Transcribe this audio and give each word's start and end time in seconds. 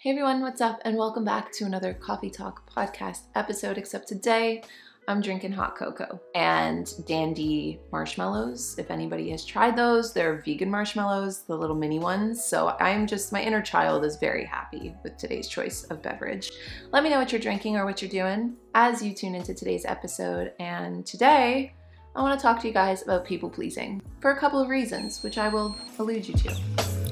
Hey 0.00 0.10
everyone, 0.10 0.42
what's 0.42 0.60
up? 0.60 0.80
And 0.84 0.96
welcome 0.96 1.24
back 1.24 1.50
to 1.54 1.64
another 1.64 1.92
Coffee 1.92 2.30
Talk 2.30 2.72
podcast 2.72 3.22
episode. 3.34 3.76
Except 3.76 4.06
today 4.06 4.62
I'm 5.08 5.20
drinking 5.20 5.50
hot 5.50 5.74
cocoa 5.74 6.20
and 6.36 6.88
dandy 7.04 7.80
marshmallows. 7.90 8.76
If 8.78 8.92
anybody 8.92 9.30
has 9.30 9.44
tried 9.44 9.74
those, 9.74 10.12
they're 10.12 10.40
vegan 10.42 10.70
marshmallows, 10.70 11.42
the 11.42 11.56
little 11.56 11.74
mini 11.74 11.98
ones. 11.98 12.44
So 12.44 12.76
I'm 12.78 13.08
just, 13.08 13.32
my 13.32 13.42
inner 13.42 13.60
child 13.60 14.04
is 14.04 14.18
very 14.18 14.44
happy 14.44 14.94
with 15.02 15.16
today's 15.16 15.48
choice 15.48 15.82
of 15.86 16.00
beverage. 16.00 16.52
Let 16.92 17.02
me 17.02 17.10
know 17.10 17.18
what 17.18 17.32
you're 17.32 17.40
drinking 17.40 17.76
or 17.76 17.84
what 17.84 18.00
you're 18.00 18.08
doing 18.08 18.54
as 18.76 19.02
you 19.02 19.12
tune 19.12 19.34
into 19.34 19.52
today's 19.52 19.84
episode. 19.84 20.52
And 20.60 21.04
today, 21.04 21.72
I 22.14 22.22
want 22.22 22.38
to 22.38 22.42
talk 22.42 22.60
to 22.60 22.68
you 22.68 22.72
guys 22.72 23.02
about 23.02 23.24
people 23.24 23.50
pleasing 23.50 24.00
for 24.20 24.30
a 24.30 24.38
couple 24.38 24.60
of 24.60 24.68
reasons, 24.68 25.24
which 25.24 25.38
I 25.38 25.48
will 25.48 25.76
allude 25.98 26.28
you 26.28 26.34
to. 26.34 27.07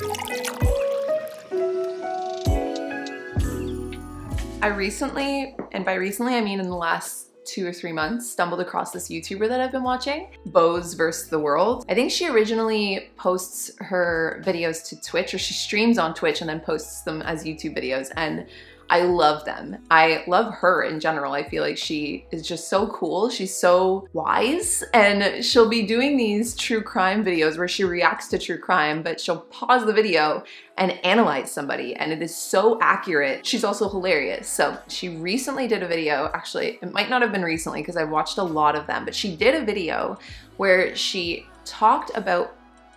I 4.66 4.70
recently, 4.70 5.54
and 5.70 5.84
by 5.84 5.94
recently 5.94 6.34
I 6.34 6.40
mean 6.40 6.58
in 6.58 6.68
the 6.68 6.74
last 6.74 7.28
two 7.44 7.64
or 7.64 7.72
three 7.72 7.92
months, 7.92 8.28
stumbled 8.28 8.60
across 8.60 8.90
this 8.90 9.08
YouTuber 9.08 9.48
that 9.48 9.60
I've 9.60 9.70
been 9.70 9.84
watching, 9.84 10.26
Bows 10.46 10.94
vs. 10.94 11.30
the 11.30 11.38
World. 11.38 11.84
I 11.88 11.94
think 11.94 12.10
she 12.10 12.26
originally 12.26 13.10
posts 13.16 13.70
her 13.78 14.42
videos 14.44 14.84
to 14.88 15.00
Twitch, 15.00 15.32
or 15.32 15.38
she 15.38 15.54
streams 15.54 15.98
on 15.98 16.14
Twitch 16.14 16.40
and 16.40 16.50
then 16.50 16.58
posts 16.58 17.02
them 17.02 17.22
as 17.22 17.44
YouTube 17.44 17.78
videos. 17.78 18.10
And 18.16 18.48
I 18.88 19.02
love 19.02 19.44
them. 19.44 19.78
I 19.90 20.22
love 20.26 20.54
her 20.54 20.82
in 20.84 21.00
general. 21.00 21.32
I 21.32 21.48
feel 21.48 21.62
like 21.62 21.76
she 21.76 22.26
is 22.30 22.46
just 22.46 22.68
so 22.68 22.86
cool. 22.88 23.28
She's 23.28 23.54
so 23.54 24.08
wise 24.12 24.84
and 24.94 25.44
she'll 25.44 25.68
be 25.68 25.86
doing 25.86 26.16
these 26.16 26.54
true 26.54 26.82
crime 26.82 27.24
videos 27.24 27.58
where 27.58 27.68
she 27.68 27.84
reacts 27.84 28.28
to 28.28 28.38
true 28.38 28.58
crime, 28.58 29.02
but 29.02 29.20
she'll 29.20 29.40
pause 29.40 29.86
the 29.86 29.92
video 29.92 30.44
and 30.78 30.92
analyze 31.04 31.50
somebody 31.50 31.94
and 31.96 32.12
it 32.12 32.22
is 32.22 32.36
so 32.36 32.78
accurate. 32.80 33.44
She's 33.44 33.64
also 33.64 33.88
hilarious. 33.88 34.48
So 34.48 34.78
she 34.88 35.08
recently 35.08 35.66
did 35.66 35.82
a 35.82 35.88
video, 35.88 36.30
actually 36.32 36.78
it 36.80 36.92
might 36.92 37.10
not 37.10 37.22
have 37.22 37.32
been 37.32 37.42
recently 37.42 37.80
because 37.80 37.96
I 37.96 38.04
watched 38.04 38.38
a 38.38 38.42
lot 38.42 38.76
of 38.76 38.86
them, 38.86 39.04
but 39.04 39.14
she 39.14 39.34
did 39.34 39.54
a 39.54 39.64
video 39.64 40.18
where 40.58 40.94
she 40.94 41.46
talked 41.64 42.12
about 42.14 42.56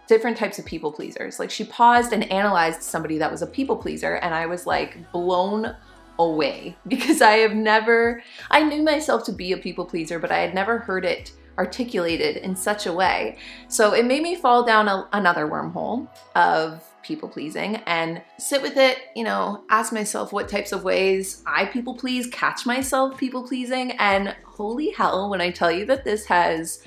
different 0.10 0.36
types 0.36 0.58
of 0.58 0.66
people 0.66 0.92
pleasers. 0.92 1.40
Like 1.40 1.52
she 1.52 1.64
paused 1.64 2.12
and 2.12 2.30
analyzed 2.32 2.82
somebody 2.82 3.20
that 3.20 3.32
was 3.32 3.44
a 3.44 3.48
people 3.48 3.78
pleaser 3.78 4.16
and 4.16 4.34
I 4.34 4.48
was 4.48 4.66
like 4.66 5.12
blown 5.12 5.76
away 6.18 6.76
because 6.88 7.22
I 7.22 7.34
have 7.38 7.54
never, 7.54 8.22
I 8.50 8.64
knew 8.64 8.82
myself 8.82 9.24
to 9.26 9.32
be 9.32 9.54
a 9.54 9.58
people 9.58 9.86
pleaser, 9.86 10.20
but 10.20 10.32
I 10.32 10.40
had 10.40 10.54
never 10.54 10.80
heard 10.80 11.06
it 11.06 11.32
articulated 11.60 12.38
in 12.38 12.56
such 12.56 12.88
a 12.88 12.94
way. 12.94 13.38
So 13.68 13.94
it 13.94 14.06
made 14.06 14.24
me 14.24 14.36
fall 14.36 14.66
down 14.66 14.88
a, 14.88 15.08
another 15.14 15.48
wormhole 15.48 16.08
of 16.36 16.84
people 17.04 17.30
pleasing 17.30 17.78
and 17.86 18.22
sit 18.38 18.62
with 18.62 18.78
it, 18.78 18.98
you 19.16 19.24
know, 19.24 19.64
ask 19.70 19.94
myself 19.94 20.34
what 20.34 20.50
types 20.50 20.72
of 20.72 20.84
ways 20.84 21.44
I 21.46 21.66
people 21.66 21.96
please, 21.96 22.28
catch 22.28 22.66
myself 22.66 23.18
people 23.18 23.48
pleasing. 23.48 23.92
And 23.92 24.36
holy 24.46 24.92
hell, 24.92 25.30
when 25.30 25.42
I 25.42 25.52
tell 25.52 25.72
you 25.72 25.86
that 25.86 26.04
this 26.04 26.26
has 26.26 26.82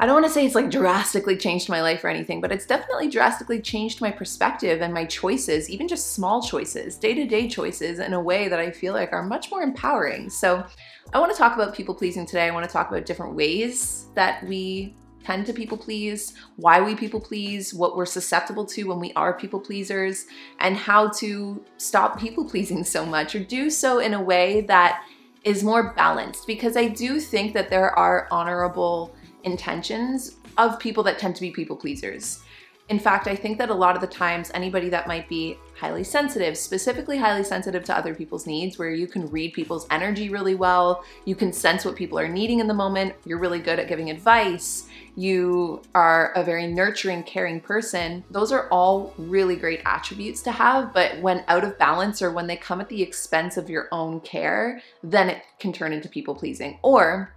I 0.00 0.06
don't 0.06 0.14
want 0.14 0.26
to 0.26 0.32
say 0.32 0.46
it's 0.46 0.54
like 0.54 0.70
drastically 0.70 1.36
changed 1.36 1.68
my 1.68 1.82
life 1.82 2.04
or 2.04 2.08
anything, 2.08 2.40
but 2.40 2.52
it's 2.52 2.66
definitely 2.66 3.08
drastically 3.08 3.60
changed 3.60 4.00
my 4.00 4.12
perspective 4.12 4.80
and 4.80 4.94
my 4.94 5.04
choices, 5.04 5.68
even 5.68 5.88
just 5.88 6.12
small 6.12 6.40
choices, 6.40 6.96
day 6.96 7.14
to 7.14 7.26
day 7.26 7.48
choices, 7.48 7.98
in 7.98 8.12
a 8.12 8.20
way 8.20 8.46
that 8.46 8.60
I 8.60 8.70
feel 8.70 8.94
like 8.94 9.12
are 9.12 9.24
much 9.24 9.50
more 9.50 9.62
empowering. 9.62 10.30
So, 10.30 10.64
I 11.12 11.18
want 11.18 11.32
to 11.32 11.38
talk 11.38 11.54
about 11.54 11.74
people 11.74 11.94
pleasing 11.94 12.26
today. 12.26 12.46
I 12.46 12.50
want 12.50 12.64
to 12.64 12.72
talk 12.72 12.90
about 12.90 13.06
different 13.06 13.34
ways 13.34 14.06
that 14.14 14.46
we 14.46 14.94
tend 15.24 15.46
to 15.46 15.52
people 15.52 15.76
please, 15.76 16.34
why 16.56 16.80
we 16.80 16.94
people 16.94 17.20
please, 17.20 17.74
what 17.74 17.96
we're 17.96 18.06
susceptible 18.06 18.64
to 18.66 18.84
when 18.84 19.00
we 19.00 19.12
are 19.14 19.32
people 19.32 19.58
pleasers, 19.58 20.26
and 20.60 20.76
how 20.76 21.08
to 21.08 21.64
stop 21.76 22.20
people 22.20 22.44
pleasing 22.50 22.84
so 22.84 23.04
much 23.04 23.34
or 23.34 23.40
do 23.40 23.68
so 23.68 23.98
in 23.98 24.14
a 24.14 24.22
way 24.22 24.60
that 24.60 25.02
is 25.42 25.64
more 25.64 25.92
balanced. 25.94 26.46
Because 26.46 26.76
I 26.76 26.86
do 26.86 27.18
think 27.18 27.52
that 27.54 27.68
there 27.68 27.90
are 27.98 28.28
honorable 28.30 29.14
intentions 29.48 30.36
of 30.56 30.78
people 30.78 31.02
that 31.04 31.18
tend 31.18 31.34
to 31.36 31.40
be 31.40 31.50
people 31.50 31.76
pleasers. 31.76 32.42
In 32.88 32.98
fact, 32.98 33.26
I 33.26 33.36
think 33.36 33.58
that 33.58 33.68
a 33.68 33.74
lot 33.74 33.96
of 33.96 34.00
the 34.00 34.06
times, 34.06 34.50
anybody 34.54 34.88
that 34.88 35.06
might 35.06 35.28
be 35.28 35.58
highly 35.76 36.02
sensitive, 36.02 36.56
specifically 36.56 37.18
highly 37.18 37.44
sensitive 37.44 37.84
to 37.84 37.96
other 37.96 38.14
people's 38.14 38.46
needs, 38.46 38.78
where 38.78 38.90
you 38.90 39.06
can 39.06 39.30
read 39.30 39.52
people's 39.52 39.86
energy 39.90 40.30
really 40.30 40.54
well, 40.54 41.04
you 41.26 41.34
can 41.34 41.52
sense 41.52 41.84
what 41.84 41.96
people 41.96 42.18
are 42.18 42.28
needing 42.28 42.60
in 42.60 42.66
the 42.66 42.72
moment, 42.72 43.14
you're 43.26 43.38
really 43.38 43.58
good 43.58 43.78
at 43.78 43.88
giving 43.88 44.08
advice, 44.08 44.88
you 45.16 45.82
are 45.94 46.32
a 46.32 46.42
very 46.42 46.66
nurturing, 46.66 47.22
caring 47.24 47.60
person, 47.60 48.24
those 48.30 48.52
are 48.52 48.68
all 48.70 49.12
really 49.18 49.56
great 49.56 49.82
attributes 49.84 50.40
to 50.40 50.50
have. 50.50 50.94
But 50.94 51.20
when 51.20 51.44
out 51.46 51.64
of 51.64 51.78
balance 51.78 52.22
or 52.22 52.32
when 52.32 52.46
they 52.46 52.56
come 52.56 52.80
at 52.80 52.88
the 52.88 53.02
expense 53.02 53.58
of 53.58 53.68
your 53.68 53.88
own 53.92 54.20
care, 54.20 54.80
then 55.02 55.28
it 55.28 55.42
can 55.60 55.74
turn 55.74 55.92
into 55.92 56.08
people 56.08 56.34
pleasing. 56.34 56.78
Or 56.82 57.34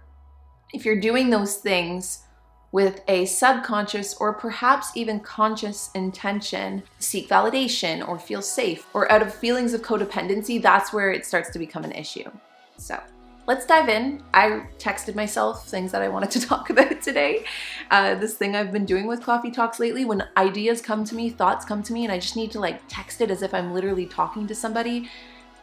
if 0.72 0.84
you're 0.84 1.00
doing 1.00 1.30
those 1.30 1.56
things 1.56 2.24
with 2.72 3.02
a 3.06 3.26
subconscious 3.26 4.14
or 4.14 4.32
perhaps 4.32 4.96
even 4.96 5.20
conscious 5.20 5.90
intention, 5.94 6.82
seek 6.98 7.28
validation 7.28 8.06
or 8.08 8.18
feel 8.18 8.40
safe, 8.40 8.86
or 8.94 9.10
out 9.12 9.20
of 9.20 9.32
feelings 9.34 9.74
of 9.74 9.82
codependency, 9.82 10.60
that's 10.60 10.92
where 10.92 11.12
it 11.12 11.26
starts 11.26 11.50
to 11.50 11.58
become 11.58 11.84
an 11.84 11.92
issue. 11.92 12.30
So, 12.78 12.98
let's 13.46 13.66
dive 13.66 13.90
in. 13.90 14.22
I 14.32 14.64
texted 14.78 15.14
myself 15.14 15.68
things 15.68 15.92
that 15.92 16.00
I 16.00 16.08
wanted 16.08 16.30
to 16.32 16.40
talk 16.46 16.70
about 16.70 17.02
today. 17.02 17.44
Uh, 17.90 18.14
this 18.14 18.34
thing 18.34 18.56
I've 18.56 18.72
been 18.72 18.86
doing 18.86 19.06
with 19.06 19.22
Coffee 19.22 19.50
Talks 19.50 19.78
lately, 19.78 20.06
when 20.06 20.26
ideas 20.38 20.80
come 20.80 21.04
to 21.04 21.14
me, 21.14 21.28
thoughts 21.28 21.66
come 21.66 21.82
to 21.82 21.92
me, 21.92 22.04
and 22.04 22.12
I 22.12 22.18
just 22.18 22.36
need 22.36 22.50
to 22.52 22.60
like 22.60 22.80
text 22.88 23.20
it 23.20 23.30
as 23.30 23.42
if 23.42 23.52
I'm 23.52 23.74
literally 23.74 24.06
talking 24.06 24.46
to 24.46 24.54
somebody 24.54 25.10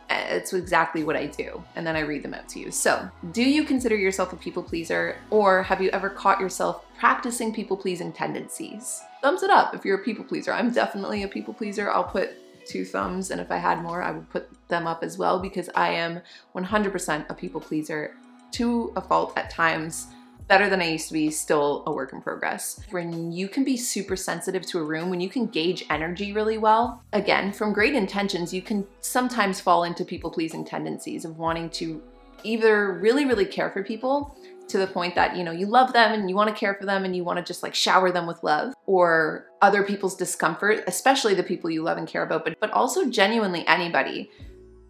it's 0.10 0.54
exactly 0.54 1.04
what 1.04 1.16
I 1.16 1.28
do. 1.28 1.64
And 1.76 1.86
then 1.86 1.96
I 1.96 2.02
read 2.02 2.24
them 2.24 2.34
out 2.34 2.50
to 2.50 2.60
you. 2.60 2.72
So, 2.72 3.10
do 3.32 3.44
you 3.44 3.64
consider 3.64 3.96
yourself 3.96 4.34
a 4.34 4.36
people 4.36 4.64
pleaser, 4.64 5.18
or 5.30 5.64
have 5.64 5.82
you 5.82 5.90
ever 5.92 6.10
caught 6.10 6.40
yourself 6.40 6.86
practicing 6.98 7.54
people 7.54 7.78
pleasing 7.78 8.12
tendencies? 8.12 9.02
Thumbs 9.22 9.44
it 9.44 9.50
up 9.50 9.76
if 9.76 9.86
you're 9.86 10.00
a 10.00 10.04
people 10.04 10.24
pleaser. 10.24 10.52
I'm 10.54 10.72
definitely 10.72 11.24
a 11.24 11.28
people 11.28 11.54
pleaser. 11.54 11.92
I'll 11.92 12.04
put 12.04 12.32
two 12.66 12.86
thumbs, 12.86 13.32
and 13.32 13.42
if 13.42 13.52
I 13.52 13.58
had 13.58 13.82
more, 13.82 14.02
I 14.02 14.12
would 14.12 14.30
put 14.30 14.50
them 14.68 14.88
up 14.88 15.04
as 15.04 15.18
well 15.18 15.40
because 15.40 15.70
I 15.76 15.90
am 15.92 16.22
100% 16.56 17.30
a 17.30 17.34
people 17.34 17.62
pleaser 17.62 18.16
to 18.52 18.94
a 18.96 19.02
fault 19.02 19.34
at 19.38 19.50
times 19.50 20.08
better 20.50 20.68
than 20.68 20.82
I 20.82 20.90
used 20.90 21.08
to 21.08 21.14
be, 21.14 21.30
still 21.30 21.84
a 21.88 21.94
work 21.94 22.12
in 22.12 22.22
progress. 22.22 22.82
When 22.90 23.32
you 23.32 23.48
can 23.48 23.64
be 23.64 23.78
super 23.78 24.18
sensitive 24.18 24.66
to 24.66 24.80
a 24.80 24.84
room, 24.84 25.10
when 25.10 25.22
you 25.22 25.30
can 25.30 25.46
gauge 25.46 25.86
energy 25.90 26.34
really 26.34 26.58
well, 26.58 27.04
again, 27.14 27.54
from 27.54 27.72
great 27.72 27.96
intentions, 27.96 28.54
you 28.54 28.62
can 28.62 28.86
sometimes 29.00 29.62
fall 29.62 29.84
into 29.86 30.04
people 30.04 30.32
pleasing 30.32 30.66
tendencies 30.66 31.24
of 31.24 31.38
wanting 31.38 31.70
to 31.72 32.02
either 32.44 32.94
really, 32.94 33.26
really 33.26 33.46
care 33.46 33.70
for 33.70 33.84
people 33.84 34.36
to 34.70 34.78
the 34.78 34.88
point 34.88 35.16
that 35.16 35.36
you 35.36 35.44
know 35.44 35.52
you 35.52 35.66
love 35.66 35.94
them 35.94 36.14
and 36.14 36.30
you 36.30 36.36
want 36.36 36.48
to 36.48 36.56
care 36.56 36.76
for 36.76 36.86
them 36.86 37.04
and 37.04 37.16
you 37.16 37.24
want 37.24 37.38
to 37.38 37.44
just 37.44 37.64
like 37.64 37.74
shower 37.74 38.12
them 38.12 38.28
with 38.28 38.44
love 38.44 38.72
or 38.86 39.48
other 39.64 39.84
people's 39.84 40.16
discomfort 40.16 40.84
especially 40.86 41.34
the 41.34 41.42
people 41.42 41.72
you 41.72 41.82
love 41.82 41.98
and 41.98 42.08
care 42.08 42.22
about 42.22 42.46
but 42.46 42.56
but 42.60 42.70
also 42.70 43.10
genuinely 43.10 43.66
anybody 43.66 44.30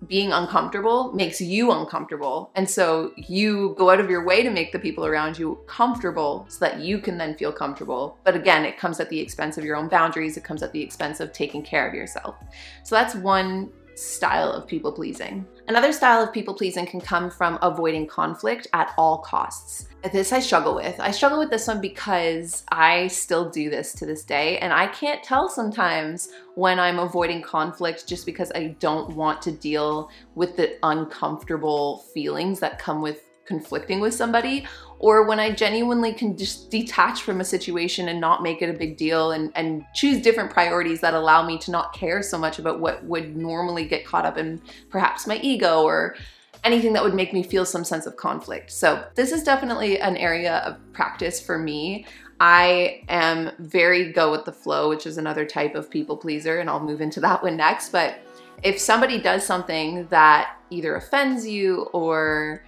being 0.07 0.31
uncomfortable 0.31 1.11
makes 1.13 1.41
you 1.41 1.71
uncomfortable. 1.71 2.51
And 2.55 2.69
so 2.69 3.11
you 3.17 3.75
go 3.77 3.89
out 3.89 3.99
of 3.99 4.09
your 4.09 4.23
way 4.25 4.43
to 4.43 4.49
make 4.49 4.71
the 4.71 4.79
people 4.79 5.05
around 5.05 5.37
you 5.37 5.59
comfortable 5.67 6.45
so 6.47 6.65
that 6.65 6.79
you 6.79 6.99
can 6.99 7.17
then 7.17 7.35
feel 7.35 7.51
comfortable. 7.51 8.17
But 8.23 8.35
again, 8.35 8.65
it 8.65 8.77
comes 8.77 8.99
at 8.99 9.09
the 9.09 9.19
expense 9.19 9.57
of 9.57 9.65
your 9.65 9.75
own 9.75 9.89
boundaries, 9.89 10.37
it 10.37 10.43
comes 10.43 10.63
at 10.63 10.71
the 10.71 10.81
expense 10.81 11.19
of 11.19 11.33
taking 11.33 11.61
care 11.61 11.87
of 11.87 11.93
yourself. 11.93 12.35
So 12.83 12.95
that's 12.95 13.15
one 13.15 13.71
style 13.99 14.51
of 14.51 14.65
people 14.65 14.91
pleasing. 14.91 15.45
Another 15.67 15.91
style 15.91 16.23
of 16.23 16.33
people 16.33 16.53
pleasing 16.53 16.85
can 16.85 17.01
come 17.01 17.29
from 17.29 17.59
avoiding 17.61 18.07
conflict 18.07 18.67
at 18.73 18.93
all 18.97 19.19
costs. 19.19 19.87
This 20.11 20.31
I 20.31 20.39
struggle 20.39 20.75
with. 20.75 20.99
I 20.99 21.11
struggle 21.11 21.37
with 21.37 21.49
this 21.49 21.67
one 21.67 21.81
because 21.81 22.63
I 22.69 23.07
still 23.07 23.49
do 23.49 23.69
this 23.69 23.93
to 23.93 24.05
this 24.05 24.23
day, 24.23 24.57
and 24.59 24.71
I 24.71 24.87
can't 24.87 25.21
tell 25.21 25.49
sometimes 25.49 26.29
when 26.55 26.79
I'm 26.79 26.99
avoiding 26.99 27.41
conflict 27.41 28.07
just 28.07 28.25
because 28.25 28.51
I 28.55 28.75
don't 28.79 29.15
want 29.15 29.41
to 29.43 29.51
deal 29.51 30.09
with 30.35 30.55
the 30.55 30.77
uncomfortable 30.83 32.05
feelings 32.13 32.59
that 32.61 32.79
come 32.79 33.01
with 33.01 33.23
conflicting 33.49 33.99
with 33.99 34.13
somebody 34.13 34.65
or 34.99 35.23
when 35.23 35.39
I 35.39 35.51
genuinely 35.51 36.13
can 36.13 36.37
just 36.37 36.69
detach 36.69 37.23
from 37.23 37.41
a 37.41 37.45
situation 37.45 38.09
and 38.09 38.21
not 38.21 38.43
make 38.43 38.61
it 38.61 38.69
a 38.69 38.77
big 38.77 38.95
deal 38.95 39.31
and, 39.31 39.51
and 39.55 39.83
choose 39.95 40.21
different 40.21 40.51
priorities 40.51 41.01
that 41.01 41.13
allow 41.13 41.45
me 41.45 41.57
to 41.59 41.71
not 41.71 41.93
care 41.93 42.21
so 42.21 42.37
much 42.37 42.59
about 42.59 42.79
what 42.79 43.03
would 43.05 43.35
normally 43.35 43.85
get 43.85 44.05
caught 44.05 44.25
up 44.25 44.37
in 44.37 44.61
perhaps 44.89 45.25
my 45.25 45.37
ego 45.37 45.83
or 45.83 46.15
anything 46.63 46.93
that 46.93 47.03
would 47.03 47.15
make 47.15 47.33
me 47.33 47.41
feel 47.41 47.65
some 47.65 47.83
sense 47.83 48.05
of 48.05 48.17
conflict. 48.17 48.69
So, 48.71 49.03
this 49.15 49.31
is 49.31 49.43
definitely 49.43 49.99
an 49.99 50.17
area 50.17 50.57
of 50.57 50.77
practice 50.93 51.39
for 51.39 51.57
me. 51.57 52.05
I 52.41 53.03
am 53.07 53.51
very 53.59 54.11
go 54.11 54.31
with 54.31 54.45
the 54.45 54.51
flow, 54.51 54.89
which 54.89 55.07
is 55.07 55.17
another 55.17 55.45
type 55.45 55.75
of 55.75 55.89
people 55.89 56.17
pleaser, 56.17 56.59
and 56.59 56.69
I'll 56.69 56.79
move 56.79 57.01
into 57.01 57.21
that 57.21 57.41
one 57.41 57.55
next. 57.57 57.89
But 57.89 58.19
if 58.63 58.79
somebody 58.79 59.21
does 59.21 59.45
something 59.45 60.07
that 60.07 60.57
either 60.69 60.95
offends 60.95 61.47
you 61.47 61.83
or 61.93 62.63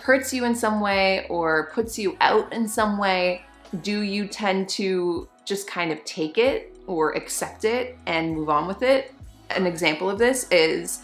hurts 0.00 0.32
you 0.32 0.44
in 0.44 0.54
some 0.54 0.80
way 0.80 1.26
or 1.28 1.70
puts 1.72 1.98
you 1.98 2.16
out 2.20 2.52
in 2.52 2.66
some 2.68 2.98
way, 2.98 3.42
do 3.82 4.00
you 4.00 4.26
tend 4.26 4.68
to 4.70 5.28
just 5.44 5.68
kind 5.68 5.92
of 5.92 6.04
take 6.04 6.38
it 6.38 6.76
or 6.86 7.12
accept 7.12 7.64
it 7.64 7.98
and 8.06 8.34
move 8.34 8.48
on 8.48 8.66
with 8.66 8.82
it? 8.82 9.14
An 9.50 9.66
example 9.66 10.08
of 10.08 10.18
this 10.18 10.46
is 10.50 11.02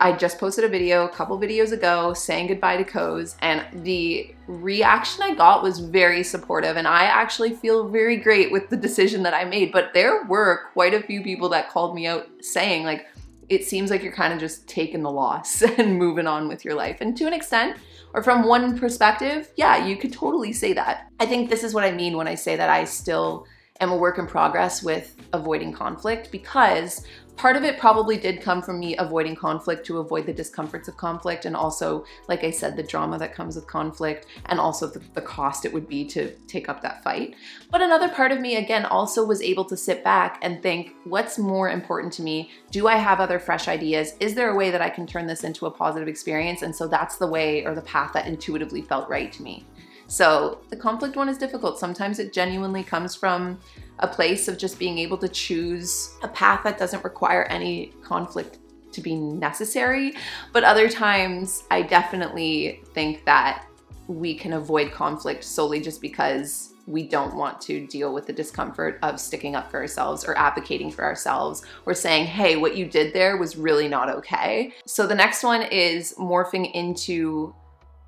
I 0.00 0.12
just 0.12 0.38
posted 0.38 0.64
a 0.64 0.68
video 0.68 1.04
a 1.04 1.08
couple 1.08 1.38
videos 1.38 1.72
ago 1.72 2.14
saying 2.14 2.46
goodbye 2.46 2.78
to 2.78 2.84
Koze, 2.84 3.36
and 3.42 3.84
the 3.84 4.34
reaction 4.46 5.22
I 5.22 5.34
got 5.34 5.62
was 5.62 5.78
very 5.78 6.22
supportive, 6.22 6.76
and 6.76 6.88
I 6.88 7.04
actually 7.04 7.54
feel 7.54 7.88
very 7.88 8.16
great 8.16 8.50
with 8.50 8.70
the 8.70 8.76
decision 8.76 9.22
that 9.24 9.34
I 9.34 9.44
made. 9.44 9.72
But 9.72 9.92
there 9.92 10.24
were 10.24 10.68
quite 10.72 10.94
a 10.94 11.02
few 11.02 11.22
people 11.22 11.50
that 11.50 11.70
called 11.70 11.94
me 11.94 12.06
out 12.06 12.26
saying, 12.40 12.84
like, 12.84 13.06
it 13.48 13.64
seems 13.64 13.90
like 13.90 14.02
you're 14.02 14.12
kind 14.12 14.32
of 14.32 14.40
just 14.40 14.66
taking 14.66 15.02
the 15.02 15.10
loss 15.10 15.60
and 15.78 15.98
moving 15.98 16.26
on 16.26 16.48
with 16.48 16.64
your 16.64 16.74
life. 16.74 16.98
And 17.00 17.16
to 17.18 17.26
an 17.26 17.34
extent, 17.34 17.76
or 18.14 18.22
from 18.22 18.44
one 18.44 18.78
perspective, 18.78 19.50
yeah, 19.56 19.84
you 19.84 19.96
could 19.96 20.12
totally 20.12 20.52
say 20.52 20.72
that. 20.72 21.08
I 21.18 21.26
think 21.26 21.50
this 21.50 21.64
is 21.64 21.74
what 21.74 21.84
I 21.84 21.90
mean 21.90 22.16
when 22.16 22.28
I 22.28 22.36
say 22.36 22.54
that 22.54 22.70
I 22.70 22.84
still 22.84 23.46
am 23.80 23.90
a 23.90 23.96
work 23.96 24.18
in 24.18 24.26
progress 24.26 24.82
with 24.82 25.16
avoiding 25.32 25.72
conflict 25.72 26.30
because 26.30 27.04
part 27.36 27.56
of 27.56 27.64
it 27.64 27.78
probably 27.78 28.16
did 28.16 28.40
come 28.40 28.62
from 28.62 28.78
me 28.78 28.96
avoiding 28.98 29.34
conflict 29.34 29.84
to 29.84 29.98
avoid 29.98 30.26
the 30.26 30.32
discomforts 30.32 30.86
of 30.86 30.96
conflict 30.96 31.44
and 31.44 31.56
also 31.56 32.04
like 32.28 32.44
i 32.44 32.50
said 32.50 32.76
the 32.76 32.82
drama 32.82 33.18
that 33.18 33.34
comes 33.34 33.56
with 33.56 33.66
conflict 33.66 34.26
and 34.46 34.60
also 34.60 34.86
the, 34.86 35.00
the, 35.14 35.20
cost 35.20 35.64
it 35.64 35.72
would 35.72 35.88
be 35.88 36.04
to 36.04 36.30
take 36.46 36.68
up 36.68 36.80
that 36.82 37.02
fight. 37.02 37.34
But 37.70 37.82
another 37.82 38.08
part 38.08 38.30
of 38.30 38.40
me 38.40 38.56
again 38.56 38.84
also 38.84 39.24
was 39.24 39.42
able 39.42 39.64
to 39.64 39.76
sit 39.76 40.04
back 40.04 40.38
and 40.42 40.62
think 40.62 40.94
what's 41.04 41.38
more 41.38 41.70
important 41.70 42.12
to 42.14 42.22
me? 42.22 42.50
Do 42.70 42.86
i 42.86 42.96
have 42.96 43.18
other 43.18 43.40
fresh 43.40 43.66
ideas? 43.66 44.14
Is 44.20 44.34
there 44.34 44.50
a 44.50 44.54
way 44.54 44.70
that 44.70 44.82
i 44.82 44.90
can 44.90 45.06
turn 45.06 45.26
this 45.26 45.42
into 45.42 45.66
a 45.66 45.70
positive 45.70 46.06
experience? 46.06 46.62
And 46.62 46.76
so 46.76 46.86
that's 46.86 47.16
the 47.16 47.26
way 47.26 47.64
or 47.64 47.74
the 47.74 47.82
path 47.82 48.12
that 48.12 48.26
intuitively 48.26 48.82
felt 48.82 49.08
right 49.08 49.32
to 49.32 49.42
me 49.42 49.66
so 50.06 50.60
the 50.70 50.76
conflict 50.76 51.16
one 51.16 51.28
is 51.28 51.38
difficult. 51.38 51.78
Sometimes 51.78 52.18
it 52.18 52.32
genuinely 52.32 52.82
comes 52.82 53.14
from 53.14 53.58
a 54.00 54.08
place 54.08 54.48
of 54.48 54.58
just 54.58 54.78
being 54.78 54.98
able 54.98 55.18
to 55.18 55.28
choose 55.28 56.14
a 56.22 56.28
path 56.28 56.62
that 56.64 56.78
doesn't 56.78 57.04
require 57.04 57.44
any 57.44 57.92
conflict 58.02 58.58
to 58.92 59.00
be 59.00 59.14
necessary. 59.14 60.14
But 60.52 60.64
other 60.64 60.88
times, 60.88 61.64
I 61.70 61.82
definitely 61.82 62.82
think 62.92 63.24
that 63.24 63.66
we 64.06 64.34
can 64.34 64.54
avoid 64.54 64.92
conflict 64.92 65.44
solely 65.44 65.80
just 65.80 66.00
because 66.00 66.74
we 66.86 67.02
don't 67.02 67.34
want 67.34 67.60
to 67.62 67.86
deal 67.86 68.12
with 68.12 68.26
the 68.26 68.32
discomfort 68.32 68.98
of 69.02 69.18
sticking 69.18 69.56
up 69.56 69.70
for 69.70 69.80
ourselves 69.80 70.24
or 70.24 70.36
advocating 70.36 70.90
for 70.90 71.02
ourselves 71.02 71.62
or 71.86 71.94
saying, 71.94 72.26
hey, 72.26 72.56
what 72.56 72.76
you 72.76 72.84
did 72.84 73.14
there 73.14 73.38
was 73.38 73.56
really 73.56 73.88
not 73.88 74.10
okay. 74.10 74.72
So 74.86 75.06
the 75.06 75.14
next 75.14 75.42
one 75.42 75.62
is 75.62 76.14
morphing 76.18 76.70
into 76.72 77.54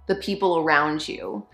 the 0.06 0.16
people 0.16 0.58
around 0.58 1.08
you. 1.08 1.46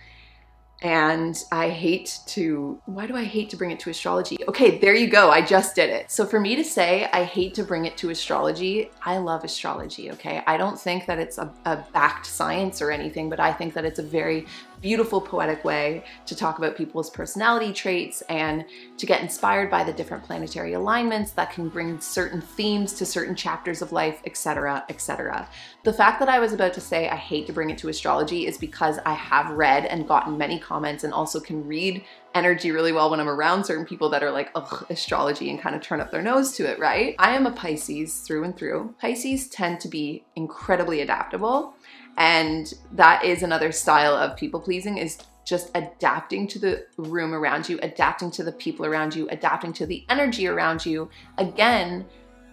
And 0.82 1.42
I 1.52 1.70
hate 1.70 2.18
to, 2.26 2.80
why 2.86 3.06
do 3.06 3.16
I 3.16 3.24
hate 3.24 3.50
to 3.50 3.56
bring 3.56 3.70
it 3.70 3.78
to 3.80 3.90
astrology? 3.90 4.36
Okay, 4.48 4.78
there 4.78 4.94
you 4.94 5.06
go. 5.06 5.30
I 5.30 5.40
just 5.40 5.76
did 5.76 5.90
it. 5.90 6.10
So 6.10 6.26
for 6.26 6.40
me 6.40 6.56
to 6.56 6.64
say 6.64 7.08
I 7.12 7.22
hate 7.22 7.54
to 7.54 7.62
bring 7.62 7.84
it 7.84 7.96
to 7.98 8.10
astrology, 8.10 8.90
I 9.04 9.18
love 9.18 9.44
astrology, 9.44 10.10
okay? 10.12 10.42
I 10.46 10.56
don't 10.56 10.78
think 10.78 11.06
that 11.06 11.18
it's 11.18 11.38
a, 11.38 11.52
a 11.64 11.84
backed 11.92 12.26
science 12.26 12.82
or 12.82 12.90
anything, 12.90 13.30
but 13.30 13.38
I 13.38 13.52
think 13.52 13.74
that 13.74 13.84
it's 13.84 14.00
a 14.00 14.02
very 14.02 14.46
beautiful, 14.82 15.20
poetic 15.20 15.64
way 15.64 16.04
to 16.26 16.34
talk 16.34 16.58
about 16.58 16.76
people's 16.76 17.08
personality 17.08 17.72
traits 17.72 18.20
and 18.22 18.64
to 18.98 19.06
get 19.06 19.22
inspired 19.22 19.70
by 19.70 19.84
the 19.84 19.92
different 19.92 20.24
planetary 20.24 20.72
alignments 20.74 21.30
that 21.30 21.52
can 21.52 21.68
bring 21.68 22.00
certain 22.00 22.40
themes 22.40 22.92
to 22.94 23.06
certain 23.06 23.34
chapters 23.34 23.80
of 23.80 23.92
life, 23.92 24.20
etc., 24.26 24.84
etc. 24.88 25.48
The 25.84 25.92
fact 25.92 26.18
that 26.18 26.28
I 26.28 26.40
was 26.40 26.52
about 26.52 26.74
to 26.74 26.80
say 26.80 27.08
I 27.08 27.16
hate 27.16 27.46
to 27.46 27.52
bring 27.52 27.70
it 27.70 27.78
to 27.78 27.88
astrology 27.88 28.46
is 28.46 28.58
because 28.58 28.98
I 29.06 29.14
have 29.14 29.50
read 29.50 29.86
and 29.86 30.06
gotten 30.06 30.36
many 30.36 30.58
comments 30.72 31.04
and 31.04 31.12
also 31.12 31.38
can 31.38 31.66
read 31.66 32.02
energy 32.34 32.70
really 32.70 32.92
well 32.92 33.10
when 33.10 33.20
I'm 33.20 33.28
around 33.28 33.64
certain 33.64 33.84
people 33.84 34.08
that 34.08 34.22
are 34.22 34.30
like, 34.30 34.50
ugh, 34.54 34.86
astrology 34.88 35.50
and 35.50 35.60
kind 35.60 35.76
of 35.76 35.82
turn 35.82 36.00
up 36.00 36.10
their 36.10 36.22
nose 36.22 36.52
to 36.52 36.64
it, 36.64 36.78
right? 36.78 37.14
I 37.18 37.36
am 37.36 37.46
a 37.46 37.50
Pisces 37.50 38.20
through 38.20 38.44
and 38.44 38.56
through. 38.56 38.94
Pisces 38.98 39.48
tend 39.48 39.80
to 39.80 39.88
be 39.88 40.24
incredibly 40.34 41.02
adaptable. 41.02 41.74
And 42.16 42.72
that 42.92 43.22
is 43.22 43.42
another 43.42 43.70
style 43.70 44.14
of 44.14 44.38
people 44.38 44.60
pleasing 44.60 44.96
is 44.96 45.18
just 45.44 45.70
adapting 45.74 46.46
to 46.48 46.58
the 46.58 46.86
room 46.96 47.34
around 47.34 47.68
you, 47.68 47.78
adapting 47.82 48.30
to 48.30 48.42
the 48.42 48.52
people 48.52 48.86
around 48.86 49.14
you, 49.14 49.28
adapting 49.28 49.74
to 49.74 49.84
the 49.84 50.06
energy 50.08 50.46
around 50.46 50.86
you. 50.86 51.10
Again, 51.36 52.06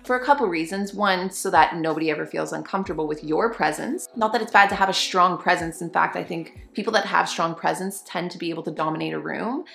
for 0.09 0.15
a 0.15 0.25
couple 0.25 0.47
reasons. 0.47 0.91
One, 0.91 1.29
so 1.29 1.51
that 1.51 1.75
nobody 1.75 2.09
ever 2.09 2.25
feels 2.25 2.51
uncomfortable 2.51 3.05
with 3.05 3.23
your 3.23 3.53
presence. 3.53 4.07
Not 4.15 4.33
that 4.33 4.41
it's 4.41 4.51
bad 4.51 4.67
to 4.69 4.75
have 4.75 4.89
a 4.89 4.93
strong 4.93 5.37
presence. 5.37 5.83
In 5.83 5.91
fact, 5.91 6.15
I 6.15 6.23
think 6.23 6.67
people 6.73 6.91
that 6.93 7.05
have 7.05 7.29
strong 7.29 7.53
presence 7.53 8.01
tend 8.07 8.31
to 8.31 8.39
be 8.39 8.49
able 8.49 8.63
to 8.63 8.71
dominate 8.71 9.13
a 9.13 9.19
room. 9.19 9.65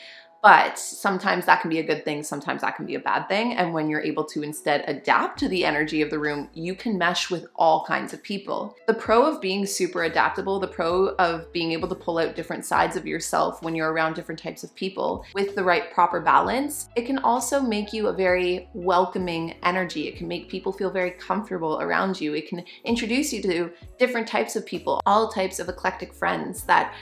But 0.44 0.78
sometimes 0.78 1.46
that 1.46 1.62
can 1.62 1.70
be 1.70 1.78
a 1.78 1.82
good 1.82 2.04
thing, 2.04 2.22
sometimes 2.22 2.60
that 2.60 2.76
can 2.76 2.84
be 2.84 2.96
a 2.96 3.00
bad 3.00 3.30
thing. 3.30 3.54
And 3.54 3.72
when 3.72 3.88
you're 3.88 4.02
able 4.02 4.24
to 4.24 4.42
instead 4.42 4.84
adapt 4.86 5.38
to 5.38 5.48
the 5.48 5.64
energy 5.64 6.02
of 6.02 6.10
the 6.10 6.18
room, 6.18 6.50
you 6.52 6.74
can 6.74 6.98
mesh 6.98 7.30
with 7.30 7.46
all 7.56 7.86
kinds 7.86 8.12
of 8.12 8.22
people. 8.22 8.76
The 8.86 8.92
pro 8.92 9.24
of 9.24 9.40
being 9.40 9.64
super 9.64 10.04
adaptable, 10.04 10.60
the 10.60 10.68
pro 10.68 11.14
of 11.14 11.50
being 11.54 11.72
able 11.72 11.88
to 11.88 11.94
pull 11.94 12.18
out 12.18 12.36
different 12.36 12.66
sides 12.66 12.94
of 12.94 13.06
yourself 13.06 13.62
when 13.62 13.74
you're 13.74 13.90
around 13.90 14.16
different 14.16 14.38
types 14.38 14.62
of 14.62 14.74
people 14.74 15.24
with 15.34 15.54
the 15.54 15.64
right 15.64 15.90
proper 15.94 16.20
balance, 16.20 16.90
it 16.94 17.06
can 17.06 17.20
also 17.20 17.62
make 17.62 17.94
you 17.94 18.08
a 18.08 18.12
very 18.12 18.68
welcoming 18.74 19.54
energy. 19.62 20.08
It 20.08 20.18
can 20.18 20.28
make 20.28 20.50
people 20.50 20.74
feel 20.74 20.90
very 20.90 21.12
comfortable 21.12 21.80
around 21.80 22.20
you. 22.20 22.34
It 22.34 22.48
can 22.48 22.62
introduce 22.84 23.32
you 23.32 23.40
to 23.44 23.70
different 23.98 24.28
types 24.28 24.56
of 24.56 24.66
people, 24.66 25.00
all 25.06 25.30
types 25.30 25.58
of 25.58 25.70
eclectic 25.70 26.12
friends 26.12 26.64
that 26.64 26.92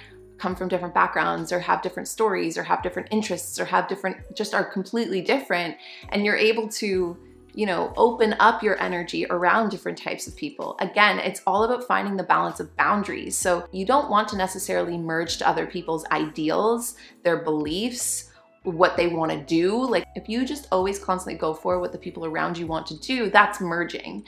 come 0.42 0.56
from 0.56 0.66
different 0.66 0.92
backgrounds 0.92 1.52
or 1.52 1.60
have 1.60 1.80
different 1.82 2.08
stories 2.08 2.58
or 2.58 2.64
have 2.64 2.82
different 2.82 3.06
interests 3.12 3.60
or 3.60 3.64
have 3.64 3.86
different 3.86 4.16
just 4.34 4.54
are 4.54 4.64
completely 4.64 5.22
different. 5.22 5.76
And 6.08 6.24
you're 6.24 6.36
able 6.36 6.68
to 6.82 7.16
you 7.54 7.66
know 7.66 7.92
open 7.96 8.34
up 8.40 8.62
your 8.62 8.80
energy 8.80 9.24
around 9.26 9.68
different 9.68 9.96
types 9.96 10.26
of 10.26 10.34
people. 10.34 10.76
Again 10.80 11.20
it's 11.20 11.42
all 11.46 11.62
about 11.62 11.86
finding 11.86 12.16
the 12.16 12.24
balance 12.24 12.58
of 12.58 12.76
boundaries. 12.76 13.36
So 13.36 13.68
you 13.70 13.86
don't 13.86 14.10
want 14.10 14.26
to 14.28 14.36
necessarily 14.36 14.98
merge 14.98 15.36
to 15.36 15.48
other 15.48 15.66
people's 15.66 16.04
ideals 16.10 16.96
their 17.22 17.36
beliefs 17.36 18.30
what 18.64 18.96
they 18.96 19.06
want 19.06 19.30
to 19.30 19.38
do. 19.38 19.84
Like 19.94 20.06
if 20.16 20.28
you 20.28 20.44
just 20.44 20.66
always 20.72 20.98
constantly 20.98 21.38
go 21.38 21.54
for 21.54 21.78
what 21.78 21.92
the 21.92 21.98
people 21.98 22.26
around 22.26 22.58
you 22.58 22.66
want 22.66 22.86
to 22.88 22.98
do 22.98 23.30
that's 23.30 23.60
merging 23.60 24.24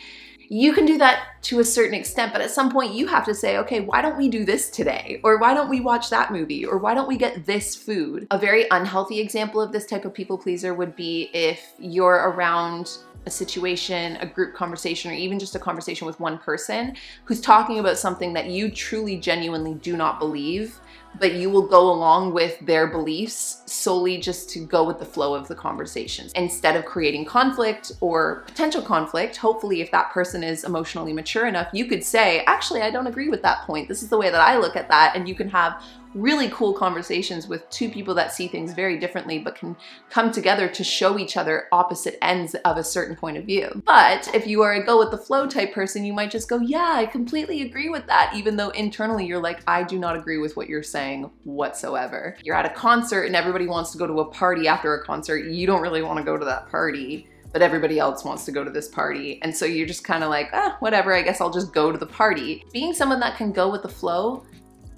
you 0.55 0.73
can 0.73 0.87
do 0.87 0.99
that 0.99 1.43
to 1.43 1.59
a 1.59 1.65
certain 1.65 1.95
extent, 1.95 2.33
but 2.33 2.41
at 2.41 2.49
some 2.49 2.71
point 2.71 2.95
you 2.95 3.09
have 3.09 3.25
to 3.25 3.35
say, 3.35 3.59
okay, 3.59 3.81
why 3.81 4.01
don't 4.01 4.17
we 4.17 4.29
do 4.29 4.45
this 4.45 4.71
today? 4.71 5.21
Or 5.25 5.37
why 5.37 5.53
don't 5.53 5.69
we 5.69 5.81
watch 5.81 6.11
that 6.11 6.31
movie? 6.31 6.65
Or 6.65 6.79
why 6.79 6.95
don't 6.95 7.09
we 7.09 7.17
get 7.17 7.45
this 7.45 7.75
food? 7.75 8.29
A 8.31 8.39
very 8.39 8.67
unhealthy 8.71 9.19
example 9.19 9.61
of 9.61 9.73
this 9.73 9.85
type 9.85 10.05
of 10.05 10.15
people 10.15 10.39
pleaser 10.39 10.73
would 10.73 10.95
be 10.95 11.29
if 11.35 11.73
you're 11.81 12.31
around 12.31 12.99
a 13.27 13.31
situation, 13.31 14.17
a 14.21 14.27
group 14.27 14.55
conversation, 14.55 15.11
or 15.11 15.15
even 15.15 15.41
just 15.41 15.57
a 15.57 15.59
conversation 15.59 16.07
with 16.07 16.21
one 16.21 16.39
person 16.39 16.95
who's 17.25 17.41
talking 17.41 17.81
about 17.81 17.99
something 17.99 18.33
that 18.35 18.47
you 18.47 18.71
truly, 18.71 19.17
genuinely 19.17 19.75
do 19.75 19.97
not 19.97 20.21
believe 20.21 20.79
but 21.19 21.35
you 21.35 21.51
will 21.51 21.67
go 21.67 21.91
along 21.91 22.33
with 22.33 22.59
their 22.61 22.87
beliefs 22.87 23.63
solely 23.67 24.19
just 24.19 24.51
to 24.51 24.61
go 24.67 24.85
with 24.85 24.99
the 24.99 25.05
flow 25.05 25.35
of 25.35 25.49
the 25.49 25.55
conversations 25.55 26.33
instead 26.33 26.77
of 26.77 26.85
creating 26.85 27.25
conflict 27.25 27.93
or 28.01 28.43
potential 28.47 28.83
conflict. 28.83 29.37
Hopefully, 29.37 29.81
if 29.81 29.91
that 29.91 30.11
person 30.13 30.43
is 30.43 30.65
emotionally 30.65 31.13
mature 31.13 31.47
enough, 31.47 31.69
you 31.73 31.87
could 31.87 32.05
say, 32.05 32.43
Actually, 32.47 32.83
I 32.83 32.91
don't 32.91 33.07
agree 33.07 33.29
with 33.29 33.43
that 33.43 33.63
point. 33.67 33.89
This 33.89 34.03
is 34.03 34.09
the 34.09 34.19
way 34.19 34.31
that 34.31 34.41
I 34.41 34.59
look 34.59 34.77
at 34.77 34.89
that. 34.89 35.15
And 35.15 35.29
you 35.29 35.35
can 35.35 35.49
have 35.49 35.83
really 36.15 36.49
cool 36.51 36.73
conversations 36.73 37.47
with 37.49 37.69
two 37.71 37.91
people 37.91 38.15
that 38.15 38.33
see 38.33 38.49
things 38.49 38.73
very 38.73 38.99
differently 38.99 39.39
but 39.39 39.57
can 39.57 39.77
come 40.11 40.31
together 40.31 40.69
to 40.69 40.85
show 40.85 41.19
each 41.19 41.37
other 41.37 41.67
opposite 41.73 42.19
ends 42.23 42.55
of 42.65 42.77
a 42.77 42.85
certain 42.85 43.17
point 43.17 43.37
of 43.37 43.45
view. 43.45 43.83
But 43.85 44.33
if 44.35 44.47
you 44.47 44.63
are 44.63 44.73
a 44.73 44.85
go 44.85 44.99
with 44.99 45.11
the 45.11 45.19
flow 45.19 45.47
type 45.47 45.73
person, 45.73 46.05
you 46.05 46.13
might 46.13 46.31
just 46.31 46.49
go, 46.49 46.59
Yeah, 46.59 46.93
I 46.95 47.07
completely 47.07 47.63
agree 47.63 47.89
with 47.89 48.07
that, 48.07 48.33
even 48.35 48.57
though 48.57 48.71
internally 48.71 49.27
you're 49.27 49.43
like, 49.43 49.61
I 49.67 49.83
do 49.83 49.99
not 49.99 50.17
agree 50.17 50.39
with 50.39 50.57
what 50.57 50.69
you're 50.69 50.83
saying 50.83 51.31
whatsoever. 51.45 52.37
You're 52.43 52.57
at 52.57 52.67
a 52.67 52.75
concert 52.75 53.25
and 53.25 53.37
everybody 53.37 53.67
wants 53.67 53.91
to 53.93 53.99
go 53.99 54.07
to 54.07 54.21
a 54.21 54.25
party 54.25 54.69
after 54.69 54.95
a 54.95 55.05
concert. 55.05 55.47
You 55.47 55.67
don't 55.67 55.83
really 55.83 56.03
want 56.03 56.19
to 56.19 56.25
go 56.25 56.37
to 56.37 56.45
that 56.45 56.69
party 56.71 57.29
but 57.55 57.63
everybody 57.63 58.01
else 58.01 58.25
wants 58.25 58.45
to 58.45 58.51
go 58.51 58.65
to 58.65 58.71
this 58.71 58.89
party. 58.89 59.39
And 59.43 59.57
so 59.57 59.65
you're 59.65 59.87
just 59.87 60.03
kind 60.03 60.25
of 60.25 60.29
like, 60.29 60.51
ah, 60.53 60.77
whatever, 60.81 61.15
I 61.15 61.23
guess 61.23 61.41
I'll 61.41 61.53
just 61.53 61.73
go 61.73 61.93
to 61.93 61.97
the 61.97 62.05
party. 62.05 62.65
Being 62.73 62.93
someone 62.93 63.21
that 63.21 63.37
can 63.37 63.53
go 63.53 63.71
with 63.71 63.83
the 63.83 63.89
flow 63.89 64.45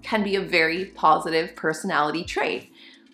can 0.06 0.22
be 0.22 0.36
a 0.36 0.40
very 0.40 0.84
positive 0.84 1.56
personality 1.56 2.22
trait, 2.22 2.72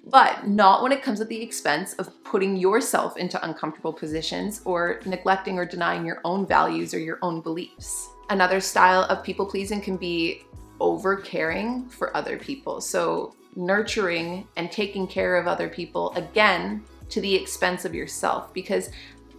but 0.08 0.46
not 0.46 0.82
when 0.82 0.92
it 0.92 1.02
comes 1.02 1.22
at 1.22 1.28
the 1.30 1.42
expense 1.42 1.94
of 1.94 2.22
putting 2.22 2.54
yourself 2.54 3.16
into 3.16 3.42
uncomfortable 3.42 3.94
positions 3.94 4.60
or 4.66 5.00
neglecting 5.06 5.58
or 5.58 5.64
denying 5.64 6.04
your 6.04 6.20
own 6.22 6.46
values 6.46 6.92
or 6.92 6.98
your 6.98 7.18
own 7.22 7.40
beliefs. 7.40 8.10
Another 8.28 8.60
style 8.60 9.04
of 9.04 9.24
people 9.24 9.46
pleasing 9.46 9.80
can 9.80 9.96
be 9.96 10.42
over 10.80 11.16
caring 11.16 11.88
for 11.88 12.14
other 12.14 12.36
people. 12.36 12.82
So, 12.82 13.34
nurturing 13.56 14.46
and 14.56 14.70
taking 14.70 15.06
care 15.06 15.36
of 15.36 15.46
other 15.46 15.68
people 15.70 16.12
again 16.14 16.82
to 17.08 17.20
the 17.22 17.34
expense 17.34 17.86
of 17.86 17.94
yourself 17.94 18.52
because 18.52 18.90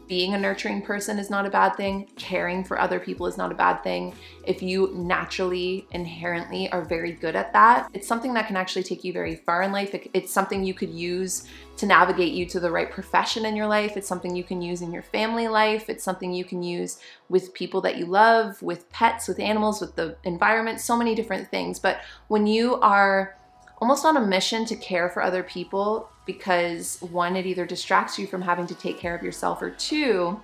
being 0.07 0.33
a 0.33 0.37
nurturing 0.37 0.81
person 0.81 1.17
is 1.17 1.29
not 1.29 1.45
a 1.45 1.49
bad 1.49 1.75
thing, 1.75 2.09
caring 2.15 2.63
for 2.63 2.79
other 2.79 2.99
people 2.99 3.25
is 3.25 3.37
not 3.37 3.51
a 3.51 3.55
bad 3.55 3.83
thing. 3.83 4.13
If 4.45 4.61
you 4.61 4.93
naturally, 4.95 5.87
inherently 5.91 6.69
are 6.71 6.83
very 6.83 7.13
good 7.13 7.35
at 7.35 7.53
that, 7.53 7.89
it's 7.93 8.07
something 8.07 8.33
that 8.33 8.47
can 8.47 8.57
actually 8.57 8.83
take 8.83 9.03
you 9.03 9.13
very 9.13 9.37
far 9.37 9.61
in 9.63 9.71
life. 9.71 9.95
It's 10.13 10.31
something 10.31 10.63
you 10.63 10.73
could 10.73 10.89
use 10.89 11.47
to 11.77 11.85
navigate 11.85 12.33
you 12.33 12.45
to 12.47 12.59
the 12.59 12.69
right 12.69 12.91
profession 12.91 13.45
in 13.45 13.55
your 13.55 13.67
life. 13.67 13.97
It's 13.97 14.07
something 14.07 14.35
you 14.35 14.43
can 14.43 14.61
use 14.61 14.81
in 14.81 14.91
your 14.91 15.03
family 15.03 15.47
life. 15.47 15.89
It's 15.89 16.03
something 16.03 16.33
you 16.33 16.45
can 16.45 16.61
use 16.61 16.99
with 17.29 17.53
people 17.53 17.81
that 17.81 17.97
you 17.97 18.05
love, 18.05 18.61
with 18.61 18.89
pets, 18.91 19.27
with 19.27 19.39
animals, 19.39 19.81
with 19.81 19.95
the 19.95 20.17
environment, 20.23 20.81
so 20.81 20.97
many 20.97 21.15
different 21.15 21.49
things. 21.49 21.79
But 21.79 22.01
when 22.27 22.45
you 22.45 22.75
are 22.81 23.37
almost 23.83 24.05
on 24.05 24.15
a 24.15 24.21
mission 24.25 24.63
to 24.63 24.77
care 24.77 25.09
for 25.09 25.21
other 25.21 25.43
people 25.43 26.09
because 26.25 27.01
one, 27.01 27.35
it 27.35 27.45
either 27.45 27.65
distracts 27.65 28.17
you 28.17 28.25
from 28.25 28.41
having 28.41 28.65
to 28.65 28.73
take 28.73 28.97
care 28.97 29.13
of 29.13 29.21
yourself, 29.21 29.61
or 29.61 29.71
two, 29.71 30.39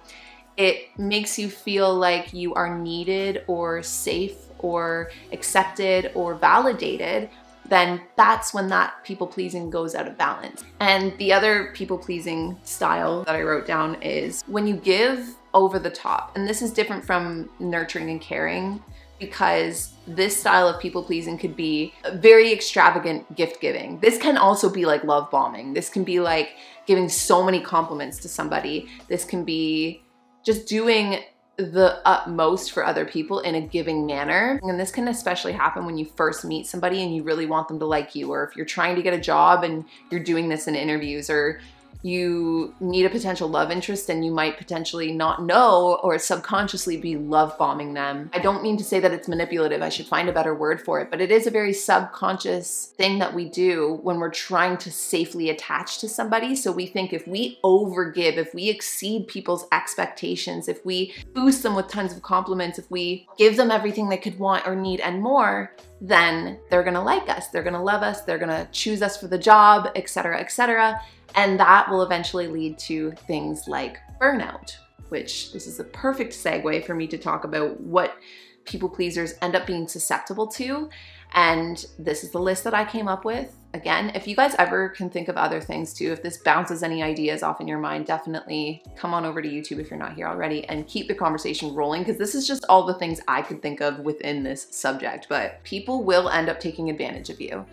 it 0.58 0.90
makes 1.00 1.40
you 1.40 1.50
feel 1.50 1.96
like 1.96 2.34
you 2.34 2.54
are 2.54 2.78
needed 2.78 3.46
or 3.48 3.82
safe 3.82 4.36
or 4.58 5.10
accepted 5.32 6.12
or 6.16 6.36
validated, 6.36 7.30
then 7.70 8.02
that's 8.18 8.54
when 8.54 8.68
that 8.68 8.94
people 9.06 9.26
pleasing 9.26 9.70
goes 9.70 9.96
out 9.96 10.06
of 10.06 10.18
balance. 10.18 10.66
And 10.82 11.18
the 11.18 11.32
other 11.32 11.72
people 11.74 11.98
pleasing 11.98 12.58
style 12.66 13.24
that 13.24 13.36
I 13.38 13.44
wrote 13.44 13.66
down 13.66 14.02
is 14.02 14.44
when 14.48 14.68
you 14.68 14.76
give 14.76 15.34
over 15.54 15.80
the 15.80 15.90
top, 15.90 16.36
and 16.36 16.46
this 16.46 16.62
is 16.62 16.74
different 16.74 17.06
from 17.06 17.50
nurturing 17.58 18.10
and 18.10 18.20
caring 18.20 18.84
because 19.20 19.94
this 20.08 20.40
style 20.40 20.68
of 20.68 20.82
people 20.82 21.04
pleasing 21.04 21.38
could 21.38 21.56
be 21.56 21.94
very 22.14 22.52
extravagant 22.52 23.36
gift 23.36 23.62
giving. 23.62 24.00
This 24.00 24.18
can 24.18 24.38
also 24.38 24.70
be 24.70 24.86
like 24.86 25.04
love 25.04 25.30
bombing. 25.30 25.74
This 25.74 25.90
can 25.90 26.04
be 26.04 26.20
like 26.20 26.52
giving 26.88 27.10
so 27.10 27.44
many 27.44 27.62
compliments 27.62 28.18
to 28.20 28.30
somebody. 28.30 28.88
This 29.08 29.26
can 29.26 29.44
be 29.44 30.02
just 30.44 30.68
doing 30.68 31.20
the 31.58 32.02
utmost 32.06 32.72
for 32.72 32.86
other 32.86 33.04
people 33.04 33.42
in 33.42 33.56
a 33.56 33.62
giving 33.62 34.06
manner. 34.06 34.60
And 34.64 34.80
this 34.80 34.92
can 34.92 35.10
especially 35.10 35.52
happen 35.52 35.86
when 35.86 35.98
you 35.98 36.06
first 36.06 36.46
meet 36.46 36.66
somebody 36.68 37.04
and 37.04 37.14
you 37.14 37.22
really 37.22 37.46
want 37.46 37.68
them 37.68 37.80
to 37.80 37.86
like 37.86 38.16
you, 38.16 38.32
or 38.32 38.46
if 38.46 38.56
you're 38.56 38.66
trying 38.66 38.96
to 38.96 39.02
get 39.02 39.14
a 39.14 39.20
job 39.20 39.66
and 39.66 39.84
you're 40.10 40.24
doing 40.24 40.48
this 40.48 40.70
in 40.70 40.76
interviews, 40.76 41.30
or 41.30 41.60
you 42.02 42.74
meet 42.80 43.06
a 43.06 43.10
potential 43.10 43.50
love 43.50 43.72
interest 43.72 44.10
and 44.10 44.24
you 44.24 44.32
might 44.32 44.58
potentially 44.58 45.12
not 45.12 45.44
know 45.44 46.00
or 46.02 46.18
subconsciously 46.18 46.98
be 46.98 47.18
love 47.18 47.58
bombing 47.58 47.94
them. 47.94 48.30
I 48.34 48.40
don't 48.40 48.64
mean 48.64 48.78
to 48.78 48.84
say 48.84 49.00
that 49.00 49.12
it's 49.12 49.28
manipulative, 49.28 49.82
I 49.82 49.90
should 49.90 50.08
find 50.08 50.30
a 50.30 50.34
better 50.34 50.56
word 50.56 50.82
for 50.82 51.02
it, 51.02 51.12
but 51.12 51.20
it 51.20 51.32
is 51.32 51.46
a 51.46 51.52
very 51.52 51.74
subconscious 51.74 52.94
thing 52.98 53.20
that 53.20 53.34
we 53.34 53.50
do 53.50 54.00
when 54.02 54.20
we're 54.20 54.30
trying 54.30 54.78
to 54.78 54.92
safely 54.92 55.50
attach 55.50 56.00
to 56.00 56.08
somebody. 56.08 56.56
So 56.56 56.72
we 56.72 56.86
think 56.86 57.12
if 57.12 57.28
we 57.28 57.60
overgive, 57.64 58.38
if 58.38 58.54
we 58.54 58.70
exceed 58.70 59.28
people's 59.28 59.66
expectations, 59.72 60.70
if 60.70 60.86
we 60.86 61.14
boost 61.34 61.64
them 61.64 61.76
with 61.76 61.90
tons 61.90 62.14
of 62.14 62.22
compliments, 62.22 62.80
if 62.80 62.90
we 62.90 63.28
give 63.38 63.58
them 63.58 63.72
everything 63.72 64.08
they 64.08 64.18
could 64.18 64.40
want 64.40 64.66
or 64.66 64.76
need 64.76 65.02
and 65.02 65.22
more, 65.22 65.76
then 66.02 66.60
they're 66.70 66.84
gonna 66.84 67.04
like 67.04 67.28
us, 67.28 67.50
they're 67.50 67.64
gonna 67.64 67.84
love 67.84 68.04
us, 68.04 68.22
they're 68.22 68.38
gonna 68.38 68.68
choose 68.72 69.02
us 69.02 69.18
for 69.18 69.28
the 69.28 69.38
job, 69.38 69.90
etc., 69.96 70.40
etc. 70.40 71.02
And 71.36 71.60
that 71.60 71.90
will 71.90 72.02
eventually 72.02 72.48
lead 72.48 72.78
to 72.80 73.12
things 73.12 73.68
like 73.68 73.98
burnout, 74.20 74.76
which 75.10 75.52
this 75.54 75.68
is 75.68 75.80
a 75.80 75.84
perfect 75.84 76.34
segue 76.34 76.86
for 76.86 76.96
me 76.96 77.08
to 77.08 77.18
talk 77.18 77.44
about 77.44 77.80
what 77.80 78.18
people 78.66 78.90
pleasers 78.90 79.34
end 79.42 79.56
up 79.56 79.66
being 79.66 79.88
susceptible 79.88 80.48
to. 80.48 80.90
And 81.34 81.86
this 81.98 82.24
is 82.24 82.32
the 82.32 82.40
list 82.40 82.64
that 82.64 82.74
I 82.74 82.86
came 82.86 83.08
up 83.08 83.26
with. 83.26 83.56
Again, 83.76 84.12
if 84.16 84.28
you 84.28 84.36
guys 84.36 84.56
ever 84.58 84.90
can 84.90 85.12
think 85.12 85.28
of 85.28 85.38
other 85.38 85.62
things 85.62 85.94
too, 85.94 86.12
if 86.12 86.24
this 86.24 86.38
bounces 86.38 86.82
any 86.82 87.04
ideas 87.04 87.44
off 87.44 87.62
in 87.62 87.68
your 87.68 87.78
mind, 87.78 88.08
definitely 88.08 88.84
come 88.96 89.14
on 89.14 89.26
over 89.26 89.42
to 89.42 89.48
YouTube 89.48 89.80
if 89.80 89.92
you're 89.92 90.00
not 90.00 90.14
here 90.14 90.28
already 90.28 90.66
and 90.66 90.88
keep 90.88 91.08
the 91.08 91.14
conversation 91.14 91.76
rolling 91.76 92.02
because 92.02 92.18
this 92.18 92.34
is 92.34 92.48
just 92.48 92.66
all 92.68 92.84
the 92.84 92.96
things 92.96 93.22
I 93.28 93.44
could 93.44 93.62
think 93.62 93.80
of 93.80 94.00
within 94.00 94.42
this 94.42 94.68
subject. 94.72 95.28
But 95.30 95.64
people 95.64 96.04
will 96.04 96.30
end 96.30 96.50
up 96.50 96.60
taking 96.60 96.90
advantage 96.90 97.30
of 97.30 97.40
you. 97.40 97.64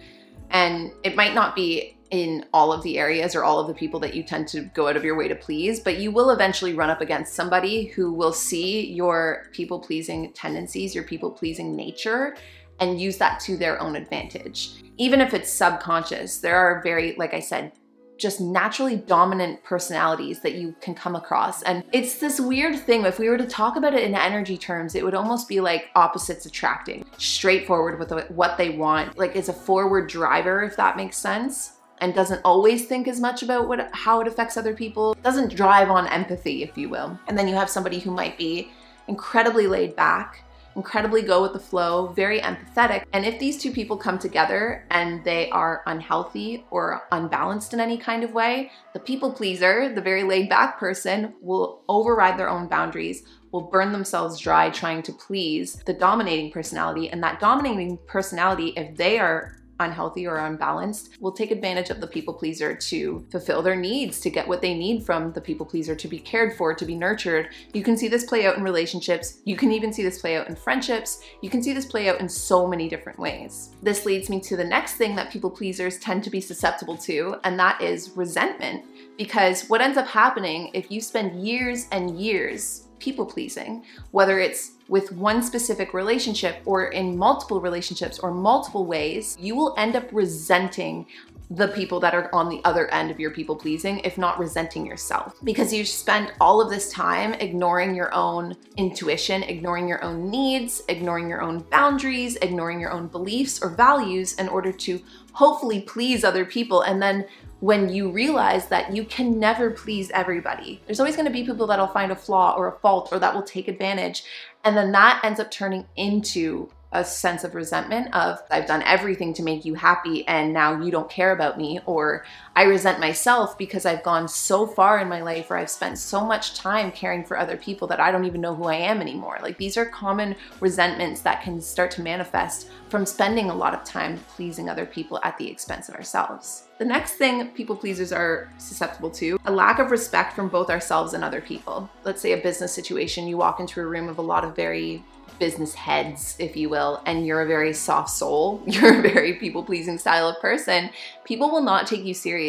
And 0.51 0.93
it 1.03 1.17
might 1.17 1.35
not 1.35 1.57
be 1.57 1.96
in 2.11 2.45
all 2.53 2.73
of 2.73 2.83
the 2.83 2.99
areas 2.99 3.35
or 3.35 3.45
all 3.45 3.59
of 3.59 3.67
the 3.67 3.75
people 3.75 4.01
that 4.01 4.15
you 4.15 4.23
tend 4.23 4.49
to 4.49 4.63
go 4.75 4.89
out 4.89 4.97
of 4.97 5.05
your 5.05 5.17
way 5.17 5.29
to 5.29 5.35
please, 5.35 5.81
but 5.81 5.99
you 5.99 6.11
will 6.11 6.31
eventually 6.31 6.75
run 6.75 6.91
up 6.91 7.01
against 7.01 7.35
somebody 7.35 7.87
who 7.87 8.13
will 8.13 8.33
see 8.33 8.93
your 8.93 9.47
people 9.53 9.79
pleasing 9.79 10.33
tendencies, 10.33 10.95
your 10.95 11.05
people 11.05 11.31
pleasing 11.31 11.75
nature, 11.75 12.37
and 12.79 13.01
use 13.01 13.17
that 13.19 13.41
to 13.41 13.57
their 13.57 13.81
own 13.81 13.97
advantage. 13.97 14.83
Even 14.99 15.21
if 15.21 15.35
it's 15.35 15.51
subconscious, 15.51 16.39
there 16.39 16.57
are 16.57 16.83
very, 16.83 17.15
like 17.17 17.35
I 17.35 17.41
said, 17.41 17.73
just 18.19 18.41
naturally 18.41 18.97
dominant 18.97 19.63
personalities 19.63 20.41
that 20.41 20.55
you 20.55 20.75
can 20.81 20.95
come 20.95 21.15
across. 21.15 21.63
And 21.63 21.85
it's 21.93 22.19
this 22.19 22.41
weird 22.41 22.79
thing. 22.79 23.05
If 23.05 23.19
we 23.19 23.29
were 23.29 23.37
to 23.37 23.47
talk 23.47 23.77
about 23.77 23.93
it 23.93 24.05
in 24.05 24.15
energy 24.15 24.57
terms, 24.57 24.95
it 24.95 25.05
would 25.05 25.15
almost 25.15 25.49
be 25.49 25.61
like 25.61 25.91
opposites 25.95 26.47
attracting, 26.47 27.05
straightforward 27.19 27.99
with 27.99 28.31
what 28.31 28.57
they 28.57 28.71
want, 28.71 29.19
like 29.19 29.37
is 29.37 29.51
a 29.51 29.53
forward 29.53 30.09
driver, 30.09 30.63
if 30.63 30.77
that 30.77 30.97
makes 30.97 31.19
sense 31.19 31.76
and 32.01 32.15
doesn't 32.15 32.41
always 32.45 32.87
think 32.87 33.09
as 33.09 33.21
much 33.21 33.43
about 33.43 33.69
what 33.69 33.91
how 33.93 34.21
it 34.21 34.29
affects 34.29 34.57
other 34.57 34.75
people 34.75 35.15
doesn't 35.23 35.55
drive 35.55 35.91
on 35.91 36.07
empathy 36.09 36.63
if 36.63 36.77
you 36.77 36.89
will. 36.89 37.19
And 37.29 37.37
then 37.37 37.49
you 37.49 37.55
have 37.55 37.71
somebody 37.71 37.99
who 37.99 38.11
might 38.11 38.37
be 38.39 38.71
incredibly 39.09 39.67
laid 39.67 39.97
back 39.97 40.47
incredibly 40.77 41.23
go 41.23 41.41
with 41.43 41.55
the 41.55 41.59
flow 41.59 42.09
very 42.09 42.41
empathetic. 42.41 43.05
And 43.13 43.25
if 43.25 43.41
these 43.41 43.57
two 43.57 43.73
people 43.73 43.97
come 43.97 44.19
together 44.19 44.87
and 44.91 45.25
they 45.25 45.49
are 45.51 45.83
unhealthy 45.87 46.65
or 46.71 47.03
unbalanced 47.11 47.73
in 47.73 47.81
any 47.81 47.97
kind 47.97 48.23
of 48.23 48.33
way 48.33 48.71
the 48.93 49.01
people 49.01 49.33
pleaser 49.33 49.93
the 49.93 50.03
very 50.03 50.23
laid 50.23 50.49
back 50.49 50.79
person 50.79 51.35
will 51.41 51.83
override 51.89 52.39
their 52.39 52.51
own 52.51 52.69
boundaries 52.69 53.25
will 53.53 53.71
burn 53.71 53.91
themselves 53.91 54.39
dry 54.39 54.69
trying 54.69 55.03
to 55.03 55.13
please 55.13 55.83
the 55.87 55.95
dominating 55.95 56.53
personality. 56.53 57.09
And 57.09 57.23
that 57.23 57.41
dominating 57.41 57.99
personality 58.07 58.75
if 58.77 58.95
they 58.97 59.19
are 59.19 59.57
unhealthy 59.81 60.27
or 60.27 60.37
unbalanced 60.37 61.11
will 61.21 61.33
take 61.33 61.51
advantage 61.51 61.91
of 61.91 62.01
the 62.01 62.07
people 62.07 62.35
pleaser 62.35 62.75
to 62.75 63.27
fulfill 63.31 63.63
their 63.63 63.77
needs, 63.77 64.21
to 64.21 64.31
get 64.31 64.47
what 64.47 64.63
they 64.63 64.75
need 64.75 65.05
from 65.05 65.33
the 65.33 65.41
people 65.41 65.67
pleaser, 65.67 65.95
to 65.95 66.09
be 66.09 66.19
cared 66.19 66.57
for, 66.57 66.75
to 66.75 66.85
be 66.85 66.95
nurtured. 66.95 67.49
You 67.73 67.83
can 67.83 67.97
see 67.97 68.09
this 68.09 68.25
play 68.25 68.47
out 68.47 68.57
in 68.57 68.63
relationships. 68.63 69.39
You 69.45 69.57
can 69.57 69.73
even 69.73 69.93
see 69.93 70.03
this 70.03 70.21
play 70.21 70.37
out 70.37 70.49
in 70.49 70.57
friendships. 70.57 71.21
You 71.43 71.51
can 71.51 71.63
see 71.63 71.73
this 71.73 71.87
play 71.87 72.09
out 72.09 72.21
in 72.21 72.29
so 72.29 72.67
many 72.67 72.89
different 72.89 73.19
ways. 73.19 73.71
This 73.83 74.07
leads 74.07 74.29
me 74.29 74.41
to 74.41 74.57
the 74.57 74.65
next 74.65 74.95
thing 74.95 75.15
that 75.17 75.31
people 75.31 75.51
pleasers 75.51 75.99
tend 75.99 76.25
to 76.25 76.31
be 76.31 76.41
susceptible 76.41 76.97
to, 76.99 77.37
and 77.45 77.59
that 77.59 77.81
is 77.81 78.11
resentment. 78.11 78.85
Because 79.19 79.69
what 79.69 79.81
ends 79.81 79.97
up 79.97 80.07
happening 80.07 80.71
if 80.75 80.91
you 80.91 81.01
spend 81.01 81.47
years 81.47 81.87
and 81.93 82.19
years 82.19 82.89
people 82.99 83.27
pleasing, 83.27 83.85
whether 84.11 84.39
it's 84.39 84.73
with 84.89 85.13
one 85.13 85.43
specific 85.43 85.95
relationship 85.95 86.61
or 86.65 86.89
in 86.89 87.17
multiple 87.17 87.61
relationships 87.61 88.19
or 88.19 88.31
multiple 88.31 88.87
ways, 88.87 89.37
you 89.41 89.57
will 89.57 89.75
end 89.77 89.97
up 89.97 90.09
resenting 90.13 91.07
the 91.51 91.69
people 91.69 92.01
that 92.01 92.15
are 92.15 92.29
on 92.35 92.49
the 92.49 92.61
other 92.65 92.89
end 92.89 93.11
of 93.11 93.21
your 93.21 93.31
people 93.31 93.55
pleasing, 93.55 94.01
if 94.01 94.19
not 94.19 94.39
resenting 94.39 94.85
yourself. 94.85 95.37
Because 95.45 95.73
you 95.73 95.85
spend 95.85 96.33
all 96.41 96.61
of 96.61 96.71
this 96.71 96.91
time 96.91 97.35
ignoring 97.35 97.95
your 97.95 98.13
own 98.13 98.57
intuition, 98.77 99.45
ignoring 99.45 99.87
your 99.87 100.03
own 100.03 100.29
needs, 100.29 100.83
ignoring 100.89 101.29
your 101.29 101.43
own 101.43 101.61
boundaries, 101.71 102.37
ignoring 102.37 102.81
your 102.81 102.91
own 102.91 103.07
beliefs 103.07 103.63
or 103.63 103.71
values 103.71 104.35
in 104.35 104.49
order 104.49 104.73
to 104.73 105.01
hopefully 105.33 105.83
please 105.83 106.25
other 106.25 106.45
people. 106.45 106.83
And 106.83 107.01
then 107.01 107.27
when 107.61 107.89
you 107.89 108.11
realize 108.11 108.67
that 108.69 108.95
you 108.95 109.05
can 109.05 109.39
never 109.39 109.71
please 109.71 110.11
everybody. 110.11 110.83
There's 110.87 111.01
always 111.01 111.17
to 111.27 111.33
be 111.33 111.45
people 111.45 111.67
that'll 111.67 111.87
find 111.87 112.13
a 112.13 112.17
flaw 112.17 112.55
or 112.57 112.69
a 112.69 112.79
fault 112.81 113.09
or 113.13 113.19
that 113.19 113.35
will 113.35 113.43
take 113.43 113.69
advantage. 113.69 114.25
And 114.65 114.77
then 114.77 114.93
that 114.93 115.21
ends 115.25 115.41
up 115.41 115.51
turning 115.51 115.87
into 115.97 116.69
a 116.93 117.05
sense 117.05 117.45
of 117.45 117.55
resentment 117.55 118.15
of 118.15 118.41
I've 118.51 118.67
done 118.67 118.83
everything 118.83 119.35
to 119.35 119.43
make 119.43 119.65
you 119.65 119.75
happy 119.75 120.27
and 120.29 120.53
now 120.53 120.81
you 120.81 120.91
don't 120.91 121.11
care 121.11 121.33
about 121.33 121.59
me 121.59 121.81
or 121.85 122.25
I 122.57 122.63
resent 122.63 122.99
myself 122.99 123.59
because 123.59 123.85
I've 123.85 124.03
gone 124.03 124.29
so 124.29 124.67
far 124.67 124.99
in 124.99 125.11
my 125.11 125.21
life 125.21 125.51
or 125.51 125.59
I've 125.59 125.69
spent 125.69 125.99
so 125.99 126.25
much 126.25 126.55
time 126.55 126.91
caring 126.91 127.23
for 127.23 127.39
other 127.39 127.59
people 127.59 127.87
that 127.89 128.01
I 128.01 128.11
don't 128.11 128.25
even 128.25 128.41
know 128.41 128.55
who 128.55 128.65
I 128.65 128.77
am 128.77 129.03
anymore. 129.03 129.39
Like 129.43 129.59
these 129.59 129.77
are 129.77 129.85
common 129.85 130.35
resentments 130.61 131.21
that 131.21 131.43
can 131.43 131.61
start 131.61 131.91
to 131.93 132.03
manifest 132.03 132.71
from 132.89 133.05
spending 133.05 133.51
a 133.51 133.55
lot 133.55 133.75
of 133.75 133.85
time 133.85 134.19
pleasing 134.37 134.71
other 134.71 134.87
people 134.87 135.21
at 135.23 135.37
the 135.37 135.51
expense 135.51 135.91
of 135.91 135.97
ourselves. 135.97 136.69
The 136.79 136.87
next 136.87 137.17
thing 137.17 137.49
people 137.49 137.77
pleasers 137.77 138.11
are 138.11 138.51
susceptible 138.57 139.11
to, 139.11 139.39
a 139.45 139.53
lack 139.53 139.79
of 139.79 139.91
respect 139.91 140.35
from 140.35 140.49
both 140.49 140.71
ourselves 140.71 141.13
and 141.13 141.23
other 141.23 141.43
people. 141.43 141.91
Let's 142.05 142.23
say 142.23 142.33
a 142.33 142.39
business 142.39 142.73
situation, 142.73 143.29
you 143.29 143.37
walk 143.37 143.61
into 143.61 143.83
a 143.83 143.87
room 143.87 144.09
of 144.09 144.17
a 144.17 144.23
lot 144.23 144.45
of 144.45 144.57
very 144.57 145.05
business 145.39 145.75
heads, 145.75 146.37
if 146.39 146.57
you 146.57 146.69
will, 146.69 147.03
and 147.05 147.27
you're 147.27 147.43
a 147.43 147.47
very 147.47 147.73
soft 147.73 148.11
soul, 148.11 148.63
you're 148.67 148.99
a 148.99 149.03
very 149.03 149.35
people 149.35 149.63
pleasing 149.63 149.99
style 149.99 150.29
of 150.29 150.41
person, 150.41 150.91
people 151.25 151.51
will 151.51 151.63
not 151.63 151.87
take 151.87 152.05
you 152.05 152.15
seriously. 152.15 152.46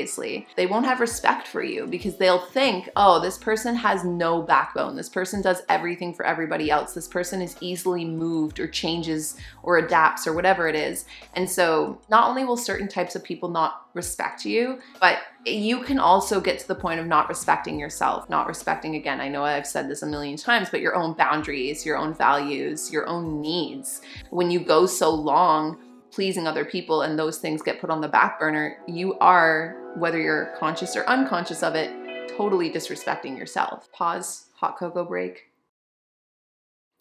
They 0.55 0.67
won't 0.67 0.85
have 0.85 0.99
respect 0.99 1.47
for 1.47 1.63
you 1.63 1.87
because 1.87 2.17
they'll 2.17 2.39
think, 2.39 2.89
oh, 2.95 3.19
this 3.19 3.37
person 3.37 3.75
has 3.75 4.03
no 4.03 4.41
backbone. 4.41 4.95
This 4.95 5.09
person 5.09 5.41
does 5.41 5.61
everything 5.69 6.13
for 6.13 6.25
everybody 6.25 6.69
else. 6.71 6.93
This 6.93 7.07
person 7.07 7.41
is 7.41 7.57
easily 7.61 8.05
moved 8.05 8.59
or 8.59 8.67
changes 8.67 9.37
or 9.63 9.77
adapts 9.77 10.27
or 10.27 10.33
whatever 10.33 10.67
it 10.67 10.75
is. 10.75 11.05
And 11.35 11.49
so 11.49 11.99
not 12.09 12.29
only 12.29 12.43
will 12.43 12.57
certain 12.57 12.87
types 12.87 13.15
of 13.15 13.23
people 13.23 13.49
not 13.49 13.87
respect 13.97 14.45
you. 14.45 14.79
But 15.01 15.19
you 15.45 15.81
can 15.81 15.99
also 15.99 16.39
get 16.39 16.59
to 16.59 16.67
the 16.67 16.75
point 16.75 17.01
of 17.01 17.07
not 17.07 17.27
respecting 17.27 17.77
yourself, 17.77 18.29
not 18.29 18.47
respecting, 18.47 18.95
again, 18.95 19.19
I 19.19 19.27
know 19.27 19.43
I've 19.43 19.67
said 19.67 19.89
this 19.89 20.03
a 20.03 20.05
million 20.05 20.37
times, 20.37 20.69
but 20.69 20.79
your 20.79 20.95
own 20.95 21.13
boundaries, 21.13 21.85
your 21.85 21.97
own 21.97 22.13
values, 22.13 22.91
your 22.91 23.07
own 23.07 23.41
needs. 23.41 24.01
When 24.29 24.49
you 24.49 24.61
go 24.61 24.85
so 24.85 25.09
long 25.09 25.79
pleasing 26.11 26.47
other 26.47 26.63
people 26.63 27.01
and 27.01 27.19
those 27.19 27.37
things 27.37 27.61
get 27.61 27.81
put 27.81 27.89
on 27.89 27.99
the 27.99 28.07
back 28.07 28.39
burner, 28.39 28.77
you 28.87 29.17
are, 29.19 29.75
whether 29.97 30.19
you're 30.19 30.53
conscious 30.57 30.95
or 30.95 31.03
unconscious 31.07 31.63
of 31.63 31.75
it, 31.75 31.91
totally 32.37 32.71
disrespecting 32.71 33.37
yourself. 33.37 33.91
Pause, 33.91 34.45
hot 34.55 34.77
cocoa 34.77 35.05
break. 35.05 35.45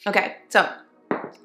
Okay, 0.06 0.36
so 0.48 0.68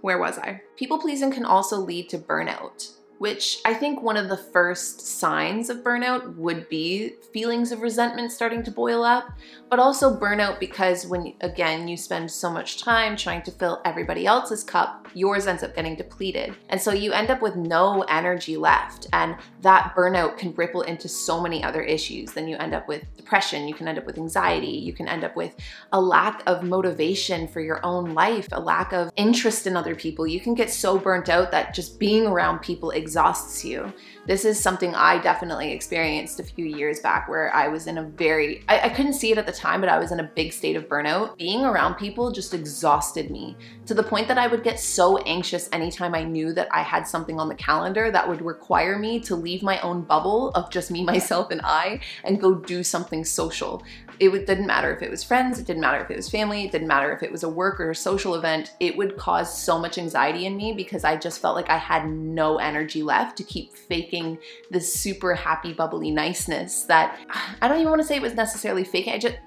where 0.01 0.17
was 0.17 0.37
I? 0.37 0.61
People 0.77 0.99
pleasing 0.99 1.31
can 1.31 1.45
also 1.45 1.77
lead 1.77 2.09
to 2.09 2.17
burnout 2.17 2.91
which 3.21 3.59
I 3.65 3.75
think 3.75 4.01
one 4.01 4.17
of 4.17 4.29
the 4.29 4.37
first 4.51 4.99
signs 4.99 5.69
of 5.69 5.83
burnout 5.83 6.35
would 6.37 6.67
be 6.69 7.17
feelings 7.31 7.71
of 7.71 7.81
resentment 7.81 8.31
starting 8.31 8.63
to 8.63 8.71
boil 8.71 9.03
up, 9.03 9.29
but 9.69 9.77
also 9.77 10.19
burnout 10.19 10.59
because 10.59 11.05
when, 11.05 11.35
again, 11.41 11.87
you 11.87 11.97
spend 11.97 12.31
so 12.31 12.51
much 12.51 12.81
time 12.81 13.15
trying 13.15 13.43
to 13.43 13.51
fill 13.51 13.79
everybody 13.85 14.25
else's 14.25 14.63
cup, 14.63 15.07
yours 15.13 15.45
ends 15.45 15.61
up 15.61 15.75
getting 15.75 15.95
depleted. 15.95 16.55
And 16.69 16.81
so 16.81 16.93
you 16.93 17.11
end 17.11 17.29
up 17.29 17.43
with 17.43 17.55
no 17.55 18.01
energy 18.09 18.57
left. 18.57 19.05
And 19.13 19.35
that 19.61 19.93
burnout 19.95 20.39
can 20.39 20.55
ripple 20.55 20.81
into 20.81 21.07
so 21.07 21.39
many 21.39 21.63
other 21.63 21.83
issues. 21.83 22.31
Then 22.31 22.47
you 22.47 22.57
end 22.57 22.73
up 22.73 22.87
with 22.87 23.05
depression, 23.17 23.67
you 23.67 23.75
can 23.75 23.87
end 23.87 23.99
up 23.99 24.05
with 24.07 24.17
anxiety, 24.17 24.67
you 24.71 24.93
can 24.93 25.07
end 25.07 25.23
up 25.23 25.35
with 25.35 25.55
a 25.91 26.01
lack 26.01 26.41
of 26.47 26.63
motivation 26.63 27.47
for 27.47 27.61
your 27.61 27.85
own 27.85 28.15
life, 28.15 28.47
a 28.51 28.59
lack 28.59 28.93
of 28.93 29.11
interest 29.15 29.67
in 29.67 29.77
other 29.77 29.93
people. 29.93 30.25
You 30.25 30.39
can 30.39 30.55
get 30.55 30.71
so 30.71 30.97
burnt 30.97 31.29
out 31.29 31.51
that 31.51 31.75
just 31.75 31.99
being 31.99 32.25
around 32.25 32.59
people 32.59 32.89
exhausts 33.11 33.65
you. 33.65 33.91
This 34.25 34.45
is 34.45 34.57
something 34.57 34.95
I 34.95 35.21
definitely 35.21 35.73
experienced 35.73 36.39
a 36.39 36.43
few 36.43 36.63
years 36.63 37.01
back 37.01 37.27
where 37.27 37.53
I 37.53 37.67
was 37.67 37.87
in 37.87 37.97
a 37.97 38.03
very, 38.03 38.63
I, 38.69 38.81
I, 38.81 38.89
couldn't 38.89 39.13
see 39.13 39.33
it 39.33 39.37
at 39.37 39.45
the 39.45 39.51
time, 39.51 39.81
but 39.81 39.89
I 39.89 39.99
was 39.99 40.13
in 40.13 40.21
a 40.21 40.31
big 40.35 40.53
state 40.53 40.77
of 40.77 40.87
burnout. 40.87 41.37
Being 41.37 41.65
around 41.65 41.95
people 41.95 42.31
just 42.31 42.53
exhausted 42.53 43.29
me 43.29 43.57
to 43.85 43.93
the 43.93 44.03
point 44.03 44.29
that 44.29 44.37
I 44.37 44.47
would 44.47 44.63
get 44.63 44.79
so 44.79 45.17
anxious 45.23 45.67
anytime 45.73 46.15
I 46.15 46.23
knew 46.23 46.53
that 46.53 46.69
I 46.71 46.83
had 46.83 47.05
something 47.05 47.37
on 47.37 47.49
the 47.49 47.55
calendar 47.55 48.11
that 48.11 48.29
would 48.29 48.41
require 48.41 48.97
me 48.97 49.19
to 49.21 49.35
leave 49.35 49.61
my 49.61 49.81
own 49.81 50.03
bubble 50.03 50.51
of 50.51 50.69
just 50.69 50.89
me, 50.89 51.03
myself, 51.13 51.51
and 51.51 51.59
I 51.65 51.99
and 52.23 52.39
go 52.39 52.55
do 52.55 52.81
something 52.81 53.25
social 53.25 53.83
it 54.21 54.45
didn't 54.45 54.67
matter 54.67 54.93
if 54.93 55.01
it 55.01 55.09
was 55.09 55.23
friends, 55.23 55.59
it 55.59 55.65
didn't 55.65 55.81
matter 55.81 56.03
if 56.03 56.11
it 56.11 56.15
was 56.15 56.29
family, 56.29 56.63
it 56.63 56.71
didn't 56.71 56.87
matter 56.87 57.11
if 57.11 57.23
it 57.23 57.31
was 57.31 57.43
a 57.43 57.49
work 57.49 57.79
or 57.79 57.89
a 57.89 57.95
social 57.95 58.35
event. 58.35 58.75
It 58.79 58.95
would 58.95 59.17
cause 59.17 59.57
so 59.57 59.79
much 59.79 59.97
anxiety 59.97 60.45
in 60.45 60.55
me 60.55 60.73
because 60.73 61.03
I 61.03 61.17
just 61.17 61.41
felt 61.41 61.55
like 61.55 61.69
I 61.69 61.77
had 61.77 62.07
no 62.07 62.57
energy 62.57 63.03
left 63.03 63.37
to 63.37 63.43
keep 63.43 63.75
faking 63.75 64.37
this 64.69 64.93
super 64.93 65.33
happy, 65.33 65.73
bubbly 65.73 66.11
niceness 66.11 66.83
that 66.83 67.19
I 67.61 67.67
don't 67.67 67.79
even 67.79 67.89
want 67.89 68.01
to 68.01 68.07
say 68.07 68.15
it 68.15 68.21
was 68.21 68.35
necessarily 68.35 68.83
faking. 68.83 69.13
I 69.13 69.17
just, 69.17 69.37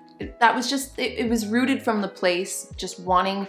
that 0.40 0.54
was 0.54 0.69
just, 0.69 0.99
it, 0.99 1.19
it 1.19 1.31
was 1.31 1.47
rooted 1.47 1.83
from 1.83 2.00
the 2.00 2.09
place 2.09 2.73
just 2.76 3.00
wanting 3.00 3.47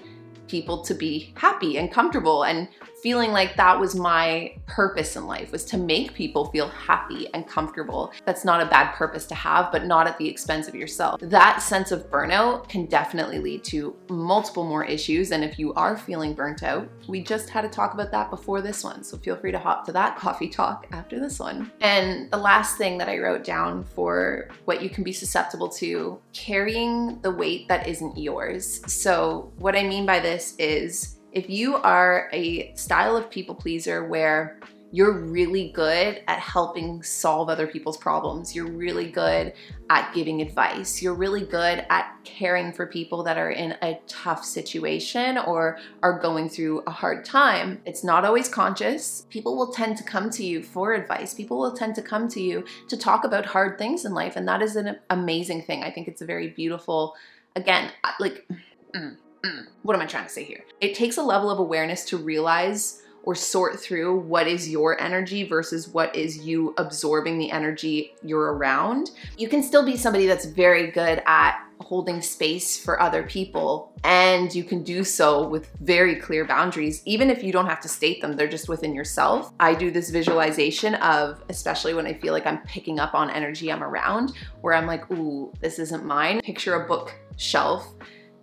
people 0.47 0.83
to 0.83 0.93
be 0.93 1.33
happy 1.35 1.77
and 1.77 1.91
comfortable 1.91 2.43
and 2.43 2.67
feeling 3.05 3.31
like 3.31 3.55
that 3.55 3.79
was 3.79 3.93
my 3.93 4.51
purpose 4.65 5.15
in 5.15 5.27
life 5.27 5.51
was 5.51 5.63
to 5.63 5.77
make 5.77 6.15
people 6.15 6.45
feel 6.45 6.67
happy 6.69 7.31
and 7.35 7.47
comfortable. 7.47 8.11
That's 8.25 8.43
not 8.43 8.61
a 8.61 8.65
bad 8.65 8.95
purpose 8.95 9.27
to 9.27 9.35
have, 9.35 9.71
but 9.71 9.85
not 9.85 10.07
at 10.07 10.17
the 10.17 10.27
expense 10.27 10.67
of 10.67 10.73
yourself. 10.73 11.19
That 11.21 11.61
sense 11.61 11.91
of 11.91 12.09
burnout 12.09 12.67
can 12.67 12.87
definitely 12.87 13.37
lead 13.37 13.63
to 13.65 13.95
multiple 14.09 14.63
more 14.63 14.83
issues. 14.83 15.31
And 15.31 15.43
if 15.43 15.59
you 15.59 15.71
are 15.75 15.95
feeling 15.95 16.33
burnt 16.33 16.63
out, 16.63 16.89
we 17.07 17.21
just 17.21 17.47
had 17.47 17.61
to 17.61 17.69
talk 17.69 17.93
about 17.93 18.09
that 18.09 18.31
before 18.31 18.63
this 18.63 18.83
one. 18.83 19.03
So 19.03 19.17
feel 19.17 19.35
free 19.35 19.51
to 19.51 19.59
hop 19.59 19.85
to 19.85 19.91
that 19.91 20.17
coffee 20.17 20.49
talk 20.49 20.87
after 20.91 21.19
this 21.19 21.37
one. 21.37 21.71
And 21.81 22.31
the 22.31 22.37
last 22.37 22.75
thing 22.79 22.97
that 22.97 23.07
I 23.07 23.19
wrote 23.19 23.43
down 23.43 23.83
for 23.83 24.49
what 24.63 24.81
you 24.81 24.89
can 24.89 25.03
be 25.03 25.13
susceptible 25.13 25.69
to 25.69 26.19
carrying 26.33 27.21
the 27.21 27.29
weight 27.29 27.67
that 27.67 27.85
isn't 27.85 28.17
yours. 28.17 28.81
So, 28.91 29.53
what 29.57 29.75
I 29.75 29.83
mean 29.83 30.07
by 30.07 30.19
this 30.19 30.55
is 30.57 31.14
if 31.35 31.49
you 31.49 31.75
are 31.75 32.29
a 32.33 32.73
style 32.75 33.15
of 33.15 33.29
people 33.29 33.53
pleaser 33.53 34.07
where 34.07 34.57
you're 34.91 35.11
really 35.11 35.71
good 35.71 36.21
at 36.29 36.39
helping 36.39 37.03
solve 37.03 37.49
other 37.49 37.67
people's 37.67 37.97
problems. 37.97 38.55
You're 38.55 38.71
really 38.71 39.11
good 39.11 39.51
at 39.89 40.13
giving 40.13 40.41
advice. 40.41 41.01
You're 41.01 41.15
really 41.15 41.41
good 41.41 41.85
at 41.89 42.15
caring 42.23 42.71
for 42.71 42.85
people 42.87 43.21
that 43.23 43.37
are 43.37 43.51
in 43.51 43.75
a 43.81 43.99
tough 44.07 44.45
situation 44.45 45.37
or 45.37 45.79
are 46.01 46.17
going 46.17 46.47
through 46.47 46.83
a 46.87 46.91
hard 46.91 47.25
time. 47.25 47.81
It's 47.85 48.05
not 48.05 48.23
always 48.23 48.47
conscious. 48.47 49.27
People 49.29 49.57
will 49.57 49.73
tend 49.73 49.97
to 49.97 50.03
come 50.05 50.29
to 50.29 50.45
you 50.45 50.63
for 50.63 50.93
advice. 50.93 51.33
People 51.33 51.59
will 51.59 51.73
tend 51.73 51.95
to 51.95 52.01
come 52.01 52.29
to 52.29 52.41
you 52.41 52.63
to 52.87 52.95
talk 52.95 53.25
about 53.25 53.45
hard 53.45 53.77
things 53.77 54.05
in 54.05 54.13
life. 54.13 54.37
And 54.37 54.47
that 54.47 54.61
is 54.61 54.77
an 54.77 54.97
amazing 55.09 55.63
thing. 55.63 55.83
I 55.83 55.91
think 55.91 56.07
it's 56.07 56.21
a 56.21 56.25
very 56.25 56.47
beautiful, 56.47 57.15
again, 57.57 57.91
like, 58.21 58.47
mm 58.95 59.17
Mm, 59.45 59.67
what 59.83 59.95
am 59.95 60.01
I 60.01 60.05
trying 60.05 60.25
to 60.25 60.29
say 60.29 60.43
here? 60.43 60.63
It 60.81 60.95
takes 60.95 61.17
a 61.17 61.23
level 61.23 61.49
of 61.49 61.59
awareness 61.59 62.05
to 62.05 62.17
realize 62.17 63.01
or 63.23 63.35
sort 63.35 63.79
through 63.79 64.19
what 64.19 64.47
is 64.47 64.69
your 64.69 65.01
energy 65.01 65.43
versus 65.43 65.87
what 65.87 66.15
is 66.15 66.37
you 66.37 66.73
absorbing 66.77 67.39
the 67.39 67.51
energy 67.51 68.13
you're 68.23 68.53
around. 68.53 69.11
You 69.37 69.49
can 69.49 69.63
still 69.63 69.83
be 69.83 69.97
somebody 69.97 70.27
that's 70.27 70.45
very 70.45 70.91
good 70.91 71.21
at 71.25 71.59
holding 71.81 72.21
space 72.21 72.81
for 72.81 73.01
other 73.01 73.23
people 73.23 73.91
and 74.03 74.55
you 74.55 74.63
can 74.63 74.81
do 74.81 75.03
so 75.03 75.45
with 75.45 75.69
very 75.81 76.15
clear 76.15 76.45
boundaries 76.45 77.01
even 77.05 77.29
if 77.29 77.43
you 77.43 77.51
don't 77.51 77.65
have 77.65 77.81
to 77.81 77.89
state 77.89 78.21
them 78.21 78.37
they're 78.37 78.47
just 78.47 78.69
within 78.69 78.95
yourself 78.95 79.51
i 79.59 79.73
do 79.75 79.91
this 79.91 80.09
visualization 80.09 80.95
of 80.95 81.43
especially 81.49 81.93
when 81.93 82.07
i 82.07 82.13
feel 82.13 82.31
like 82.31 82.47
i'm 82.47 82.59
picking 82.59 82.97
up 82.97 83.13
on 83.13 83.29
energy 83.29 83.71
i'm 83.73 83.83
around 83.83 84.31
where 84.61 84.73
i'm 84.73 84.87
like 84.87 85.09
ooh 85.11 85.51
this 85.59 85.77
isn't 85.77 86.05
mine 86.05 86.39
picture 86.41 86.75
a 86.75 86.87
bookshelf 86.87 87.93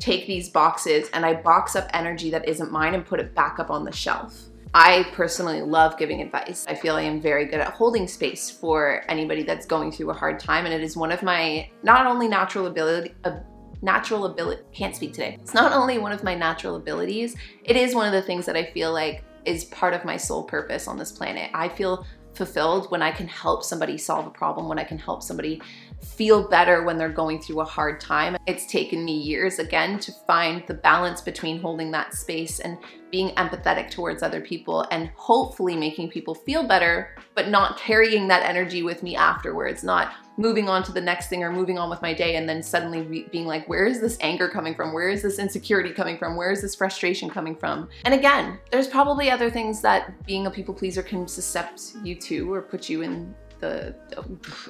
take 0.02 0.26
these 0.26 0.48
boxes 0.48 1.08
and 1.12 1.24
I 1.24 1.34
box 1.34 1.76
up 1.76 1.88
energy 1.94 2.30
that 2.30 2.48
isn't 2.48 2.72
mine 2.72 2.94
and 2.94 3.06
put 3.06 3.20
it 3.20 3.34
back 3.34 3.60
up 3.60 3.70
on 3.70 3.84
the 3.84 3.92
shelf. 3.92 4.48
I 4.74 5.06
personally 5.12 5.60
love 5.62 5.96
giving 5.96 6.20
advice. 6.20 6.66
I 6.66 6.74
feel 6.74 6.96
I 6.96 7.02
am 7.02 7.20
very 7.20 7.44
good 7.44 7.60
at 7.60 7.74
holding 7.74 8.08
space 8.08 8.50
for 8.50 9.04
anybody 9.08 9.42
that's 9.42 9.66
going 9.66 9.92
through 9.92 10.10
a 10.10 10.14
hard 10.14 10.40
time, 10.40 10.64
and 10.64 10.72
it 10.72 10.82
is 10.82 10.96
one 10.96 11.12
of 11.12 11.22
my 11.22 11.68
not 11.82 12.06
only 12.06 12.26
natural 12.26 12.66
ability. 12.66 13.14
Uh, 13.24 13.36
natural 13.84 14.26
ability 14.26 14.62
can't 14.72 14.94
speak 14.94 15.12
today 15.12 15.36
it's 15.42 15.54
not 15.54 15.72
only 15.72 15.98
one 15.98 16.12
of 16.12 16.22
my 16.22 16.36
natural 16.36 16.76
abilities 16.76 17.34
it 17.64 17.74
is 17.74 17.96
one 17.96 18.06
of 18.06 18.12
the 18.12 18.22
things 18.22 18.46
that 18.46 18.56
i 18.56 18.64
feel 18.70 18.92
like 18.92 19.24
is 19.44 19.64
part 19.64 19.92
of 19.92 20.04
my 20.04 20.16
sole 20.16 20.44
purpose 20.44 20.86
on 20.86 20.96
this 20.96 21.10
planet 21.10 21.50
i 21.52 21.68
feel 21.68 22.06
fulfilled 22.34 22.90
when 22.90 23.02
I 23.02 23.10
can 23.10 23.28
help 23.28 23.62
somebody 23.64 23.98
solve 23.98 24.26
a 24.26 24.30
problem, 24.30 24.68
when 24.68 24.78
I 24.78 24.84
can 24.84 24.98
help 24.98 25.22
somebody 25.22 25.60
feel 26.04 26.48
better 26.48 26.82
when 26.82 26.98
they're 26.98 27.08
going 27.08 27.40
through 27.40 27.60
a 27.60 27.64
hard 27.64 28.00
time. 28.00 28.36
It's 28.46 28.66
taken 28.66 29.04
me 29.04 29.16
years 29.16 29.58
again 29.58 29.98
to 30.00 30.12
find 30.26 30.64
the 30.66 30.74
balance 30.74 31.20
between 31.20 31.60
holding 31.60 31.90
that 31.92 32.14
space 32.14 32.60
and 32.60 32.78
being 33.10 33.34
empathetic 33.36 33.90
towards 33.90 34.22
other 34.22 34.40
people 34.40 34.86
and 34.90 35.10
hopefully 35.16 35.76
making 35.76 36.10
people 36.10 36.34
feel 36.34 36.66
better, 36.66 37.16
but 37.34 37.48
not 37.48 37.78
carrying 37.78 38.26
that 38.28 38.42
energy 38.42 38.82
with 38.82 39.02
me 39.02 39.14
afterwards, 39.14 39.84
not 39.84 40.14
moving 40.38 40.68
on 40.68 40.82
to 40.82 40.92
the 40.92 41.00
next 41.00 41.28
thing 41.28 41.42
or 41.42 41.52
moving 41.52 41.78
on 41.78 41.90
with 41.90 42.00
my 42.00 42.14
day 42.14 42.36
and 42.36 42.48
then 42.48 42.62
suddenly 42.62 43.02
re- 43.02 43.28
being 43.30 43.46
like, 43.46 43.68
where 43.68 43.84
is 43.84 44.00
this 44.00 44.16
anger 44.20 44.48
coming 44.48 44.74
from? 44.74 44.92
Where 44.92 45.10
is 45.10 45.22
this 45.22 45.38
insecurity 45.38 45.92
coming 45.92 46.16
from? 46.18 46.36
Where 46.36 46.50
is 46.50 46.62
this 46.62 46.74
frustration 46.74 47.28
coming 47.28 47.54
from? 47.54 47.88
And 48.06 48.14
again, 48.14 48.58
there's 48.70 48.88
probably 48.88 49.30
other 49.30 49.50
things 49.50 49.82
that 49.82 50.24
being 50.24 50.46
a 50.46 50.50
people 50.50 50.74
pleaser 50.74 51.02
can 51.02 51.26
suscept 51.26 52.04
you 52.04 52.14
to 52.16 52.52
or 52.52 52.62
put 52.62 52.88
you 52.88 53.02
in 53.02 53.34
the 53.62 53.94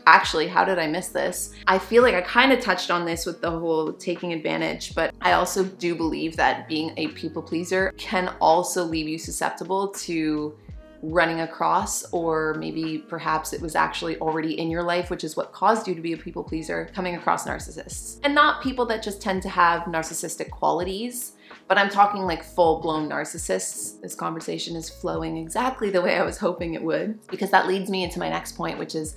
actually 0.07 0.47
how 0.47 0.65
did 0.65 0.79
i 0.79 0.87
miss 0.87 1.09
this 1.09 1.53
i 1.67 1.79
feel 1.79 2.03
like 2.03 2.15
i 2.15 2.21
kind 2.21 2.53
of 2.53 2.61
touched 2.61 2.91
on 2.91 3.05
this 3.05 3.27
with 3.27 3.41
the 3.41 3.51
whole 3.51 3.93
taking 3.95 4.33
advantage 4.33 4.95
but 4.95 5.13
i 5.21 5.33
also 5.33 5.65
do 5.65 5.95
believe 5.97 6.37
that 6.37 6.69
being 6.69 6.93
a 6.97 7.09
people 7.09 7.43
pleaser 7.43 7.93
can 7.97 8.33
also 8.41 8.85
leave 8.85 9.09
you 9.09 9.19
susceptible 9.19 9.89
to 9.89 10.57
running 11.03 11.41
across, 11.41 12.05
or 12.13 12.55
maybe 12.55 12.99
perhaps 12.99 13.53
it 13.53 13.61
was 13.61 13.75
actually 13.75 14.17
already 14.19 14.59
in 14.59 14.71
your 14.71 14.85
life, 14.85 15.11
which 15.11 15.25
is 15.25 15.37
what 15.37 15.53
caused 15.53 15.89
you 15.89 15.95
to 15.95 16.01
be 16.01 16.13
a 16.13 16.17
people 16.17 16.45
pleaser, 16.45 16.89
coming 16.95 17.17
across 17.17 17.45
narcissists. 17.45 18.21
And 18.23 18.35
not 18.35 18.63
people 18.63 18.87
that 18.87 19.03
just 19.03 19.21
tend 19.21 19.43
to 19.43 19.49
have 19.49 19.83
narcissistic 19.83 20.51
qualities, 20.51 21.33
but 21.73 21.81
I'm 21.81 21.89
talking 21.89 22.25
like 22.25 22.45
full 22.45 22.83
blown 22.83 23.09
narcissists. 23.09 23.99
This 24.03 24.15
conversation 24.15 24.77
is 24.77 24.91
flowing 24.91 25.39
exactly 25.39 25.89
the 25.89 26.03
way 26.03 26.17
I 26.19 26.23
was 26.23 26.37
hoping 26.37 26.75
it 26.75 26.83
would, 26.83 27.27
because 27.29 27.51
that 27.51 27.67
leads 27.67 27.89
me 27.89 28.05
into 28.05 28.19
my 28.19 28.29
next 28.29 28.59
point, 28.59 28.79
which 28.79 28.95
is 28.95 29.15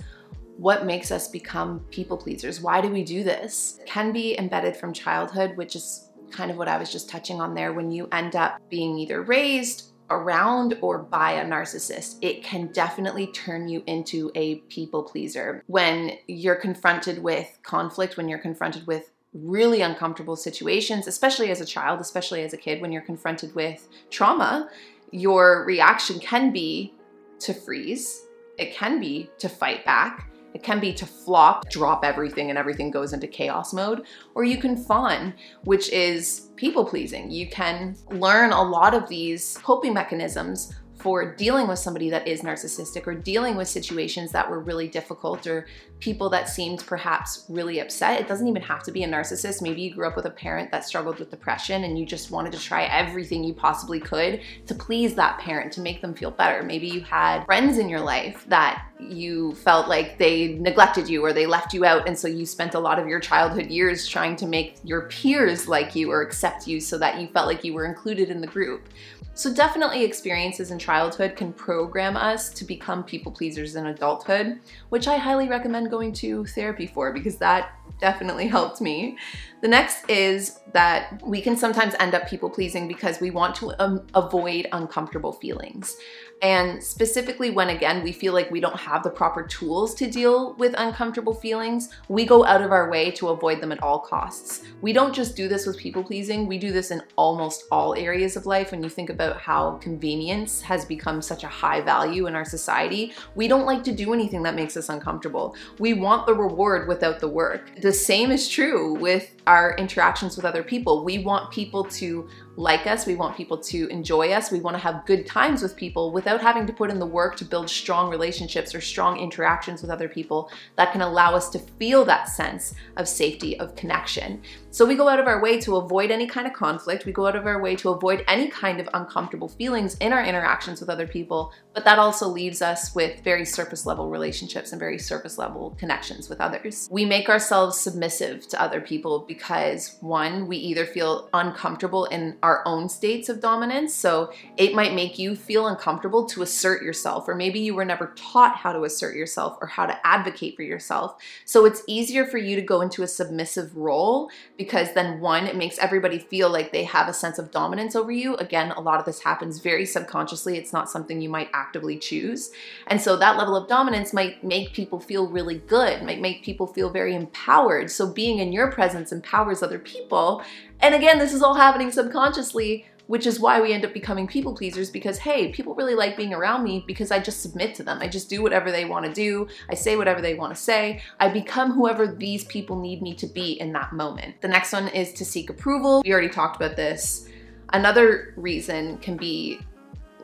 what 0.56 0.86
makes 0.86 1.10
us 1.10 1.28
become 1.28 1.80
people 1.90 2.16
pleasers? 2.16 2.62
Why 2.62 2.80
do 2.80 2.88
we 2.88 3.04
do 3.04 3.22
this? 3.22 3.76
It 3.82 3.86
can 3.86 4.10
be 4.10 4.38
embedded 4.38 4.74
from 4.74 4.94
childhood, 4.94 5.54
which 5.58 5.76
is 5.76 6.08
kind 6.30 6.50
of 6.50 6.56
what 6.56 6.66
I 6.66 6.78
was 6.78 6.90
just 6.90 7.10
touching 7.10 7.42
on 7.42 7.52
there. 7.52 7.74
When 7.74 7.90
you 7.90 8.08
end 8.10 8.36
up 8.36 8.58
being 8.70 8.98
either 9.00 9.20
raised 9.20 9.90
around 10.08 10.78
or 10.80 10.98
by 10.98 11.32
a 11.32 11.44
narcissist, 11.44 12.16
it 12.22 12.42
can 12.42 12.68
definitely 12.68 13.26
turn 13.32 13.68
you 13.68 13.82
into 13.86 14.30
a 14.34 14.60
people 14.70 15.02
pleaser. 15.02 15.62
When 15.66 16.12
you're 16.26 16.56
confronted 16.56 17.22
with 17.22 17.58
conflict, 17.62 18.16
when 18.16 18.30
you're 18.30 18.38
confronted 18.38 18.86
with 18.86 19.10
really 19.42 19.82
uncomfortable 19.82 20.36
situations, 20.36 21.06
especially 21.06 21.50
as 21.50 21.60
a 21.60 21.66
child, 21.66 22.00
especially 22.00 22.42
as 22.42 22.52
a 22.52 22.56
kid, 22.56 22.80
when 22.80 22.92
you're 22.92 23.02
confronted 23.02 23.54
with 23.54 23.88
trauma, 24.10 24.70
your 25.10 25.64
reaction 25.64 26.18
can 26.18 26.52
be 26.52 26.94
to 27.40 27.52
freeze 27.52 28.22
It 28.58 28.74
can 28.74 29.00
be 29.00 29.30
to 29.38 29.48
fight 29.48 29.84
back. 29.84 30.30
It 30.54 30.62
can 30.62 30.80
be 30.80 30.94
to 30.94 31.04
flop, 31.04 31.68
drop 31.68 32.04
everything, 32.04 32.48
and 32.48 32.58
everything 32.58 32.90
goes 32.90 33.12
into 33.12 33.26
chaos 33.26 33.74
mode. 33.74 34.06
Or 34.34 34.44
you 34.44 34.56
can 34.56 34.76
fawn, 34.76 35.34
which 35.64 35.90
is 35.90 36.48
people 36.56 36.84
pleasing. 36.84 37.30
You 37.30 37.48
can 37.48 37.96
learn 38.10 38.52
a 38.52 38.62
lot 38.62 38.94
of 38.94 39.08
these 39.08 39.58
coping 39.62 39.92
mechanisms 39.92 40.74
for 40.96 41.34
dealing 41.34 41.68
with 41.68 41.78
somebody 41.78 42.10
that 42.10 42.26
is 42.26 42.42
narcissistic 42.42 43.06
or 43.06 43.14
dealing 43.14 43.56
with 43.56 43.68
situations 43.68 44.32
that 44.32 44.50
were 44.50 44.60
really 44.60 44.88
difficult 44.88 45.46
or 45.46 45.66
people 46.00 46.30
that 46.30 46.48
seemed 46.48 46.84
perhaps 46.86 47.44
really 47.48 47.80
upset. 47.80 48.20
It 48.20 48.28
doesn't 48.28 48.48
even 48.48 48.62
have 48.62 48.82
to 48.84 48.92
be 48.92 49.04
a 49.04 49.08
narcissist. 49.08 49.62
Maybe 49.62 49.82
you 49.82 49.94
grew 49.94 50.06
up 50.06 50.16
with 50.16 50.24
a 50.24 50.30
parent 50.30 50.70
that 50.72 50.84
struggled 50.84 51.18
with 51.18 51.30
depression 51.30 51.84
and 51.84 51.98
you 51.98 52.06
just 52.06 52.30
wanted 52.30 52.52
to 52.52 52.58
try 52.58 52.84
everything 52.84 53.44
you 53.44 53.54
possibly 53.54 54.00
could 54.00 54.40
to 54.66 54.74
please 54.74 55.14
that 55.14 55.38
parent, 55.38 55.72
to 55.74 55.80
make 55.80 56.00
them 56.00 56.14
feel 56.14 56.30
better. 56.30 56.62
Maybe 56.62 56.86
you 56.86 57.02
had 57.02 57.44
friends 57.44 57.78
in 57.78 57.88
your 57.88 58.00
life 58.00 58.44
that 58.48 58.86
you 58.98 59.54
felt 59.56 59.88
like 59.88 60.18
they 60.18 60.54
neglected 60.54 61.08
you 61.08 61.24
or 61.24 61.32
they 61.32 61.46
left 61.46 61.74
you 61.74 61.84
out. 61.84 62.08
And 62.08 62.18
so 62.18 62.28
you 62.28 62.46
spent 62.46 62.74
a 62.74 62.78
lot 62.78 62.98
of 62.98 63.06
your 63.06 63.20
childhood 63.20 63.66
years 63.66 64.06
trying 64.06 64.36
to 64.36 64.46
make 64.46 64.78
your 64.82 65.02
peers 65.02 65.68
like 65.68 65.94
you 65.94 66.10
or 66.10 66.22
accept 66.22 66.66
you 66.66 66.80
so 66.80 66.96
that 66.98 67.20
you 67.20 67.28
felt 67.28 67.46
like 67.46 67.64
you 67.64 67.74
were 67.74 67.84
included 67.84 68.30
in 68.30 68.40
the 68.40 68.46
group. 68.46 68.88
So, 69.36 69.52
definitely, 69.52 70.02
experiences 70.02 70.70
in 70.70 70.78
childhood 70.78 71.36
can 71.36 71.52
program 71.52 72.16
us 72.16 72.48
to 72.54 72.64
become 72.64 73.04
people 73.04 73.30
pleasers 73.30 73.76
in 73.76 73.84
adulthood, 73.84 74.60
which 74.88 75.08
I 75.08 75.18
highly 75.18 75.46
recommend 75.46 75.90
going 75.90 76.14
to 76.14 76.46
therapy 76.46 76.86
for 76.86 77.12
because 77.12 77.36
that 77.36 77.72
definitely 78.00 78.46
helped 78.56 78.80
me. 78.80 79.18
The 79.60 79.68
next 79.68 80.08
is 80.08 80.60
that 80.72 81.22
we 81.22 81.42
can 81.42 81.54
sometimes 81.54 81.94
end 82.00 82.14
up 82.14 82.26
people 82.26 82.48
pleasing 82.48 82.88
because 82.88 83.20
we 83.20 83.30
want 83.30 83.54
to 83.56 83.74
um, 83.78 84.06
avoid 84.14 84.68
uncomfortable 84.72 85.34
feelings. 85.34 85.94
And 86.42 86.82
specifically, 86.82 87.50
when 87.50 87.70
again 87.70 88.02
we 88.02 88.12
feel 88.12 88.34
like 88.34 88.50
we 88.50 88.60
don't 88.60 88.78
have 88.78 89.02
the 89.02 89.10
proper 89.10 89.42
tools 89.42 89.94
to 89.94 90.10
deal 90.10 90.54
with 90.54 90.74
uncomfortable 90.76 91.32
feelings, 91.32 91.88
we 92.08 92.26
go 92.26 92.44
out 92.44 92.60
of 92.60 92.72
our 92.72 92.90
way 92.90 93.10
to 93.12 93.28
avoid 93.28 93.62
them 93.62 93.72
at 93.72 93.82
all 93.82 93.98
costs. 93.98 94.62
We 94.82 94.92
don't 94.92 95.14
just 95.14 95.34
do 95.34 95.48
this 95.48 95.66
with 95.66 95.78
people 95.78 96.04
pleasing, 96.04 96.46
we 96.46 96.58
do 96.58 96.72
this 96.72 96.90
in 96.90 97.02
almost 97.16 97.64
all 97.70 97.94
areas 97.94 98.36
of 98.36 98.44
life. 98.44 98.70
When 98.70 98.82
you 98.82 98.90
think 98.90 99.08
about 99.08 99.40
how 99.40 99.78
convenience 99.78 100.60
has 100.60 100.84
become 100.84 101.22
such 101.22 101.42
a 101.42 101.48
high 101.48 101.80
value 101.80 102.26
in 102.26 102.34
our 102.34 102.44
society, 102.44 103.14
we 103.34 103.48
don't 103.48 103.64
like 103.64 103.82
to 103.84 103.92
do 103.92 104.12
anything 104.12 104.42
that 104.42 104.54
makes 104.54 104.76
us 104.76 104.90
uncomfortable. 104.90 105.56
We 105.78 105.94
want 105.94 106.26
the 106.26 106.34
reward 106.34 106.86
without 106.86 107.18
the 107.18 107.28
work. 107.28 107.80
The 107.80 107.92
same 107.92 108.30
is 108.30 108.46
true 108.46 108.94
with 108.94 109.34
our 109.46 109.74
interactions 109.76 110.36
with 110.36 110.44
other 110.44 110.62
people. 110.62 111.04
We 111.04 111.18
want 111.18 111.50
people 111.50 111.84
to 111.84 112.28
like 112.56 112.86
us, 112.86 113.06
we 113.06 113.14
want 113.14 113.36
people 113.36 113.58
to 113.58 113.86
enjoy 113.88 114.30
us, 114.32 114.50
we 114.50 114.60
want 114.60 114.74
to 114.74 114.82
have 114.82 115.04
good 115.06 115.26
times 115.26 115.62
with 115.62 115.76
people 115.76 116.10
without 116.10 116.40
having 116.40 116.66
to 116.66 116.72
put 116.72 116.90
in 116.90 116.98
the 116.98 117.06
work 117.06 117.36
to 117.36 117.44
build 117.44 117.68
strong 117.68 118.10
relationships 118.10 118.74
or 118.74 118.80
strong 118.80 119.18
interactions 119.18 119.82
with 119.82 119.90
other 119.90 120.08
people 120.08 120.50
that 120.76 120.92
can 120.92 121.02
allow 121.02 121.34
us 121.34 121.50
to 121.50 121.58
feel 121.58 122.04
that 122.04 122.28
sense 122.28 122.74
of 122.96 123.06
safety, 123.06 123.58
of 123.60 123.76
connection. 123.76 124.42
So 124.70 124.84
we 124.84 124.94
go 124.94 125.08
out 125.08 125.20
of 125.20 125.26
our 125.26 125.40
way 125.40 125.60
to 125.60 125.76
avoid 125.76 126.10
any 126.10 126.26
kind 126.26 126.46
of 126.46 126.52
conflict, 126.52 127.06
we 127.06 127.12
go 127.12 127.26
out 127.26 127.36
of 127.36 127.46
our 127.46 127.60
way 127.60 127.76
to 127.76 127.90
avoid 127.90 128.24
any 128.28 128.48
kind 128.48 128.80
of 128.80 128.88
uncomfortable 128.94 129.48
feelings 129.48 129.96
in 129.98 130.12
our 130.12 130.24
interactions 130.24 130.80
with 130.80 130.90
other 130.90 131.06
people, 131.06 131.52
but 131.74 131.84
that 131.84 131.98
also 131.98 132.28
leaves 132.28 132.62
us 132.62 132.94
with 132.94 133.22
very 133.22 133.44
surface 133.44 133.86
level 133.86 134.10
relationships 134.10 134.72
and 134.72 134.78
very 134.78 134.98
surface 134.98 135.38
level 135.38 135.76
connections 135.78 136.28
with 136.28 136.40
others. 136.40 136.88
We 136.90 137.04
make 137.04 137.28
ourselves 137.28 137.78
submissive 137.78 138.48
to 138.48 138.60
other 138.60 138.80
people 138.80 139.24
because 139.26 139.96
one, 140.00 140.46
we 140.46 140.56
either 140.56 140.86
feel 140.86 141.28
uncomfortable 141.32 142.06
in 142.06 142.36
our 142.46 142.62
own 142.64 142.88
states 142.88 143.28
of 143.28 143.40
dominance. 143.40 143.92
So 143.92 144.32
it 144.56 144.72
might 144.72 144.94
make 144.94 145.18
you 145.18 145.34
feel 145.34 145.66
uncomfortable 145.66 146.26
to 146.26 146.42
assert 146.42 146.80
yourself, 146.80 147.26
or 147.26 147.34
maybe 147.34 147.58
you 147.58 147.74
were 147.74 147.84
never 147.84 148.12
taught 148.14 148.54
how 148.54 148.72
to 148.72 148.84
assert 148.84 149.16
yourself 149.16 149.58
or 149.60 149.66
how 149.66 149.84
to 149.84 150.06
advocate 150.06 150.54
for 150.54 150.62
yourself. 150.62 151.16
So 151.44 151.64
it's 151.64 151.82
easier 151.88 152.24
for 152.24 152.38
you 152.38 152.54
to 152.54 152.62
go 152.62 152.82
into 152.82 153.02
a 153.02 153.08
submissive 153.08 153.76
role 153.76 154.30
because 154.56 154.94
then 154.94 155.20
one, 155.20 155.48
it 155.48 155.56
makes 155.56 155.76
everybody 155.78 156.20
feel 156.20 156.48
like 156.48 156.70
they 156.70 156.84
have 156.84 157.08
a 157.08 157.12
sense 157.12 157.40
of 157.40 157.50
dominance 157.50 157.96
over 157.96 158.12
you. 158.12 158.36
Again, 158.36 158.70
a 158.70 158.80
lot 158.80 159.00
of 159.00 159.06
this 159.06 159.24
happens 159.24 159.58
very 159.58 159.84
subconsciously. 159.84 160.56
It's 160.56 160.72
not 160.72 160.88
something 160.88 161.20
you 161.20 161.28
might 161.28 161.50
actively 161.52 161.98
choose. 161.98 162.52
And 162.86 163.00
so 163.00 163.16
that 163.16 163.36
level 163.36 163.56
of 163.56 163.68
dominance 163.68 164.12
might 164.12 164.44
make 164.44 164.72
people 164.72 165.00
feel 165.00 165.26
really 165.26 165.58
good, 165.66 166.04
might 166.04 166.20
make 166.20 166.44
people 166.44 166.68
feel 166.68 166.90
very 166.90 167.16
empowered. 167.16 167.90
So 167.90 168.12
being 168.12 168.38
in 168.38 168.52
your 168.52 168.70
presence 168.70 169.10
empowers 169.10 169.64
other 169.64 169.80
people 169.80 170.44
and 170.80 170.94
again, 170.94 171.18
this 171.18 171.32
is 171.32 171.42
all 171.42 171.54
happening 171.54 171.90
subconsciously, 171.90 172.86
which 173.06 173.26
is 173.26 173.38
why 173.38 173.60
we 173.60 173.72
end 173.72 173.84
up 173.84 173.92
becoming 173.92 174.26
people 174.26 174.54
pleasers 174.54 174.90
because, 174.90 175.18
hey, 175.18 175.52
people 175.52 175.74
really 175.74 175.94
like 175.94 176.16
being 176.16 176.34
around 176.34 176.64
me 176.64 176.84
because 176.86 177.10
I 177.10 177.18
just 177.18 177.40
submit 177.40 177.74
to 177.76 177.82
them. 177.82 177.98
I 178.00 178.08
just 178.08 178.28
do 178.28 178.42
whatever 178.42 178.70
they 178.70 178.84
want 178.84 179.06
to 179.06 179.12
do. 179.12 179.48
I 179.70 179.74
say 179.74 179.96
whatever 179.96 180.20
they 180.20 180.34
want 180.34 180.54
to 180.54 180.60
say. 180.60 181.00
I 181.20 181.28
become 181.28 181.72
whoever 181.72 182.06
these 182.06 182.44
people 182.44 182.80
need 182.80 183.02
me 183.02 183.14
to 183.14 183.26
be 183.26 183.52
in 183.60 183.72
that 183.72 183.92
moment. 183.92 184.40
The 184.40 184.48
next 184.48 184.72
one 184.72 184.88
is 184.88 185.12
to 185.14 185.24
seek 185.24 185.50
approval. 185.50 186.02
We 186.04 186.12
already 186.12 186.28
talked 186.28 186.56
about 186.56 186.76
this. 186.76 187.28
Another 187.72 188.34
reason 188.36 188.98
can 188.98 189.16
be 189.16 189.60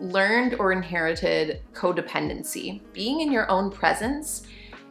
learned 0.01 0.55
or 0.55 0.73
inherited 0.73 1.61
codependency. 1.73 2.81
Being 2.93 3.21
in 3.21 3.31
your 3.31 3.49
own 3.51 3.71
presence, 3.71 4.47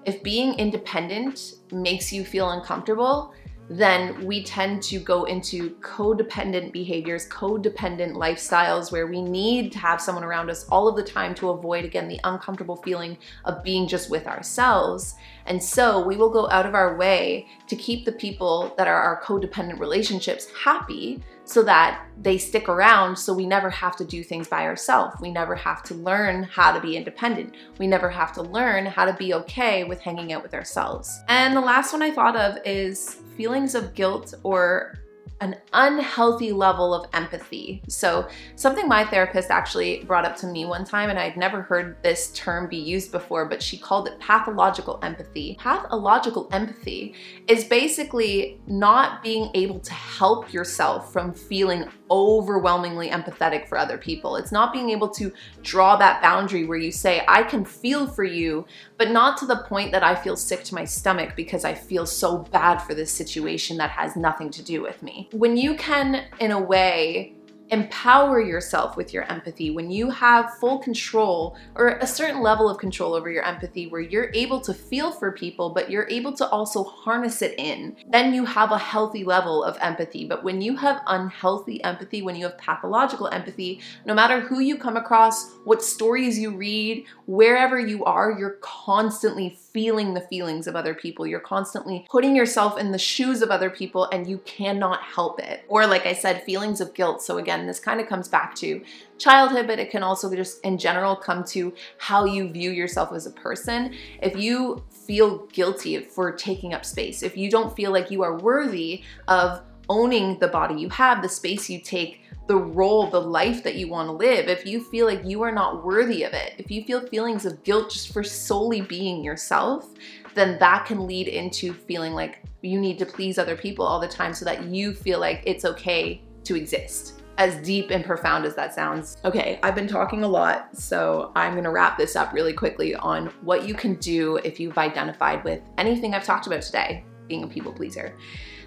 if 0.05 0.23
being 0.23 0.53
independent 0.55 1.53
makes 1.71 2.11
you 2.11 2.23
feel 2.23 2.51
uncomfortable, 2.51 3.33
then 3.77 4.25
we 4.25 4.43
tend 4.43 4.83
to 4.83 4.99
go 4.99 5.23
into 5.23 5.69
codependent 5.79 6.73
behaviors, 6.73 7.29
codependent 7.29 8.15
lifestyles 8.15 8.91
where 8.91 9.07
we 9.07 9.21
need 9.21 9.71
to 9.71 9.79
have 9.79 10.01
someone 10.01 10.25
around 10.25 10.49
us 10.49 10.67
all 10.67 10.89
of 10.89 10.97
the 10.97 11.03
time 11.03 11.33
to 11.35 11.51
avoid, 11.51 11.85
again, 11.85 12.09
the 12.09 12.19
uncomfortable 12.25 12.75
feeling 12.75 13.17
of 13.45 13.63
being 13.63 13.87
just 13.87 14.09
with 14.09 14.27
ourselves. 14.27 15.15
And 15.45 15.63
so 15.63 16.05
we 16.05 16.17
will 16.17 16.29
go 16.29 16.49
out 16.49 16.65
of 16.65 16.75
our 16.75 16.97
way 16.97 17.47
to 17.67 17.77
keep 17.77 18.03
the 18.03 18.11
people 18.11 18.73
that 18.77 18.89
are 18.89 19.01
our 19.01 19.21
codependent 19.21 19.79
relationships 19.79 20.47
happy 20.51 21.23
so 21.51 21.63
that 21.63 22.05
they 22.21 22.37
stick 22.37 22.69
around 22.69 23.17
so 23.17 23.33
we 23.33 23.45
never 23.45 23.69
have 23.69 23.95
to 23.97 24.05
do 24.05 24.23
things 24.23 24.47
by 24.47 24.65
ourselves. 24.65 25.15
We 25.19 25.31
never 25.31 25.55
have 25.55 25.83
to 25.83 25.95
learn 25.95 26.43
how 26.43 26.71
to 26.71 26.79
be 26.79 26.95
independent. 26.95 27.55
We 27.77 27.87
never 27.87 28.09
have 28.09 28.31
to 28.33 28.41
learn 28.41 28.85
how 28.85 29.05
to 29.05 29.13
be 29.13 29.33
okay 29.33 29.83
with 29.83 29.99
hanging 29.99 30.31
out 30.31 30.43
with 30.43 30.53
ourselves. 30.53 31.21
And 31.27 31.55
the 31.55 31.61
last 31.61 31.91
one 31.91 32.01
I 32.01 32.11
thought 32.11 32.37
of 32.37 32.57
is 32.65 33.17
feelings 33.35 33.75
of 33.75 33.93
guilt 33.93 34.33
or 34.43 34.95
an 35.41 35.55
unhealthy 35.73 36.51
level 36.51 36.93
of 36.93 37.09
empathy. 37.13 37.81
So, 37.89 38.29
something 38.55 38.87
my 38.87 39.03
therapist 39.03 39.49
actually 39.49 40.03
brought 40.03 40.23
up 40.23 40.37
to 40.37 40.47
me 40.47 40.65
one 40.65 40.85
time, 40.85 41.09
and 41.09 41.19
I'd 41.19 41.35
never 41.35 41.63
heard 41.63 42.01
this 42.03 42.31
term 42.33 42.69
be 42.69 42.77
used 42.77 43.11
before, 43.11 43.45
but 43.45 43.61
she 43.61 43.77
called 43.77 44.07
it 44.07 44.19
pathological 44.19 44.99
empathy. 45.01 45.57
Pathological 45.59 46.47
empathy 46.51 47.15
is 47.47 47.63
basically 47.65 48.61
not 48.67 49.23
being 49.23 49.49
able 49.55 49.79
to 49.79 49.93
help 49.93 50.53
yourself 50.53 51.11
from 51.11 51.33
feeling 51.33 51.85
overwhelmingly 52.11 53.09
empathetic 53.09 53.67
for 53.67 53.77
other 53.77 53.97
people. 53.97 54.35
It's 54.35 54.51
not 54.51 54.73
being 54.73 54.89
able 54.89 55.09
to 55.11 55.31
draw 55.63 55.95
that 55.95 56.21
boundary 56.21 56.65
where 56.65 56.77
you 56.77 56.91
say, 56.91 57.23
I 57.27 57.41
can 57.41 57.63
feel 57.63 58.05
for 58.05 58.25
you, 58.25 58.65
but 58.97 59.09
not 59.09 59.37
to 59.37 59.45
the 59.45 59.63
point 59.67 59.93
that 59.93 60.03
I 60.03 60.13
feel 60.13 60.35
sick 60.35 60.63
to 60.65 60.75
my 60.75 60.83
stomach 60.85 61.35
because 61.35 61.63
I 61.63 61.73
feel 61.73 62.05
so 62.05 62.39
bad 62.39 62.79
for 62.79 62.93
this 62.93 63.11
situation 63.11 63.77
that 63.77 63.91
has 63.91 64.15
nothing 64.15 64.51
to 64.51 64.61
do 64.61 64.81
with 64.81 65.01
me. 65.01 65.29
When 65.31 65.55
you 65.55 65.75
can, 65.75 66.25
in 66.39 66.51
a 66.51 66.59
way, 66.59 67.33
empower 67.71 68.41
yourself 68.41 68.97
with 68.97 69.13
your 69.13 69.23
empathy, 69.31 69.71
when 69.71 69.89
you 69.89 70.09
have 70.09 70.57
full 70.57 70.79
control 70.79 71.55
or 71.75 71.87
a 71.87 72.07
certain 72.07 72.41
level 72.41 72.69
of 72.69 72.77
control 72.77 73.13
over 73.13 73.31
your 73.31 73.43
empathy 73.43 73.87
where 73.87 74.01
you're 74.01 74.29
able 74.33 74.59
to 74.59 74.73
feel 74.73 75.09
for 75.09 75.31
people, 75.31 75.69
but 75.69 75.89
you're 75.89 76.07
able 76.09 76.33
to 76.33 76.47
also 76.49 76.83
harness 76.83 77.41
it 77.41 77.55
in, 77.57 77.95
then 78.09 78.33
you 78.33 78.43
have 78.43 78.71
a 78.71 78.77
healthy 78.77 79.23
level 79.23 79.63
of 79.63 79.77
empathy. 79.79 80.25
But 80.25 80.43
when 80.43 80.61
you 80.61 80.75
have 80.75 81.01
unhealthy 81.07 81.81
empathy, 81.83 82.21
when 82.21 82.35
you 82.35 82.45
have 82.45 82.57
pathological 82.57 83.29
empathy, 83.29 83.79
no 84.05 84.13
matter 84.13 84.41
who 84.41 84.59
you 84.59 84.77
come 84.77 84.97
across, 84.97 85.53
what 85.63 85.81
stories 85.81 86.37
you 86.37 86.51
read, 86.51 87.05
wherever 87.25 87.79
you 87.79 88.03
are, 88.03 88.37
you're 88.37 88.57
constantly 88.61 89.57
feeling 89.73 90.13
the 90.13 90.21
feelings 90.21 90.67
of 90.67 90.75
other 90.75 90.93
people. 90.93 91.25
You're 91.25 91.39
constantly 91.39 92.05
putting 92.09 92.35
yourself 92.35 92.77
in 92.77 92.91
the 92.91 92.97
shoes 92.97 93.41
of 93.41 93.49
other 93.49 93.69
people 93.69 94.05
and 94.11 94.27
you 94.27 94.39
cannot 94.39 95.01
help 95.01 95.39
it. 95.39 95.63
Or, 95.67 95.87
like 95.87 96.05
I 96.05 96.13
said, 96.13 96.43
feelings 96.43 96.81
of 96.81 96.93
guilt. 96.93 97.21
So, 97.21 97.37
again, 97.37 97.67
this 97.67 97.79
kind 97.79 98.01
of 98.01 98.07
comes 98.07 98.27
back 98.27 98.55
to 98.55 98.83
childhood, 99.17 99.67
but 99.67 99.79
it 99.79 99.91
can 99.91 100.03
also 100.03 100.33
just 100.35 100.63
in 100.65 100.77
general 100.77 101.15
come 101.15 101.43
to 101.45 101.73
how 101.97 102.25
you 102.25 102.49
view 102.49 102.71
yourself 102.71 103.13
as 103.13 103.25
a 103.25 103.31
person. 103.31 103.93
If 104.21 104.35
you 104.35 104.83
feel 104.89 105.45
guilty 105.47 105.99
for 105.99 106.31
taking 106.31 106.73
up 106.73 106.85
space, 106.85 107.23
if 107.23 107.37
you 107.37 107.49
don't 107.49 107.75
feel 107.75 107.91
like 107.91 108.11
you 108.11 108.23
are 108.23 108.37
worthy 108.37 109.03
of 109.27 109.61
owning 109.89 110.39
the 110.39 110.47
body 110.47 110.75
you 110.75 110.89
have, 110.89 111.21
the 111.21 111.29
space 111.29 111.69
you 111.69 111.79
take, 111.79 112.20
the 112.51 112.57
role, 112.57 113.09
the 113.09 113.21
life 113.21 113.63
that 113.63 113.75
you 113.75 113.87
want 113.87 114.09
to 114.09 114.11
live, 114.11 114.49
if 114.49 114.65
you 114.65 114.83
feel 114.83 115.05
like 115.05 115.21
you 115.23 115.41
are 115.41 115.53
not 115.53 115.85
worthy 115.85 116.23
of 116.23 116.33
it, 116.33 116.53
if 116.57 116.69
you 116.69 116.83
feel 116.83 116.99
feelings 117.07 117.45
of 117.45 117.63
guilt 117.63 117.89
just 117.89 118.11
for 118.11 118.25
solely 118.25 118.81
being 118.81 119.23
yourself, 119.23 119.87
then 120.35 120.59
that 120.59 120.85
can 120.85 121.07
lead 121.07 121.29
into 121.29 121.73
feeling 121.73 122.11
like 122.11 122.43
you 122.61 122.77
need 122.77 122.99
to 122.99 123.05
please 123.05 123.37
other 123.37 123.55
people 123.55 123.85
all 123.85 124.01
the 124.01 124.07
time 124.07 124.33
so 124.33 124.43
that 124.43 124.65
you 124.65 124.93
feel 124.93 125.17
like 125.17 125.41
it's 125.45 125.63
okay 125.63 126.21
to 126.43 126.57
exist. 126.57 127.21
as 127.37 127.55
deep 127.65 127.89
and 127.89 128.03
profound 128.03 128.43
as 128.43 128.53
that 128.55 128.75
sounds. 128.75 129.15
Okay, 129.23 129.57
I've 129.63 129.73
been 129.73 129.87
talking 129.87 130.23
a 130.23 130.27
lot, 130.27 130.77
so 130.77 131.31
I'm 131.37 131.55
gonna 131.55 131.71
wrap 131.71 131.97
this 131.97 132.17
up 132.17 132.33
really 132.33 132.51
quickly 132.51 132.95
on 132.95 133.27
what 133.43 133.65
you 133.65 133.73
can 133.73 133.95
do 133.95 134.35
if 134.43 134.59
you've 134.59 134.77
identified 134.77 135.45
with 135.45 135.61
anything 135.77 136.13
I've 136.13 136.25
talked 136.25 136.47
about 136.47 136.61
today, 136.61 137.05
being 137.29 137.43
a 137.43 137.47
people 137.47 137.71
pleaser. 137.71 138.17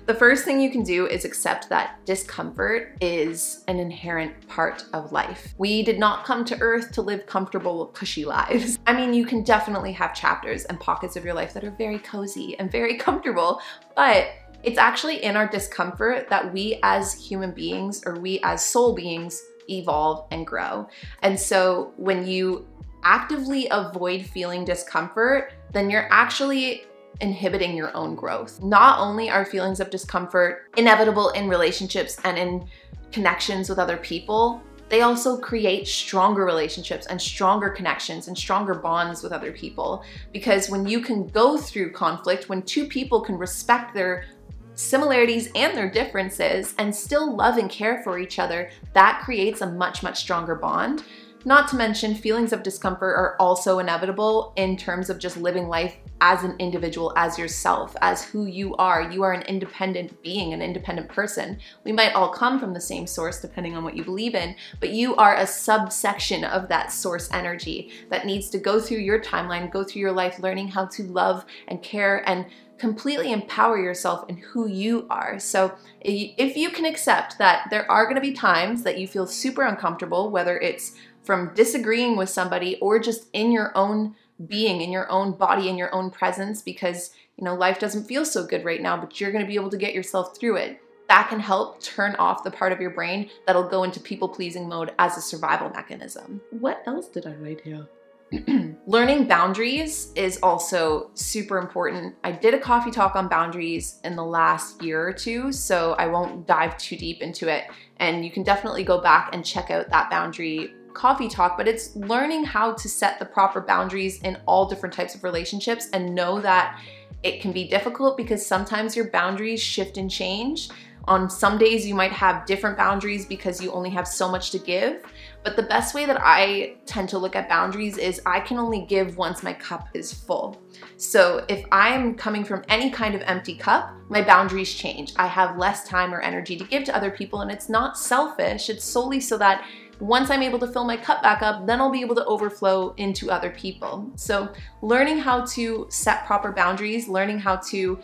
The 0.06 0.14
first 0.14 0.44
thing 0.44 0.60
you 0.60 0.70
can 0.70 0.82
do 0.82 1.06
is 1.06 1.24
accept 1.24 1.70
that 1.70 2.04
discomfort 2.04 2.98
is 3.00 3.64
an 3.68 3.78
inherent 3.78 4.46
part 4.48 4.84
of 4.92 5.12
life. 5.12 5.54
We 5.56 5.82
did 5.82 5.98
not 5.98 6.26
come 6.26 6.44
to 6.44 6.60
earth 6.60 6.92
to 6.92 7.02
live 7.02 7.24
comfortable, 7.24 7.86
cushy 7.86 8.26
lives. 8.26 8.78
I 8.86 8.92
mean, 8.92 9.14
you 9.14 9.24
can 9.24 9.42
definitely 9.42 9.92
have 9.92 10.14
chapters 10.14 10.66
and 10.66 10.78
pockets 10.78 11.16
of 11.16 11.24
your 11.24 11.32
life 11.32 11.54
that 11.54 11.64
are 11.64 11.70
very 11.70 11.98
cozy 11.98 12.54
and 12.58 12.70
very 12.70 12.96
comfortable, 12.98 13.62
but 13.96 14.28
it's 14.62 14.76
actually 14.76 15.24
in 15.24 15.36
our 15.36 15.48
discomfort 15.48 16.28
that 16.28 16.52
we 16.52 16.78
as 16.82 17.14
human 17.14 17.52
beings 17.52 18.02
or 18.04 18.18
we 18.18 18.40
as 18.42 18.62
soul 18.62 18.94
beings 18.94 19.42
evolve 19.70 20.26
and 20.30 20.46
grow. 20.46 20.86
And 21.22 21.40
so 21.40 21.94
when 21.96 22.26
you 22.26 22.66
actively 23.04 23.68
avoid 23.70 24.26
feeling 24.26 24.66
discomfort, 24.66 25.54
then 25.72 25.88
you're 25.88 26.08
actually 26.12 26.84
inhibiting 27.20 27.76
your 27.76 27.94
own 27.96 28.14
growth. 28.14 28.62
Not 28.62 28.98
only 28.98 29.30
are 29.30 29.44
feelings 29.44 29.80
of 29.80 29.90
discomfort 29.90 30.70
inevitable 30.76 31.30
in 31.30 31.48
relationships 31.48 32.18
and 32.24 32.38
in 32.38 32.66
connections 33.12 33.68
with 33.68 33.78
other 33.78 33.96
people, 33.96 34.62
they 34.88 35.00
also 35.00 35.38
create 35.38 35.88
stronger 35.88 36.44
relationships 36.44 37.06
and 37.06 37.20
stronger 37.20 37.70
connections 37.70 38.28
and 38.28 38.36
stronger 38.36 38.74
bonds 38.74 39.22
with 39.22 39.32
other 39.32 39.50
people. 39.52 40.04
Because 40.32 40.68
when 40.68 40.86
you 40.86 41.00
can 41.00 41.26
go 41.28 41.56
through 41.56 41.92
conflict, 41.92 42.48
when 42.48 42.62
two 42.62 42.86
people 42.86 43.20
can 43.20 43.38
respect 43.38 43.94
their 43.94 44.26
similarities 44.74 45.50
and 45.54 45.76
their 45.76 45.90
differences 45.90 46.74
and 46.78 46.94
still 46.94 47.34
love 47.34 47.56
and 47.56 47.70
care 47.70 48.02
for 48.02 48.18
each 48.18 48.38
other, 48.38 48.70
that 48.92 49.22
creates 49.24 49.60
a 49.60 49.70
much, 49.70 50.02
much 50.02 50.18
stronger 50.18 50.54
bond. 50.54 51.04
Not 51.46 51.68
to 51.68 51.76
mention, 51.76 52.14
feelings 52.14 52.54
of 52.54 52.62
discomfort 52.62 53.14
are 53.16 53.36
also 53.38 53.78
inevitable 53.78 54.54
in 54.56 54.78
terms 54.78 55.10
of 55.10 55.18
just 55.18 55.36
living 55.36 55.68
life 55.68 55.94
as 56.22 56.42
an 56.42 56.56
individual, 56.58 57.12
as 57.16 57.38
yourself, 57.38 57.94
as 58.00 58.24
who 58.24 58.46
you 58.46 58.74
are. 58.76 59.02
You 59.12 59.24
are 59.24 59.32
an 59.32 59.42
independent 59.42 60.22
being, 60.22 60.54
an 60.54 60.62
independent 60.62 61.10
person. 61.10 61.58
We 61.84 61.92
might 61.92 62.14
all 62.14 62.30
come 62.30 62.58
from 62.58 62.72
the 62.72 62.80
same 62.80 63.06
source 63.06 63.42
depending 63.42 63.76
on 63.76 63.84
what 63.84 63.94
you 63.94 64.04
believe 64.04 64.34
in, 64.34 64.56
but 64.80 64.88
you 64.88 65.16
are 65.16 65.36
a 65.36 65.46
subsection 65.46 66.44
of 66.44 66.68
that 66.68 66.90
source 66.90 67.28
energy 67.30 67.92
that 68.08 68.24
needs 68.24 68.48
to 68.50 68.58
go 68.58 68.80
through 68.80 68.98
your 68.98 69.20
timeline, 69.20 69.70
go 69.70 69.84
through 69.84 70.00
your 70.00 70.12
life, 70.12 70.38
learning 70.38 70.68
how 70.68 70.86
to 70.86 71.02
love 71.02 71.44
and 71.68 71.82
care 71.82 72.26
and 72.26 72.46
completely 72.78 73.32
empower 73.32 73.78
yourself 73.78 74.28
in 74.28 74.36
who 74.36 74.66
you 74.66 75.06
are. 75.10 75.38
So, 75.38 75.74
if 76.00 76.56
you 76.56 76.70
can 76.70 76.84
accept 76.84 77.38
that 77.38 77.68
there 77.70 77.90
are 77.90 78.04
going 78.04 78.16
to 78.16 78.20
be 78.20 78.32
times 78.32 78.82
that 78.82 78.98
you 78.98 79.06
feel 79.06 79.26
super 79.26 79.62
uncomfortable, 79.62 80.30
whether 80.30 80.58
it's 80.58 80.94
from 81.22 81.54
disagreeing 81.54 82.16
with 82.16 82.28
somebody 82.28 82.76
or 82.80 82.98
just 82.98 83.28
in 83.32 83.50
your 83.50 83.72
own 83.76 84.14
being, 84.46 84.80
in 84.80 84.90
your 84.90 85.10
own 85.10 85.32
body, 85.32 85.68
in 85.68 85.78
your 85.78 85.94
own 85.94 86.10
presence, 86.10 86.60
because 86.60 87.10
you 87.36 87.44
know 87.44 87.54
life 87.54 87.78
doesn't 87.78 88.04
feel 88.04 88.24
so 88.24 88.46
good 88.46 88.64
right 88.64 88.82
now, 88.82 88.96
but 88.96 89.20
you're 89.20 89.32
going 89.32 89.44
to 89.44 89.48
be 89.48 89.56
able 89.56 89.70
to 89.70 89.76
get 89.76 89.94
yourself 89.94 90.36
through 90.36 90.56
it. 90.56 90.80
That 91.08 91.28
can 91.28 91.40
help 91.40 91.82
turn 91.82 92.16
off 92.16 92.44
the 92.44 92.50
part 92.50 92.72
of 92.72 92.80
your 92.80 92.90
brain 92.90 93.30
that'll 93.46 93.68
go 93.68 93.84
into 93.84 94.00
people 94.00 94.28
pleasing 94.28 94.68
mode 94.68 94.92
as 94.98 95.16
a 95.16 95.20
survival 95.20 95.70
mechanism. 95.70 96.40
What 96.50 96.82
else 96.86 97.08
did 97.08 97.26
I 97.26 97.34
write 97.34 97.60
here? 97.60 97.86
Learning 98.86 99.26
boundaries 99.26 100.12
is 100.14 100.38
also 100.42 101.10
super 101.14 101.58
important. 101.58 102.14
I 102.24 102.32
did 102.32 102.54
a 102.54 102.58
coffee 102.58 102.90
talk 102.90 103.16
on 103.16 103.28
boundaries 103.28 104.00
in 104.04 104.16
the 104.16 104.24
last 104.24 104.82
year 104.82 105.06
or 105.06 105.12
two, 105.12 105.52
so 105.52 105.92
I 105.98 106.06
won't 106.06 106.46
dive 106.46 106.76
too 106.78 106.96
deep 106.96 107.22
into 107.22 107.48
it. 107.48 107.64
And 107.98 108.24
you 108.24 108.30
can 108.30 108.42
definitely 108.42 108.84
go 108.84 109.00
back 109.00 109.30
and 109.32 109.44
check 109.44 109.70
out 109.70 109.88
that 109.90 110.10
boundary 110.10 110.74
coffee 110.94 111.28
talk, 111.28 111.56
but 111.56 111.68
it's 111.68 111.94
learning 111.96 112.44
how 112.44 112.72
to 112.72 112.88
set 112.88 113.18
the 113.18 113.24
proper 113.24 113.60
boundaries 113.60 114.20
in 114.22 114.38
all 114.46 114.66
different 114.66 114.94
types 114.94 115.14
of 115.14 115.24
relationships 115.24 115.88
and 115.92 116.14
know 116.14 116.40
that 116.40 116.80
it 117.22 117.40
can 117.40 117.52
be 117.52 117.66
difficult 117.66 118.16
because 118.16 118.46
sometimes 118.46 118.94
your 118.94 119.10
boundaries 119.10 119.60
shift 119.60 119.96
and 119.96 120.10
change. 120.10 120.68
On 121.06 121.28
some 121.28 121.58
days, 121.58 121.86
you 121.86 121.94
might 121.94 122.12
have 122.12 122.46
different 122.46 122.76
boundaries 122.76 123.26
because 123.26 123.60
you 123.62 123.72
only 123.72 123.90
have 123.90 124.06
so 124.08 124.30
much 124.30 124.50
to 124.52 124.58
give. 124.58 125.02
But 125.44 125.56
the 125.56 125.62
best 125.62 125.94
way 125.94 126.06
that 126.06 126.18
I 126.22 126.76
tend 126.86 127.10
to 127.10 127.18
look 127.18 127.36
at 127.36 127.50
boundaries 127.50 127.98
is 127.98 128.20
I 128.24 128.40
can 128.40 128.58
only 128.58 128.86
give 128.86 129.18
once 129.18 129.42
my 129.42 129.52
cup 129.52 129.88
is 129.92 130.12
full. 130.12 130.62
So 130.96 131.44
if 131.48 131.66
I'm 131.70 132.14
coming 132.14 132.44
from 132.44 132.62
any 132.68 132.90
kind 132.90 133.14
of 133.14 133.20
empty 133.26 133.54
cup, 133.54 133.94
my 134.08 134.22
boundaries 134.22 134.72
change. 134.72 135.12
I 135.16 135.26
have 135.26 135.58
less 135.58 135.86
time 135.86 136.14
or 136.14 136.22
energy 136.22 136.56
to 136.56 136.64
give 136.64 136.84
to 136.84 136.96
other 136.96 137.10
people, 137.10 137.42
and 137.42 137.50
it's 137.50 137.68
not 137.68 137.98
selfish, 137.98 138.70
it's 138.70 138.84
solely 138.84 139.20
so 139.20 139.36
that 139.36 139.66
once 140.00 140.30
I'm 140.30 140.42
able 140.42 140.58
to 140.58 140.66
fill 140.66 140.84
my 140.84 140.96
cup 140.96 141.22
back 141.22 141.42
up, 141.42 141.66
then 141.66 141.80
I'll 141.80 141.90
be 141.90 142.00
able 142.00 142.14
to 142.16 142.24
overflow 142.24 142.94
into 142.96 143.30
other 143.30 143.50
people. 143.50 144.10
So, 144.16 144.52
learning 144.82 145.18
how 145.18 145.44
to 145.46 145.86
set 145.88 146.26
proper 146.26 146.52
boundaries, 146.52 147.06
learning 147.06 147.38
how 147.38 147.56
to 147.56 147.98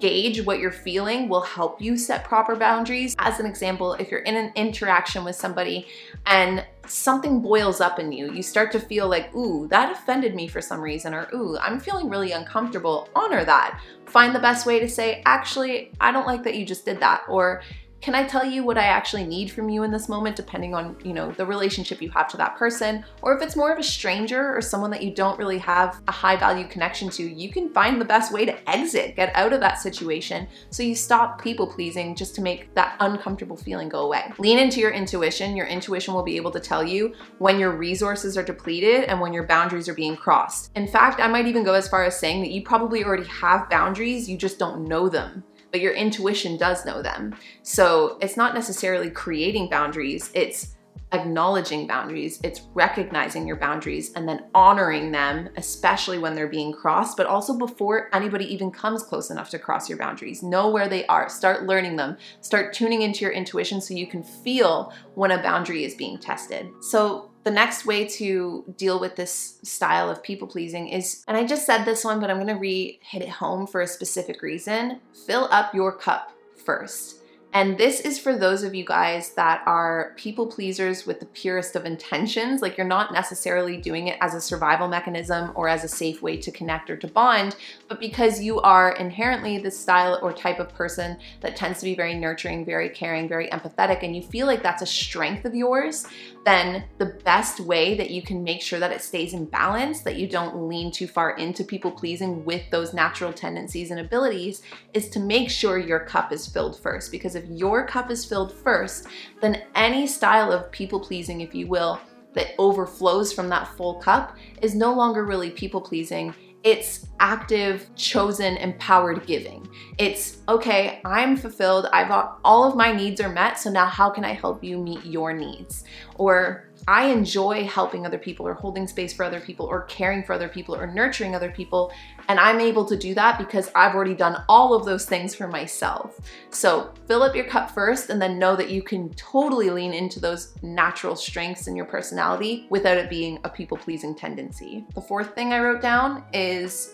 gauge 0.00 0.44
what 0.44 0.58
you're 0.58 0.70
feeling 0.70 1.28
will 1.28 1.40
help 1.40 1.80
you 1.80 1.96
set 1.96 2.24
proper 2.24 2.54
boundaries. 2.54 3.16
As 3.18 3.40
an 3.40 3.46
example, 3.46 3.94
if 3.94 4.10
you're 4.10 4.20
in 4.20 4.36
an 4.36 4.52
interaction 4.54 5.24
with 5.24 5.36
somebody 5.36 5.86
and 6.26 6.64
something 6.86 7.40
boils 7.40 7.80
up 7.80 7.98
in 7.98 8.12
you, 8.12 8.32
you 8.32 8.42
start 8.42 8.70
to 8.72 8.80
feel 8.80 9.08
like, 9.08 9.34
ooh, 9.34 9.66
that 9.68 9.92
offended 9.92 10.34
me 10.34 10.46
for 10.46 10.60
some 10.60 10.80
reason, 10.80 11.14
or 11.14 11.28
ooh, 11.34 11.56
I'm 11.58 11.80
feeling 11.80 12.08
really 12.08 12.32
uncomfortable, 12.32 13.08
honor 13.14 13.44
that. 13.44 13.80
Find 14.06 14.34
the 14.34 14.40
best 14.40 14.66
way 14.66 14.78
to 14.80 14.88
say, 14.88 15.22
actually, 15.26 15.92
I 16.00 16.12
don't 16.12 16.26
like 16.26 16.42
that 16.44 16.54
you 16.54 16.64
just 16.64 16.84
did 16.84 17.00
that, 17.00 17.22
or 17.28 17.62
can 18.00 18.14
I 18.14 18.24
tell 18.24 18.44
you 18.44 18.62
what 18.62 18.78
I 18.78 18.84
actually 18.84 19.24
need 19.24 19.50
from 19.50 19.68
you 19.68 19.82
in 19.82 19.90
this 19.90 20.08
moment 20.08 20.36
depending 20.36 20.74
on, 20.74 20.96
you 21.04 21.12
know, 21.12 21.32
the 21.32 21.44
relationship 21.44 22.00
you 22.00 22.10
have 22.10 22.28
to 22.28 22.36
that 22.36 22.56
person 22.56 23.04
or 23.22 23.36
if 23.36 23.42
it's 23.42 23.56
more 23.56 23.72
of 23.72 23.78
a 23.78 23.82
stranger 23.82 24.56
or 24.56 24.60
someone 24.60 24.90
that 24.92 25.02
you 25.02 25.12
don't 25.12 25.38
really 25.38 25.58
have 25.58 26.00
a 26.06 26.12
high 26.12 26.36
value 26.36 26.66
connection 26.68 27.08
to, 27.10 27.22
you 27.22 27.50
can 27.50 27.70
find 27.70 28.00
the 28.00 28.04
best 28.04 28.32
way 28.32 28.44
to 28.44 28.70
exit, 28.70 29.16
get 29.16 29.34
out 29.34 29.52
of 29.52 29.60
that 29.60 29.80
situation 29.80 30.46
so 30.70 30.82
you 30.82 30.94
stop 30.94 31.42
people 31.42 31.66
pleasing 31.66 32.14
just 32.14 32.34
to 32.36 32.40
make 32.40 32.72
that 32.74 32.96
uncomfortable 33.00 33.56
feeling 33.56 33.88
go 33.88 34.02
away. 34.06 34.32
Lean 34.38 34.58
into 34.58 34.80
your 34.80 34.92
intuition. 34.92 35.56
Your 35.56 35.66
intuition 35.66 36.14
will 36.14 36.22
be 36.22 36.36
able 36.36 36.52
to 36.52 36.60
tell 36.60 36.84
you 36.84 37.14
when 37.38 37.58
your 37.58 37.72
resources 37.72 38.36
are 38.36 38.44
depleted 38.44 39.04
and 39.04 39.20
when 39.20 39.32
your 39.32 39.46
boundaries 39.46 39.88
are 39.88 39.94
being 39.94 40.16
crossed. 40.16 40.70
In 40.76 40.86
fact, 40.86 41.20
I 41.20 41.26
might 41.26 41.46
even 41.46 41.64
go 41.64 41.74
as 41.74 41.88
far 41.88 42.04
as 42.04 42.18
saying 42.18 42.42
that 42.42 42.50
you 42.50 42.62
probably 42.62 43.04
already 43.04 43.26
have 43.26 43.68
boundaries, 43.68 44.28
you 44.28 44.36
just 44.36 44.58
don't 44.58 44.84
know 44.84 45.08
them 45.08 45.42
but 45.70 45.80
your 45.80 45.92
intuition 45.92 46.56
does 46.56 46.84
know 46.84 47.02
them. 47.02 47.36
So 47.62 48.18
it's 48.20 48.36
not 48.36 48.54
necessarily 48.54 49.10
creating 49.10 49.68
boundaries, 49.68 50.30
it's 50.34 50.76
acknowledging 51.12 51.86
boundaries, 51.86 52.40
it's 52.42 52.62
recognizing 52.74 53.46
your 53.46 53.56
boundaries 53.56 54.12
and 54.14 54.28
then 54.28 54.44
honoring 54.54 55.10
them, 55.10 55.48
especially 55.56 56.18
when 56.18 56.34
they're 56.34 56.48
being 56.48 56.72
crossed, 56.72 57.16
but 57.16 57.26
also 57.26 57.56
before 57.56 58.08
anybody 58.14 58.44
even 58.52 58.70
comes 58.70 59.02
close 59.02 59.30
enough 59.30 59.50
to 59.50 59.58
cross 59.58 59.88
your 59.88 59.98
boundaries. 59.98 60.42
Know 60.42 60.70
where 60.70 60.88
they 60.88 61.06
are, 61.06 61.28
start 61.28 61.64
learning 61.64 61.96
them, 61.96 62.16
start 62.40 62.72
tuning 62.72 63.02
into 63.02 63.24
your 63.24 63.32
intuition 63.32 63.80
so 63.80 63.94
you 63.94 64.06
can 64.06 64.22
feel 64.22 64.92
when 65.14 65.30
a 65.30 65.42
boundary 65.42 65.84
is 65.84 65.94
being 65.94 66.18
tested. 66.18 66.68
So 66.80 67.30
the 67.44 67.50
next 67.50 67.86
way 67.86 68.06
to 68.06 68.74
deal 68.76 69.00
with 69.00 69.16
this 69.16 69.58
style 69.62 70.10
of 70.10 70.22
people 70.22 70.46
pleasing 70.46 70.88
is, 70.88 71.24
and 71.26 71.36
I 71.36 71.46
just 71.46 71.64
said 71.64 71.84
this 71.84 72.04
one, 72.04 72.20
but 72.20 72.30
I'm 72.30 72.38
gonna 72.38 72.58
re 72.58 73.00
hit 73.02 73.22
it 73.22 73.30
home 73.30 73.66
for 73.66 73.80
a 73.80 73.86
specific 73.86 74.42
reason 74.42 75.00
fill 75.26 75.48
up 75.50 75.74
your 75.74 75.92
cup 75.92 76.32
first. 76.64 77.17
And 77.54 77.78
this 77.78 78.00
is 78.00 78.18
for 78.18 78.36
those 78.36 78.62
of 78.62 78.74
you 78.74 78.84
guys 78.84 79.30
that 79.30 79.62
are 79.66 80.12
people 80.16 80.46
pleasers 80.46 81.06
with 81.06 81.18
the 81.18 81.26
purest 81.26 81.76
of 81.76 81.86
intentions. 81.86 82.60
Like 82.60 82.76
you're 82.76 82.86
not 82.86 83.12
necessarily 83.12 83.78
doing 83.78 84.08
it 84.08 84.18
as 84.20 84.34
a 84.34 84.40
survival 84.40 84.86
mechanism 84.86 85.52
or 85.54 85.66
as 85.66 85.82
a 85.82 85.88
safe 85.88 86.20
way 86.20 86.36
to 86.36 86.52
connect 86.52 86.90
or 86.90 86.96
to 86.98 87.06
bond, 87.06 87.56
but 87.88 88.00
because 88.00 88.40
you 88.40 88.60
are 88.60 88.92
inherently 88.92 89.58
the 89.58 89.70
style 89.70 90.18
or 90.20 90.32
type 90.32 90.58
of 90.58 90.74
person 90.74 91.16
that 91.40 91.56
tends 91.56 91.78
to 91.78 91.86
be 91.86 91.94
very 91.94 92.14
nurturing, 92.14 92.66
very 92.66 92.90
caring, 92.90 93.28
very 93.28 93.48
empathetic, 93.48 94.02
and 94.02 94.14
you 94.14 94.22
feel 94.22 94.46
like 94.46 94.62
that's 94.62 94.82
a 94.82 94.86
strength 94.86 95.46
of 95.46 95.54
yours, 95.54 96.06
then 96.48 96.84
the 96.96 97.18
best 97.24 97.60
way 97.60 97.94
that 97.94 98.10
you 98.10 98.22
can 98.22 98.42
make 98.42 98.62
sure 98.62 98.78
that 98.78 98.90
it 98.90 99.02
stays 99.02 99.34
in 99.34 99.44
balance, 99.44 100.00
that 100.00 100.16
you 100.16 100.26
don't 100.26 100.66
lean 100.66 100.90
too 100.90 101.06
far 101.06 101.36
into 101.36 101.62
people 101.62 101.90
pleasing 101.90 102.42
with 102.46 102.62
those 102.70 102.94
natural 102.94 103.34
tendencies 103.34 103.90
and 103.90 104.00
abilities, 104.00 104.62
is 104.94 105.10
to 105.10 105.20
make 105.20 105.50
sure 105.50 105.76
your 105.76 106.00
cup 106.00 106.32
is 106.32 106.48
filled 106.48 106.80
first. 106.80 107.12
Because 107.12 107.34
if 107.34 107.44
your 107.50 107.86
cup 107.86 108.10
is 108.10 108.24
filled 108.24 108.50
first, 108.50 109.08
then 109.42 109.62
any 109.74 110.06
style 110.06 110.50
of 110.50 110.72
people 110.72 110.98
pleasing, 110.98 111.42
if 111.42 111.54
you 111.54 111.66
will, 111.66 112.00
that 112.32 112.54
overflows 112.58 113.30
from 113.30 113.50
that 113.50 113.68
full 113.76 113.96
cup 113.96 114.34
is 114.62 114.74
no 114.74 114.94
longer 114.94 115.26
really 115.26 115.50
people 115.50 115.82
pleasing. 115.82 116.34
It's 116.64 117.06
active, 117.20 117.88
chosen, 117.94 118.56
empowered 118.56 119.26
giving. 119.26 119.68
It's 119.98 120.38
okay, 120.48 121.00
I'm 121.04 121.36
fulfilled. 121.36 121.86
I've 121.92 122.08
got 122.08 122.40
all 122.44 122.64
of 122.64 122.76
my 122.76 122.92
needs 122.92 123.20
are 123.20 123.28
met. 123.28 123.58
So 123.58 123.70
now 123.70 123.86
how 123.86 124.10
can 124.10 124.24
I 124.24 124.32
help 124.32 124.62
you 124.64 124.78
meet 124.78 125.04
your 125.04 125.32
needs? 125.32 125.84
Or 126.16 126.68
I 126.86 127.06
enjoy 127.06 127.66
helping 127.66 128.06
other 128.06 128.18
people 128.18 128.46
or 128.46 128.54
holding 128.54 128.86
space 128.86 129.12
for 129.12 129.24
other 129.24 129.40
people 129.40 129.66
or 129.66 129.82
caring 129.82 130.22
for 130.22 130.32
other 130.32 130.48
people 130.48 130.74
or 130.74 130.86
nurturing 130.86 131.34
other 131.34 131.50
people. 131.50 131.92
And 132.28 132.38
I'm 132.38 132.60
able 132.60 132.84
to 132.86 132.96
do 132.96 133.14
that 133.14 133.38
because 133.38 133.70
I've 133.74 133.94
already 133.94 134.14
done 134.14 134.42
all 134.48 134.74
of 134.74 134.84
those 134.84 135.04
things 135.04 135.34
for 135.34 135.48
myself. 135.48 136.18
So 136.50 136.94
fill 137.06 137.22
up 137.22 137.34
your 137.34 137.46
cup 137.46 137.70
first 137.70 138.10
and 138.10 138.20
then 138.22 138.38
know 138.38 138.56
that 138.56 138.70
you 138.70 138.82
can 138.82 139.12
totally 139.14 139.70
lean 139.70 139.92
into 139.92 140.20
those 140.20 140.54
natural 140.62 141.16
strengths 141.16 141.66
in 141.66 141.76
your 141.76 141.86
personality 141.86 142.66
without 142.70 142.96
it 142.96 143.10
being 143.10 143.38
a 143.44 143.48
people 143.48 143.76
pleasing 143.76 144.14
tendency. 144.14 144.86
The 144.94 145.00
fourth 145.00 145.34
thing 145.34 145.52
I 145.52 145.60
wrote 145.60 145.82
down 145.82 146.24
is 146.32 146.47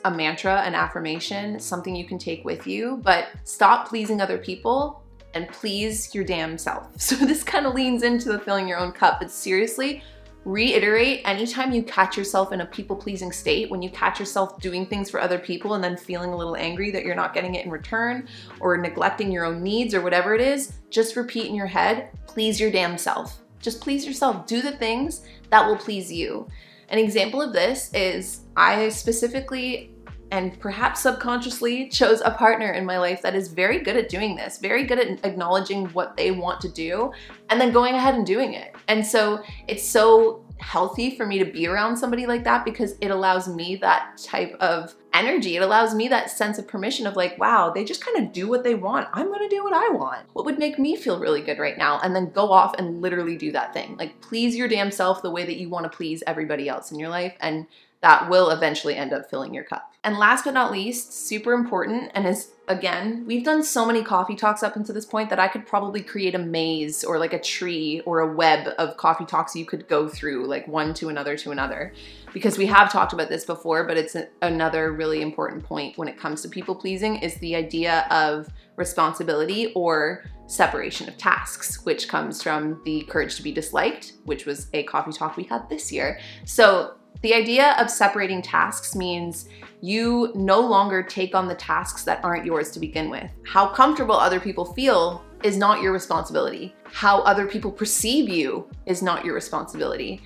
a 0.04 0.10
mantra, 0.10 0.62
an 0.62 0.74
affirmation, 0.74 1.58
something 1.60 1.94
you 1.94 2.06
can 2.06 2.18
take 2.18 2.44
with 2.44 2.66
you, 2.66 3.00
but 3.02 3.28
stop 3.44 3.88
pleasing 3.88 4.20
other 4.20 4.38
people 4.38 5.02
and 5.34 5.48
please 5.48 6.14
your 6.14 6.24
damn 6.24 6.56
self. 6.58 6.88
So 7.00 7.16
this 7.16 7.42
kind 7.42 7.66
of 7.66 7.74
leans 7.74 8.02
into 8.02 8.30
the 8.30 8.38
filling 8.38 8.68
your 8.68 8.78
own 8.78 8.92
cup, 8.92 9.20
but 9.20 9.30
seriously, 9.30 10.02
reiterate 10.44 11.22
anytime 11.24 11.72
you 11.72 11.82
catch 11.82 12.16
yourself 12.16 12.52
in 12.52 12.60
a 12.60 12.66
people 12.66 12.96
pleasing 12.96 13.32
state, 13.32 13.70
when 13.70 13.82
you 13.82 13.90
catch 13.90 14.20
yourself 14.20 14.60
doing 14.60 14.86
things 14.86 15.10
for 15.10 15.20
other 15.20 15.38
people 15.38 15.74
and 15.74 15.82
then 15.82 15.96
feeling 15.96 16.32
a 16.32 16.36
little 16.36 16.56
angry 16.56 16.90
that 16.90 17.04
you're 17.04 17.14
not 17.14 17.32
getting 17.34 17.54
it 17.54 17.64
in 17.64 17.70
return 17.70 18.28
or 18.60 18.76
neglecting 18.76 19.32
your 19.32 19.44
own 19.44 19.62
needs 19.62 19.94
or 19.94 20.02
whatever 20.02 20.34
it 20.34 20.40
is, 20.40 20.74
just 20.90 21.16
repeat 21.16 21.46
in 21.46 21.54
your 21.54 21.66
head, 21.66 22.10
please 22.26 22.60
your 22.60 22.70
damn 22.70 22.98
self. 22.98 23.40
Just 23.60 23.80
please 23.80 24.06
yourself. 24.06 24.46
Do 24.46 24.60
the 24.60 24.72
things 24.72 25.22
that 25.50 25.66
will 25.66 25.78
please 25.78 26.12
you. 26.12 26.46
An 26.88 26.98
example 26.98 27.40
of 27.40 27.52
this 27.52 27.92
is 27.94 28.40
I 28.56 28.88
specifically 28.88 29.94
and 30.30 30.58
perhaps 30.58 31.00
subconsciously 31.00 31.88
chose 31.88 32.20
a 32.24 32.30
partner 32.32 32.72
in 32.72 32.84
my 32.84 32.98
life 32.98 33.22
that 33.22 33.34
is 33.36 33.48
very 33.48 33.78
good 33.80 33.96
at 33.96 34.08
doing 34.08 34.34
this, 34.34 34.58
very 34.58 34.84
good 34.84 34.98
at 34.98 35.24
acknowledging 35.24 35.86
what 35.90 36.16
they 36.16 36.30
want 36.32 36.60
to 36.60 36.68
do 36.68 37.12
and 37.50 37.60
then 37.60 37.72
going 37.72 37.94
ahead 37.94 38.14
and 38.14 38.26
doing 38.26 38.54
it. 38.54 38.74
And 38.88 39.06
so 39.06 39.42
it's 39.68 39.88
so 39.88 40.43
healthy 40.58 41.16
for 41.16 41.26
me 41.26 41.38
to 41.38 41.44
be 41.44 41.66
around 41.66 41.96
somebody 41.96 42.26
like 42.26 42.44
that 42.44 42.64
because 42.64 42.94
it 43.00 43.10
allows 43.10 43.48
me 43.48 43.76
that 43.76 44.18
type 44.18 44.56
of 44.60 44.94
energy. 45.12 45.56
It 45.56 45.62
allows 45.62 45.94
me 45.94 46.08
that 46.08 46.30
sense 46.30 46.58
of 46.58 46.68
permission 46.68 47.06
of 47.06 47.16
like, 47.16 47.38
wow, 47.38 47.70
they 47.70 47.84
just 47.84 48.04
kind 48.04 48.18
of 48.18 48.32
do 48.32 48.48
what 48.48 48.64
they 48.64 48.74
want. 48.74 49.08
I'm 49.12 49.26
going 49.26 49.48
to 49.48 49.54
do 49.54 49.64
what 49.64 49.72
I 49.72 49.88
want. 49.90 50.26
What 50.32 50.44
would 50.44 50.58
make 50.58 50.78
me 50.78 50.96
feel 50.96 51.18
really 51.18 51.42
good 51.42 51.58
right 51.58 51.78
now? 51.78 52.00
And 52.02 52.14
then 52.14 52.30
go 52.30 52.50
off 52.50 52.74
and 52.78 53.00
literally 53.00 53.36
do 53.36 53.52
that 53.52 53.72
thing. 53.72 53.96
Like, 53.96 54.20
please 54.20 54.56
your 54.56 54.68
damn 54.68 54.90
self 54.90 55.22
the 55.22 55.30
way 55.30 55.44
that 55.44 55.56
you 55.56 55.68
want 55.68 55.90
to 55.90 55.96
please 55.96 56.22
everybody 56.26 56.68
else 56.68 56.90
in 56.90 56.98
your 56.98 57.08
life. 57.08 57.34
And 57.40 57.66
that 58.00 58.28
will 58.28 58.50
eventually 58.50 58.96
end 58.96 59.12
up 59.12 59.30
filling 59.30 59.54
your 59.54 59.64
cup. 59.64 59.93
And 60.04 60.18
last 60.18 60.44
but 60.44 60.52
not 60.52 60.70
least, 60.70 61.14
super 61.26 61.54
important, 61.54 62.12
and 62.14 62.26
is 62.26 62.52
again, 62.68 63.24
we've 63.26 63.44
done 63.44 63.62
so 63.62 63.86
many 63.86 64.02
coffee 64.02 64.36
talks 64.36 64.62
up 64.62 64.76
until 64.76 64.94
this 64.94 65.06
point 65.06 65.30
that 65.30 65.38
I 65.38 65.48
could 65.48 65.66
probably 65.66 66.02
create 66.02 66.34
a 66.34 66.38
maze 66.38 67.04
or 67.04 67.18
like 67.18 67.32
a 67.32 67.40
tree 67.40 68.00
or 68.04 68.20
a 68.20 68.34
web 68.34 68.68
of 68.78 68.96
coffee 68.98 69.24
talks 69.24 69.56
you 69.56 69.64
could 69.64 69.88
go 69.88 70.06
through, 70.08 70.46
like 70.46 70.68
one 70.68 70.92
to 70.94 71.08
another 71.08 71.36
to 71.38 71.50
another. 71.50 71.94
Because 72.34 72.58
we 72.58 72.66
have 72.66 72.92
talked 72.92 73.12
about 73.14 73.28
this 73.30 73.44
before, 73.44 73.84
but 73.84 73.96
it's 73.96 74.16
another 74.42 74.92
really 74.92 75.22
important 75.22 75.64
point 75.64 75.96
when 75.96 76.08
it 76.08 76.18
comes 76.18 76.42
to 76.42 76.48
people 76.48 76.74
pleasing 76.74 77.16
is 77.16 77.36
the 77.36 77.54
idea 77.56 78.06
of 78.10 78.48
responsibility 78.76 79.72
or 79.74 80.24
separation 80.46 81.08
of 81.08 81.16
tasks, 81.16 81.84
which 81.84 82.08
comes 82.08 82.42
from 82.42 82.80
the 82.84 83.02
courage 83.08 83.36
to 83.36 83.42
be 83.42 83.52
disliked, 83.52 84.14
which 84.24 84.44
was 84.44 84.68
a 84.74 84.82
coffee 84.82 85.12
talk 85.12 85.36
we 85.36 85.44
had 85.44 85.66
this 85.70 85.90
year. 85.90 86.18
So 86.44 86.94
the 87.22 87.34
idea 87.34 87.74
of 87.78 87.88
separating 87.88 88.42
tasks 88.42 88.94
means 88.94 89.48
you 89.84 90.32
no 90.34 90.60
longer 90.60 91.02
take 91.02 91.34
on 91.34 91.46
the 91.46 91.54
tasks 91.54 92.04
that 92.04 92.24
aren't 92.24 92.46
yours 92.46 92.70
to 92.70 92.80
begin 92.80 93.10
with. 93.10 93.30
How 93.44 93.68
comfortable 93.68 94.14
other 94.14 94.40
people 94.40 94.72
feel 94.72 95.22
is 95.42 95.58
not 95.58 95.82
your 95.82 95.92
responsibility. 95.92 96.74
How 96.84 97.20
other 97.20 97.46
people 97.46 97.70
perceive 97.70 98.30
you 98.30 98.66
is 98.86 99.02
not 99.02 99.26
your 99.26 99.34
responsibility. 99.34 100.22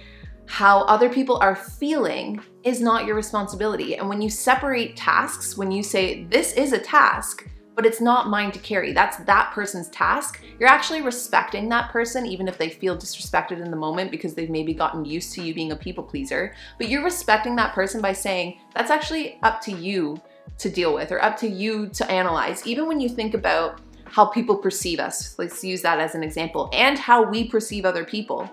How 0.47 0.83
other 0.83 1.09
people 1.09 1.39
are 1.39 1.57
feeling 1.57 2.41
is 2.63 2.81
not 2.81 3.05
your 3.05 3.17
responsibility. 3.17 3.97
And 3.97 4.09
when 4.09 4.23
you 4.23 4.31
separate 4.31 4.97
tasks, 4.97 5.57
when 5.57 5.73
you 5.73 5.83
say, 5.83 6.23
this 6.31 6.53
is 6.53 6.73
a 6.73 6.79
task, 6.79 7.49
but 7.79 7.87
it's 7.87 8.01
not 8.01 8.29
mine 8.29 8.51
to 8.51 8.59
carry. 8.59 8.93
That's 8.93 9.19
that 9.19 9.53
person's 9.53 9.89
task. 9.91 10.43
You're 10.59 10.69
actually 10.69 11.01
respecting 11.01 11.69
that 11.69 11.93
person, 11.93 12.27
even 12.27 12.49
if 12.49 12.59
they 12.59 12.71
feel 12.71 12.97
disrespected 12.97 13.65
in 13.65 13.71
the 13.71 13.77
moment 13.77 14.11
because 14.11 14.35
they've 14.35 14.51
maybe 14.51 14.75
gotten 14.75 15.05
used 15.05 15.33
to 15.35 15.43
you 15.43 15.55
being 15.55 15.71
a 15.71 15.77
people 15.77 16.03
pleaser. 16.03 16.57
But 16.77 16.89
you're 16.89 17.05
respecting 17.05 17.55
that 17.55 17.77
person 17.77 18.01
by 18.01 18.15
saying, 18.15 18.59
that's 18.75 18.91
actually 18.91 19.39
up 19.45 19.61
to 19.61 19.71
you 19.71 20.21
to 20.59 20.69
deal 20.69 20.93
with 20.93 21.13
or 21.13 21.23
up 21.23 21.37
to 21.37 21.47
you 21.47 21.87
to 21.91 22.11
analyze. 22.11 22.67
Even 22.67 22.89
when 22.89 22.99
you 22.99 23.09
think 23.09 23.35
about 23.35 23.81
how 24.07 24.27
people 24.27 24.57
perceive 24.57 24.99
us, 24.99 25.39
let's 25.39 25.63
use 25.63 25.81
that 25.83 26.01
as 26.01 26.17
an 26.17 26.25
example, 26.25 26.69
and 26.73 26.99
how 26.99 27.23
we 27.23 27.47
perceive 27.47 27.85
other 27.85 28.05
people. 28.05 28.51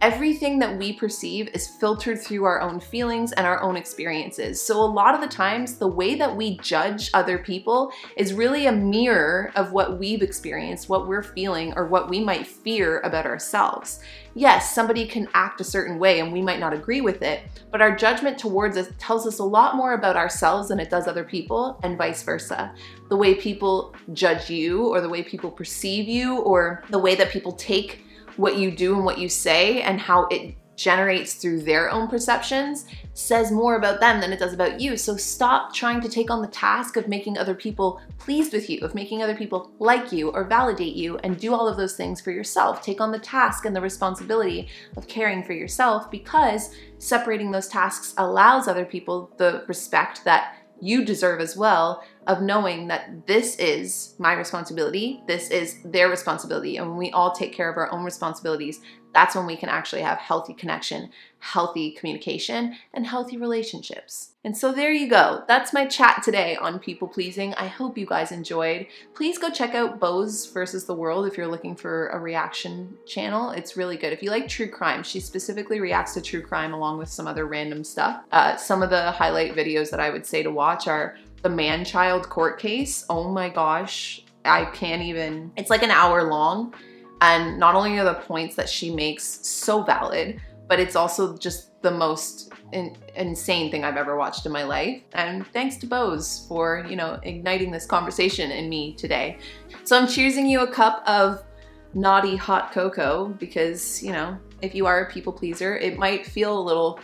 Everything 0.00 0.58
that 0.58 0.76
we 0.76 0.92
perceive 0.92 1.48
is 1.54 1.68
filtered 1.68 2.20
through 2.20 2.44
our 2.44 2.60
own 2.60 2.78
feelings 2.78 3.32
and 3.32 3.46
our 3.46 3.60
own 3.62 3.76
experiences. 3.76 4.60
So, 4.60 4.78
a 4.78 4.84
lot 4.84 5.14
of 5.14 5.20
the 5.20 5.26
times, 5.26 5.76
the 5.76 5.88
way 5.88 6.14
that 6.16 6.36
we 6.36 6.58
judge 6.58 7.10
other 7.14 7.38
people 7.38 7.90
is 8.16 8.34
really 8.34 8.66
a 8.66 8.72
mirror 8.72 9.50
of 9.56 9.72
what 9.72 9.98
we've 9.98 10.20
experienced, 10.20 10.88
what 10.88 11.08
we're 11.08 11.22
feeling, 11.22 11.72
or 11.76 11.86
what 11.86 12.10
we 12.10 12.20
might 12.20 12.46
fear 12.46 13.00
about 13.00 13.24
ourselves. 13.24 14.00
Yes, 14.34 14.74
somebody 14.74 15.06
can 15.06 15.28
act 15.32 15.60
a 15.60 15.64
certain 15.64 15.98
way 15.98 16.20
and 16.20 16.32
we 16.32 16.42
might 16.42 16.58
not 16.58 16.74
agree 16.74 17.00
with 17.00 17.22
it, 17.22 17.42
but 17.70 17.80
our 17.80 17.94
judgment 17.94 18.36
towards 18.36 18.76
us 18.76 18.88
tells 18.98 19.26
us 19.26 19.38
a 19.38 19.44
lot 19.44 19.76
more 19.76 19.94
about 19.94 20.16
ourselves 20.16 20.68
than 20.68 20.80
it 20.80 20.90
does 20.90 21.06
other 21.06 21.24
people, 21.24 21.78
and 21.82 21.96
vice 21.96 22.22
versa. 22.22 22.74
The 23.08 23.16
way 23.16 23.36
people 23.36 23.94
judge 24.12 24.50
you, 24.50 24.88
or 24.88 25.00
the 25.00 25.08
way 25.08 25.22
people 25.22 25.50
perceive 25.50 26.08
you, 26.08 26.40
or 26.40 26.82
the 26.90 26.98
way 26.98 27.14
that 27.14 27.30
people 27.30 27.52
take 27.52 28.04
what 28.36 28.56
you 28.56 28.70
do 28.70 28.94
and 28.94 29.04
what 29.04 29.18
you 29.18 29.28
say 29.28 29.82
and 29.82 30.00
how 30.00 30.26
it 30.26 30.56
generates 30.76 31.34
through 31.34 31.62
their 31.62 31.90
own 31.90 32.08
perceptions 32.08 32.86
says 33.12 33.52
more 33.52 33.76
about 33.76 34.00
them 34.00 34.20
than 34.20 34.32
it 34.32 34.38
does 34.38 34.52
about 34.52 34.80
you. 34.80 34.96
So 34.96 35.16
stop 35.16 35.72
trying 35.72 36.00
to 36.00 36.08
take 36.08 36.30
on 36.30 36.42
the 36.42 36.48
task 36.48 36.96
of 36.96 37.06
making 37.06 37.38
other 37.38 37.54
people 37.54 38.00
pleased 38.18 38.52
with 38.52 38.68
you, 38.68 38.80
of 38.80 38.94
making 38.94 39.22
other 39.22 39.36
people 39.36 39.70
like 39.78 40.10
you 40.10 40.30
or 40.30 40.44
validate 40.44 40.94
you, 40.94 41.18
and 41.18 41.38
do 41.38 41.54
all 41.54 41.68
of 41.68 41.76
those 41.76 41.96
things 41.96 42.20
for 42.20 42.32
yourself. 42.32 42.82
Take 42.82 43.00
on 43.00 43.12
the 43.12 43.18
task 43.18 43.64
and 43.64 43.74
the 43.74 43.80
responsibility 43.80 44.68
of 44.96 45.06
caring 45.06 45.44
for 45.44 45.52
yourself 45.52 46.10
because 46.10 46.74
separating 46.98 47.50
those 47.50 47.68
tasks 47.68 48.14
allows 48.16 48.66
other 48.66 48.84
people 48.84 49.30
the 49.36 49.64
respect 49.68 50.24
that 50.24 50.56
you 50.80 51.04
deserve 51.04 51.40
as 51.40 51.56
well 51.56 52.04
of 52.26 52.42
knowing 52.42 52.88
that 52.88 53.26
this 53.26 53.56
is 53.58 54.14
my 54.18 54.32
responsibility, 54.32 55.22
this 55.26 55.50
is 55.50 55.78
their 55.84 56.08
responsibility. 56.08 56.76
And 56.76 56.88
when 56.88 56.98
we 56.98 57.10
all 57.10 57.32
take 57.32 57.52
care 57.52 57.70
of 57.70 57.76
our 57.76 57.92
own 57.92 58.04
responsibilities, 58.04 58.80
that's 59.14 59.36
when 59.36 59.46
we 59.46 59.56
can 59.56 59.68
actually 59.68 60.02
have 60.02 60.18
healthy 60.18 60.54
connection, 60.54 61.10
healthy 61.38 61.92
communication, 61.92 62.74
and 62.92 63.06
healthy 63.06 63.36
relationships. 63.36 64.30
And 64.42 64.56
so 64.56 64.72
there 64.72 64.92
you 64.92 65.08
go. 65.08 65.44
That's 65.46 65.72
my 65.72 65.86
chat 65.86 66.22
today 66.24 66.56
on 66.56 66.80
people 66.80 67.06
pleasing. 67.06 67.54
I 67.54 67.68
hope 67.68 67.96
you 67.96 68.06
guys 68.06 68.32
enjoyed. 68.32 68.88
Please 69.14 69.38
go 69.38 69.50
check 69.50 69.74
out 69.74 70.00
Bose 70.00 70.46
versus 70.46 70.84
the 70.84 70.94
World 70.94 71.26
if 71.26 71.38
you're 71.38 71.46
looking 71.46 71.76
for 71.76 72.08
a 72.08 72.18
reaction 72.18 72.96
channel. 73.06 73.50
It's 73.50 73.76
really 73.76 73.96
good. 73.96 74.12
If 74.12 74.22
you 74.22 74.30
like 74.30 74.48
true 74.48 74.68
crime, 74.68 75.04
she 75.04 75.20
specifically 75.20 75.80
reacts 75.80 76.14
to 76.14 76.20
true 76.20 76.42
crime 76.42 76.74
along 76.74 76.98
with 76.98 77.08
some 77.08 77.28
other 77.28 77.46
random 77.46 77.84
stuff. 77.84 78.24
Uh, 78.32 78.56
some 78.56 78.82
of 78.82 78.90
the 78.90 79.12
highlight 79.12 79.54
videos 79.54 79.90
that 79.90 80.00
I 80.00 80.10
would 80.10 80.26
say 80.26 80.42
to 80.42 80.50
watch 80.50 80.88
are 80.88 81.16
the 81.44 81.50
man 81.50 81.84
child 81.84 82.28
court 82.28 82.58
case. 82.58 83.04
Oh 83.08 83.30
my 83.30 83.48
gosh. 83.48 84.24
I 84.44 84.64
can't 84.64 85.02
even, 85.02 85.52
it's 85.56 85.70
like 85.70 85.82
an 85.82 85.90
hour 85.90 86.24
long 86.24 86.74
and 87.20 87.58
not 87.58 87.74
only 87.74 87.98
are 87.98 88.04
the 88.04 88.14
points 88.14 88.56
that 88.56 88.68
she 88.68 88.94
makes 88.94 89.24
so 89.46 89.82
valid, 89.82 90.40
but 90.68 90.80
it's 90.80 90.96
also 90.96 91.36
just 91.36 91.80
the 91.82 91.90
most 91.90 92.52
in, 92.72 92.96
insane 93.14 93.70
thing 93.70 93.84
I've 93.84 93.96
ever 93.96 94.16
watched 94.16 94.46
in 94.46 94.52
my 94.52 94.64
life. 94.64 95.02
And 95.12 95.46
thanks 95.48 95.76
to 95.76 95.86
Bose 95.86 96.46
for, 96.48 96.84
you 96.88 96.96
know, 96.96 97.20
igniting 97.22 97.70
this 97.70 97.86
conversation 97.86 98.50
in 98.50 98.68
me 98.68 98.94
today. 98.94 99.38
So 99.84 99.98
I'm 99.98 100.08
choosing 100.08 100.46
you 100.46 100.60
a 100.60 100.66
cup 100.66 101.02
of 101.06 101.44
naughty 101.92 102.36
hot 102.36 102.72
cocoa 102.72 103.28
because, 103.38 104.02
you 104.02 104.12
know, 104.12 104.38
if 104.62 104.74
you 104.74 104.86
are 104.86 105.02
a 105.02 105.10
people 105.10 105.32
pleaser, 105.32 105.76
it 105.76 105.98
might 105.98 106.26
feel 106.26 106.58
a 106.58 106.62
little 106.62 107.00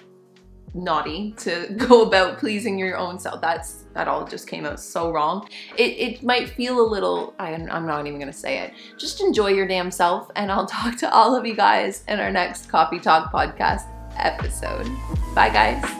naughty 0.75 1.33
to 1.39 1.75
go 1.77 2.03
about 2.03 2.39
pleasing 2.39 2.79
your 2.79 2.97
own 2.97 3.19
self. 3.19 3.41
That's 3.41 3.85
that 3.95 4.07
all 4.07 4.27
just 4.27 4.49
came 4.49 4.67
out 4.67 4.79
so 4.79 5.13
wrong. 5.13 5.49
It, 5.77 5.99
it 5.99 6.23
might 6.23 6.51
feel 6.51 6.81
a 6.81 6.87
little, 6.87 7.35
I, 7.39 7.53
I'm 7.53 7.87
not 7.87 8.07
even 8.07 8.21
gonna 8.21 8.33
say 8.33 8.59
it. 8.59 8.73
Just 8.97 9.21
enjoy 9.21 9.49
your 9.49 9.67
damn 9.67 9.91
self, 9.91 10.31
and 10.37 10.51
I'll 10.51 10.67
talk 10.81 10.97
to 10.99 11.13
all 11.13 11.35
of 11.35 11.47
you 11.47 11.55
guys 11.55 12.05
in 12.09 12.21
our 12.21 12.31
next 12.31 12.69
Coffee 12.69 13.01
Talk 13.01 13.33
podcast 13.33 13.87
episode. 14.17 14.87
Bye, 15.35 15.51
guys. 15.51 16.00